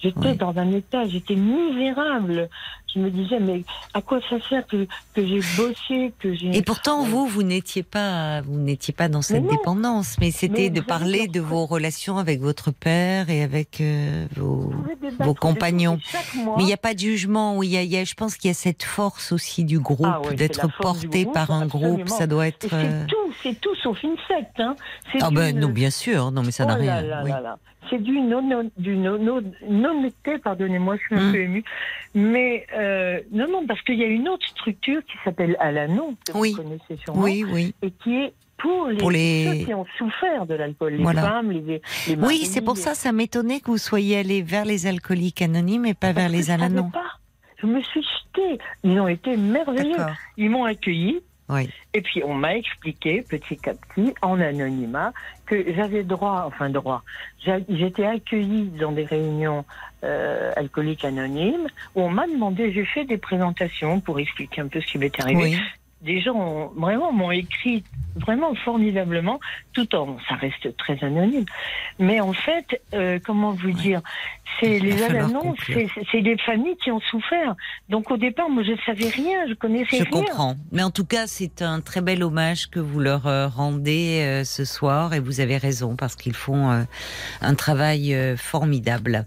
[0.00, 0.36] J'étais Oui.
[0.36, 2.48] dans un état, j'étais misérable.
[2.94, 6.56] Je me disais, mais à quoi ça sert que, que j'ai bossé, que j'ai...
[6.56, 9.50] Et pourtant, vous, vous n'étiez pas, vous n'étiez pas dans cette non.
[9.50, 14.26] dépendance, mais c'était Mais de parler de vos relations avec votre père et avec euh,
[14.36, 14.72] vos.
[15.20, 15.98] Vos compagnons.
[16.56, 17.56] Mais il n'y a pas de jugement.
[17.58, 19.64] Oui, il y a, il y a- je pense qu'il y a cette force aussi
[19.64, 22.08] du groupe, Ah c'est d'être porté groupe, par un groupe.
[22.08, 22.68] Ça doit être.
[22.70, 24.58] c'est euh, tout, c'est tout sauf une secte.
[24.60, 24.76] Hein.
[25.20, 26.30] Ah ben d'une- non, bien sûr.
[26.30, 27.02] Non, mais ça n'a Oh là rien.
[27.02, 27.30] là oui.
[27.30, 27.58] là là.
[27.90, 31.32] C'est du non, non, du non, non, non-honnêteté, pardonnez-moi, je suis un Mm.
[31.32, 31.64] peu émue.
[32.14, 36.36] Mais euh, non, non, parce qu'il y a une autre structure qui s'appelle Alanon, que
[36.38, 36.52] Oui.
[36.52, 37.74] vous connaissez sûrement, Oui, oui.
[37.82, 41.22] et qui est pour les, Pour les- ceux qui ont souffert de l'alcool, les Voilà.
[41.22, 44.86] femmes, les, les Oui, c'est pour ça, ça m'étonnait que vous soyez allé vers les
[44.86, 46.50] alcooliques anonymes et pas Parce vers les
[46.92, 47.18] pas.
[47.60, 48.58] Je me suis jetée.
[48.84, 49.96] Ils ont été merveilleux.
[50.36, 51.20] Ils m'ont accueilli.
[51.48, 51.70] Oui.
[51.94, 55.12] Et puis on m'a expliqué petit à petit, en anonymat,
[55.46, 57.02] que j'avais droit, enfin droit,
[57.68, 59.64] j'étais accueillie dans des réunions
[60.04, 64.80] euh, alcooliques anonymes où on m'a demandé, j'ai fait des présentations pour expliquer un peu
[64.80, 65.58] ce qui m'était arrivé.
[66.02, 67.82] Des gens ont- vraiment m'ont écrit
[68.16, 69.38] vraiment formidablement,
[69.72, 71.44] tout en ça reste très anonyme.
[72.00, 74.00] Mais en fait, euh, comment vous dire,
[74.58, 75.56] c'est les annonces,
[76.10, 77.54] c'est des familles qui ont souffert.
[77.88, 80.10] Donc au départ, moi je savais rien, je connaissais Je rien.
[80.10, 80.56] comprends.
[80.72, 84.42] Mais en tout cas, c'est un très bel hommage que vous leur euh, rendez euh,
[84.44, 86.84] ce soir et vous avez raison parce qu'ils font
[87.40, 89.26] un travail formidable.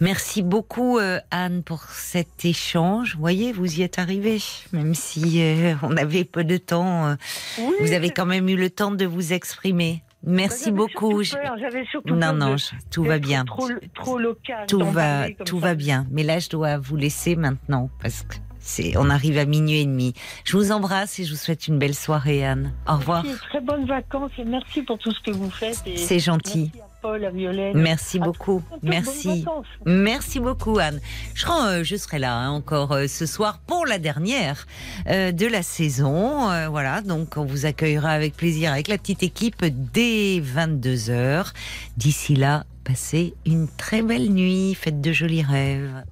[0.00, 0.98] Merci beaucoup
[1.30, 3.14] Anne pour cet échange.
[3.14, 4.38] Vous voyez, vous y êtes arrivée,
[4.72, 5.42] même si
[5.82, 7.06] on avait peu de temps.
[7.08, 7.14] euh,
[7.58, 10.02] Oui, vous avez quand même eu le temps de vous exprimer.
[10.24, 11.22] Merci J'avais beaucoup.
[11.24, 13.44] surtout Non, non, je- tout va bien.
[13.44, 14.66] Trop, trop local.
[14.68, 15.66] Tout va, parler comme tout ça.
[15.66, 16.06] va bien.
[16.12, 19.84] Mais là, je dois vous laisser maintenant parce que c'est, on arrive à minuit et
[19.84, 20.14] demi.
[20.44, 22.72] Je vous embrasse et je vous souhaite une belle soirée, Anne.
[22.88, 23.24] Au revoir.
[23.24, 25.82] Merci, Très bonnes vacances et merci pour tout ce que vous faites.
[25.96, 26.70] C'est gentil.
[27.02, 27.78] Merci à Paul, à Violaine.
[27.78, 28.62] Merci À beaucoup.
[28.82, 29.44] Merci.
[29.84, 31.00] Merci beaucoup, Anne.
[31.34, 34.66] Je, euh, je serai là hein, encore euh, ce soir pour la dernière
[35.08, 36.50] euh, de la saison.
[36.50, 41.52] Euh, voilà, donc on vous accueillera avec plaisir avec la petite équipe dès 22 h
[41.96, 44.74] D'ici là, passez une très belle nuit.
[44.74, 46.04] Faites de jolis rêves.